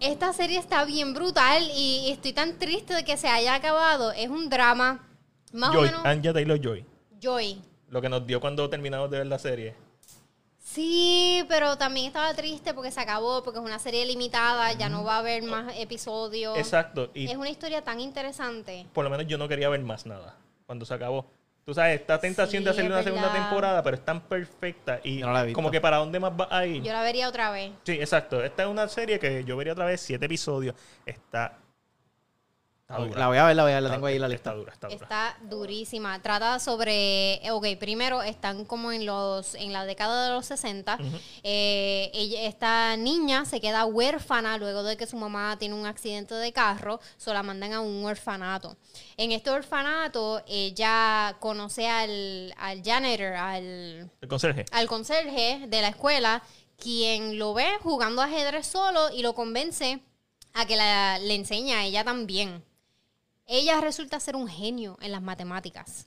[0.00, 4.12] Esta serie está bien brutal y estoy tan triste de que se haya acabado.
[4.12, 5.06] Es un drama.
[5.54, 6.04] Más Joy, o menos.
[6.04, 6.84] Anja Taylor Joy.
[7.20, 7.62] Joy.
[7.88, 9.74] Lo que nos dio cuando terminamos de ver la serie.
[10.58, 15.04] Sí, pero también estaba triste porque se acabó, porque es una serie limitada, ya no
[15.04, 16.56] va a haber más episodios.
[16.58, 17.10] Exacto.
[17.14, 18.86] Y Es una historia tan interesante.
[18.92, 20.36] por lo menos yo no quería ver más nada
[20.66, 21.26] cuando se acabó.
[21.64, 25.20] Tú sabes, esta tentación Sí, de hacerle una segunda temporada, pero es tan perfecta y
[25.20, 25.54] Yo no la he visto.
[25.54, 26.82] como que para dónde más va a ir.
[26.82, 27.72] Yo la vería otra vez.
[27.84, 28.42] Sí, exacto.
[28.44, 30.74] Esta es una serie que yo vería otra vez, siete episodios.
[31.06, 31.56] Está,
[32.96, 33.20] está dura.
[33.20, 34.54] La voy a ver, la voy a ver, la tengo ahí en la Está lista.
[34.54, 35.02] dura, está dura.
[35.02, 36.20] Está durísima.
[36.22, 40.98] Trata sobre, ok, primero están como en los en la década de los 60.
[41.42, 46.34] Eh, ella- esta niña se queda huérfana luego de que su mamá tiene un accidente
[46.34, 48.76] de carro, so la mandan a un orfanato.
[49.16, 54.64] En este orfanato ella conoce al, al janitor, al, El conserje.
[54.72, 56.42] al conserje de la escuela,
[56.76, 60.00] quien lo ve jugando ajedrez solo y lo convence
[60.54, 62.64] a que la- le enseñe a ella también.
[63.46, 66.06] Ella resulta ser un genio en las matemáticas.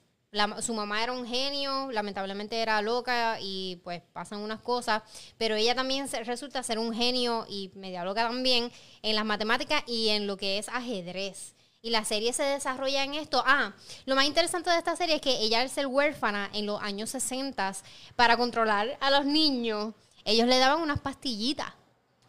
[0.62, 5.02] Su mamá era un genio, lamentablemente era loca y pues pasan unas cosas,
[5.38, 8.72] pero ella también resulta ser un genio y media loca también
[9.04, 11.56] en las matemáticas y en lo que es ajedrez.
[11.82, 13.42] Y la serie se desarrolla en esto.
[13.46, 13.74] Ah,
[14.06, 17.12] lo más interesante de esta serie es que ella al ser huérfana en los años
[17.12, 17.74] 60,
[18.16, 19.94] para controlar a los niños,
[20.26, 21.74] ellos le daban unas pastillitas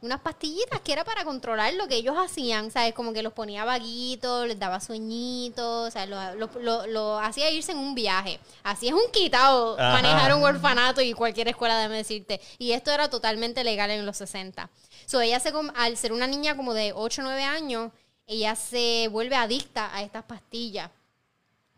[0.01, 2.95] unas pastillitas que era para controlar lo que ellos hacían, ¿sabes?
[2.95, 7.51] Como que los ponía vaguitos, les daba sueñitos, o sea, lo, lo- lo- lo hacía
[7.51, 8.39] irse en un viaje.
[8.63, 9.93] Así es un quitado Ajá.
[10.01, 12.41] manejar un orfanato y cualquier escuela, déjame decirte.
[12.59, 14.71] Y esto era totalmente legal en los 60.
[15.07, 17.91] So, ella se, al ser una niña como de 8 o 9 años,
[18.27, 20.91] ella se vuelve adicta a estas pastillas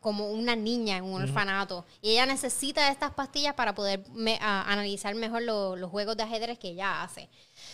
[0.01, 1.85] como una niña en un orfanato.
[2.03, 6.23] Y ella necesita estas pastillas para poder me- a- analizar mejor lo- los juegos de
[6.23, 7.29] ajedrez que ella hace.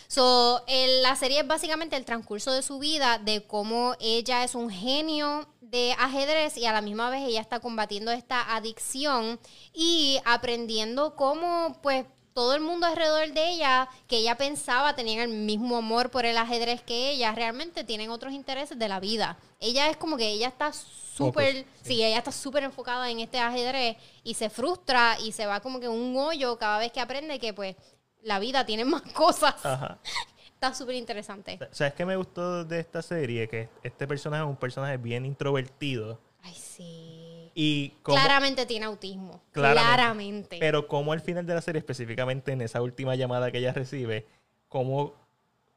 [0.07, 4.55] So, el- la serie es básicamente el transcurso de su vida, de cómo ella es
[4.55, 9.39] un genio de ajedrez y a la misma vez ella está combatiendo esta adicción
[9.73, 12.05] y aprendiendo cómo, pues,
[12.37, 16.37] todo el mundo alrededor de ella, que ella pensaba tenían el mismo amor por el
[16.37, 19.39] ajedrez que ella, realmente tienen otros intereses de la vida.
[19.59, 23.97] Ella es como que ella está súper, sí, ella está súper enfocada en este ajedrez
[24.23, 27.55] y se frustra y se va como que un hoyo cada vez que aprende que
[27.55, 27.75] pues
[28.21, 29.55] la vida tiene más cosas.
[29.65, 29.97] Ajá.
[30.45, 31.57] Está súper interesante.
[31.71, 33.47] ¿Sabes qué me gustó de esta serie?
[33.47, 36.19] Que este personaje es un personaje bien introvertido.
[36.43, 37.16] Ay, sí.
[37.59, 39.41] Y Claramente tiene autismo.
[39.51, 39.95] Claramente.
[39.95, 40.57] Claramente.
[40.59, 44.27] Pero como al final de la serie, específicamente en esa última llamada que ella recibe,
[44.69, 45.15] como,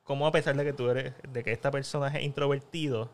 [0.04, 3.10] como a pesar de que tú eres, de que este personaje es introvertido,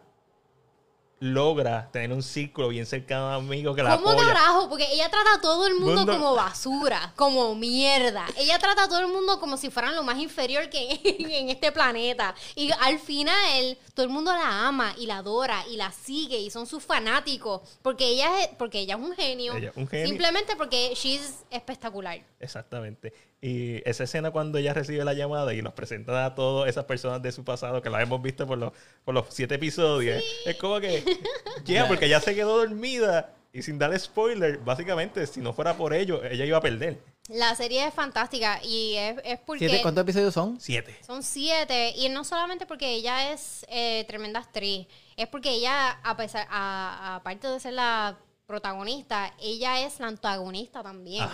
[1.19, 4.27] logra tener un círculo bien cercano de amigos que la ¿Cómo apoya.
[4.29, 4.69] carajo?
[4.69, 8.27] Porque ella trata a todo el mundo Mundo- como basura, como mierda.
[8.37, 11.01] Ella trata a todo el mundo como si fueran lo más inferior que
[11.41, 12.35] en este planeta.
[12.55, 16.51] Y al final, todo el mundo la ama y la adora y la sigue y
[16.51, 17.63] son sus fanáticos.
[17.83, 19.55] Porque ella es, porque ella es un genio.
[19.57, 20.07] Ella es un genio.
[20.09, 22.21] Simplemente porque she's espectacular.
[22.41, 23.15] Exactamente.
[23.41, 27.21] Y esa escena cuando ella recibe la llamada y nos presentan a todas esas personas
[27.23, 28.73] de su pasado que las hemos visto por los,
[29.05, 31.05] por los siete episodios, es como que,
[31.67, 35.95] yeah, porque ella se quedó dormida y sin darle spoiler, básicamente, si no fuera por
[35.95, 36.99] ello, ella iba a perder.
[37.29, 39.67] La serie es fantástica y es, es porque...
[39.69, 40.61] Siete- ¿Cuántos episodios son?
[40.61, 40.95] Siete.
[41.07, 44.87] Son siete, y no solamente porque ella es eh, tremenda actriz,
[45.17, 48.17] es porque ella, a pesar, a- aparte de ser la
[48.47, 51.27] protagonista, ella es la antagonista también.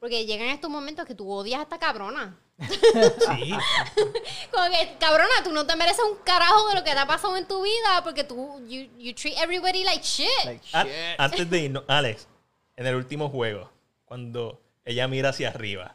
[0.00, 2.36] Porque llegan estos momentos que tú odias a esta cabrona.
[2.58, 3.52] Sí.
[4.52, 7.36] Como que, cabrona, tú no te mereces un carajo de lo que te ha pasado
[7.36, 10.28] en tu vida porque tú, you, you treat everybody like shit.
[10.44, 10.92] Like, A- shit.
[11.18, 12.28] antes de irnos, Alex,
[12.76, 13.70] en el último juego,
[14.04, 15.94] cuando ella mira hacia arriba,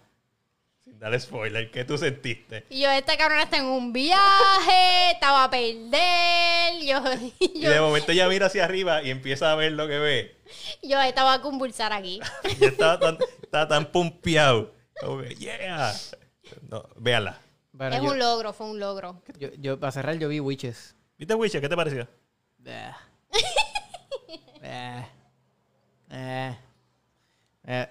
[1.00, 2.66] dar spoiler, ¿qué tú sentiste?
[2.70, 7.02] Y yo, esta cabrona está en un viaje, estaba a perder, yo,
[7.40, 10.38] Y de yo, momento ella mira hacia arriba y empieza a ver lo que ve.
[10.84, 12.20] yo estaba a convulsar aquí.
[12.60, 14.74] Y estaba tan, estaba tan pumpeado.
[15.00, 15.94] Como que, yeah.
[16.70, 17.40] No, véala.
[17.72, 19.22] Bueno, es yo, un logro, fue un logro.
[19.38, 20.96] yo, yo- para cerrar, yo vi Witches.
[21.18, 21.62] ¿Viste Witcher?
[21.62, 22.08] ¿Qué te pareció?
[24.62, 25.06] Eh.
[26.12, 26.58] Eh.
[27.66, 27.88] Eh.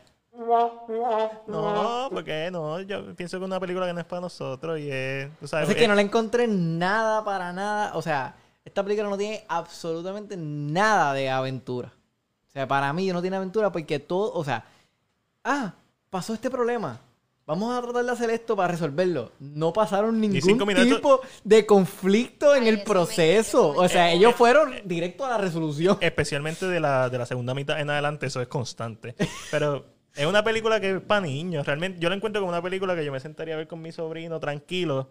[1.47, 2.81] No, porque no.
[2.81, 5.28] Yo pienso que es una película que no es para nosotros y es.
[5.43, 7.93] Es que es- no le encontré nada para nada.
[7.94, 8.35] O sea,
[8.65, 11.93] esta película no tiene absolutamente nada de aventura.
[12.47, 14.65] O sea, para mí no tiene aventura porque todo, o sea,
[15.44, 15.74] ah,
[16.10, 17.01] pasó este problema.
[17.47, 19.32] Vamos a tratar de hacer esto para resolverlo.
[19.40, 20.39] No pasaron ningún
[20.85, 23.69] tipo de conflicto en Ay, el proceso.
[23.70, 25.97] O sea, ellos fueron directo a la resolución.
[26.01, 29.15] especialmente de la, de la segunda mitad en adelante, eso es constante.
[29.51, 29.86] Pero
[30.19, 31.66] es una película que es para niños.
[31.66, 33.93] Realmente, yo la encuentro como una película que yo me sentaría a ver con mi
[33.93, 35.11] sobrino tranquilo.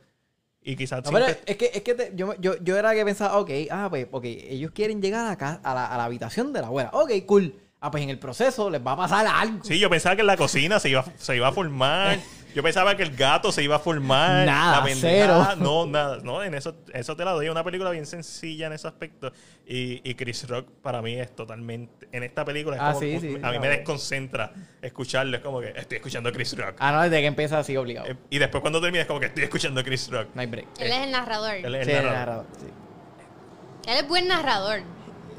[0.61, 3.37] Y quizás No, siempre- es que, es que te- yo, yo, yo era que pensaba,
[3.39, 6.51] ok, ah, pues, ok, ellos quieren llegar a, la, ca- a, la, a la habitación
[6.51, 6.89] de la abuela.
[6.93, 7.53] Ok, cool.
[7.79, 9.63] Ah, pues en el proceso les va a pasar algo.
[9.63, 12.17] Sí, yo pensaba que en la cocina se iba, se iba a formar.
[12.55, 14.43] Yo pensaba que el gato se iba a formar.
[14.47, 15.47] Nada, la cero.
[15.59, 16.17] No, nada.
[16.23, 17.45] No, en eso, eso te la doy.
[17.45, 19.31] Es una película bien sencilla en ese aspecto.
[19.67, 22.07] Y, y Chris Rock para mí es totalmente...
[22.11, 24.51] En esta película es Ah, como- sí, sí, a mí me desconcentra
[24.81, 25.37] escucharlo.
[25.37, 26.77] Es como que estoy escuchando a Chris Rock.
[26.79, 28.07] Ah, no, desde que empieza así obligado.
[28.07, 30.29] Eh, Y después cuando termina es como que estoy escuchando a Chris Rock.
[30.33, 30.67] No hay break.
[30.79, 31.53] Él es el narrador.
[31.57, 32.17] Él es Sí, el el narrador.
[32.27, 33.91] narrador, sí.
[33.91, 34.79] Él es buen narrador.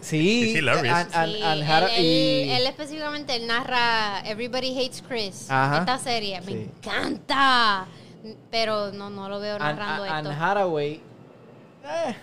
[0.01, 0.69] Sí, and-
[1.15, 1.63] and- Sí, and
[2.51, 5.51] él, específicamente él narra Everybody Hates Chris.
[5.51, 5.79] Ajá.
[5.81, 6.41] Esta serie.
[6.43, 6.71] Me Sí.
[6.77, 7.87] encanta.
[8.51, 10.45] Pero no, no lo veo and- narrando and esto.
[10.45, 11.01] Haraway.
[11.85, 12.17] eh,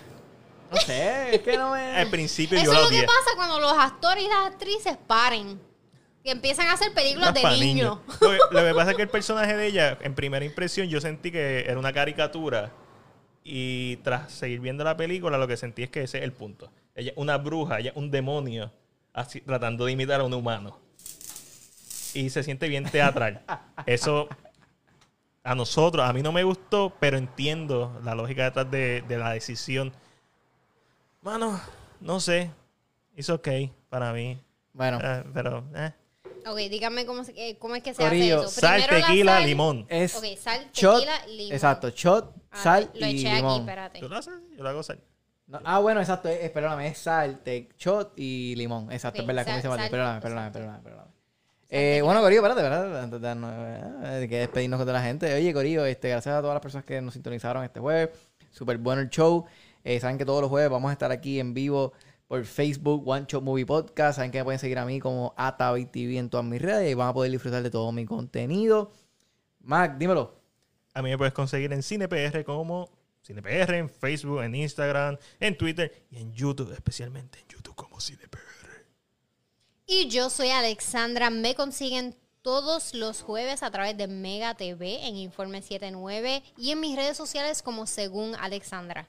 [0.70, 1.80] no sé, es que no me.
[1.96, 3.06] Al principio Eso yo es lo que odié.
[3.06, 5.60] pasa cuando los actores y las actrices paren.
[6.24, 7.40] Que empiezan a hacer películas de.
[7.40, 11.00] Lo, que, lo que pasa es que el personaje de ella, en primera impresión, yo
[11.00, 12.72] sentí que era una caricatura.
[13.44, 16.68] Y tras seguir viendo la película, lo que sentí es que ese es el punto.
[16.96, 18.72] Ella es una bruja, ella es un demonio,
[19.12, 20.80] así, tratando de imitar a un humano.
[22.14, 23.42] Y se siente bien teatral.
[23.86, 24.28] Eso
[25.44, 29.30] a nosotros, a mí no me gustó, pero entiendo la lógica detrás de, de la
[29.32, 29.92] decisión.
[31.22, 31.60] Mano,
[32.00, 32.50] no sé.
[33.14, 33.48] Es ok
[33.88, 34.38] para mí.
[34.72, 35.92] Bueno, Eh, pero, eh.
[36.48, 38.60] Ok, díganme cómo, se- eh, cómo es que se Corillo, hace eso.
[38.60, 39.86] Sal, Primero la tequila, sal- limón.
[39.88, 40.94] es Ok, sal, shot.
[41.00, 41.52] tequila, limón.
[41.52, 43.60] Exacto, shot, Ah, sal lo y eché aquí, limón.
[43.60, 44.00] espérate.
[44.00, 44.34] ¿Tú lo haces?
[44.56, 45.00] Yo lo hago sal.
[45.48, 48.90] No, ah, bueno, exacto, es, es- perdóname, es sal, te, shot y limón.
[48.90, 49.90] Exacto, Ok, es verdad, como sal- dice Martín.
[49.90, 51.10] Perdóname, perdóname, perdóname, perdóname.
[51.68, 53.08] Eh, bueno, Corillo, espérate, ¿verdad?
[53.08, 55.32] De, eh, de que despedirnos con toda la gente.
[55.34, 58.10] Oye, Corillo, este, gracias a todas las personas que nos sintonizaron este jueves.
[58.50, 59.44] Súper bueno el show.
[59.84, 61.92] Eh, saben que todos los jueves vamos a estar aquí en vivo
[62.28, 64.16] por Facebook, One Shot Movie Podcast.
[64.16, 67.08] Saben que me pueden seguir a mí como ATAVITV en todas mis redes y van
[67.08, 68.90] a poder disfrutar de todo mi contenido.
[69.60, 70.34] Mac, dímelo.
[70.94, 72.88] A mí me puedes conseguir en CinePR como
[73.26, 78.40] CinePR, en Facebook, en Instagram, en Twitter y en YouTube, especialmente en YouTube como CinePR.
[79.86, 81.30] Y yo soy Alexandra.
[81.30, 86.80] Me consiguen todos los jueves a través de Mega TV en Informe 79 y en
[86.80, 89.08] mis redes sociales como según Alexandra.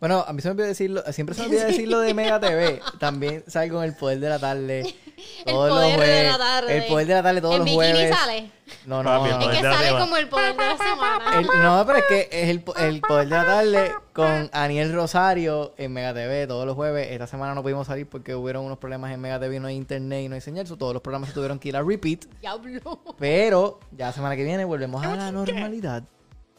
[0.00, 2.80] Bueno, a mí se me olvidó decirlo, siempre se me olvida decirlo de Mega TV.
[2.98, 4.94] También salgo en el poder de la tarde.
[5.46, 6.76] El todos los poder de la tarde.
[6.78, 8.16] El poder de la tarde todos ¿En los bikini jueves.
[8.16, 8.50] sale?
[8.86, 9.50] No, no, no.
[9.50, 11.38] Es que sale como el poder de la semana.
[11.38, 15.74] El- no, pero es que es el, el poder de la tarde con Aniel Rosario
[15.76, 17.08] en Mega TV todos los jueves.
[17.10, 20.22] Esta semana no pudimos salir porque hubieron unos problemas en Mega TV, no hay internet
[20.24, 20.66] y no hay señal.
[20.66, 22.24] so todos los programas se tuvieron que ir a repeat.
[22.40, 23.00] Diablo.
[23.18, 26.02] Pero ya la semana que viene volvemos a la normalidad.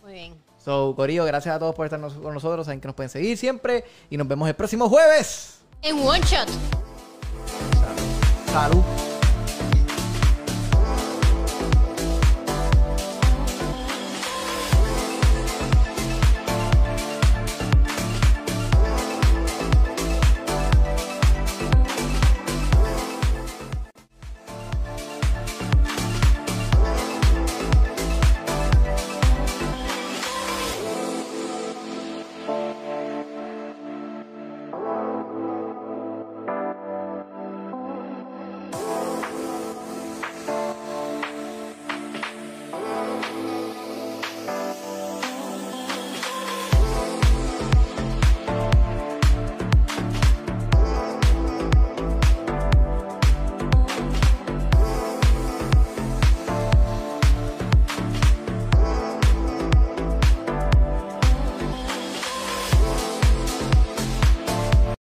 [0.04, 0.36] Muy bien.
[0.64, 2.66] So, Corillo, gracias a todos por estar nos- con nosotros.
[2.66, 3.84] Saben que nos pueden seguir siempre.
[4.10, 5.60] Y nos vemos el próximo jueves.
[5.82, 6.48] En One Shot.
[8.54, 9.03] Salud.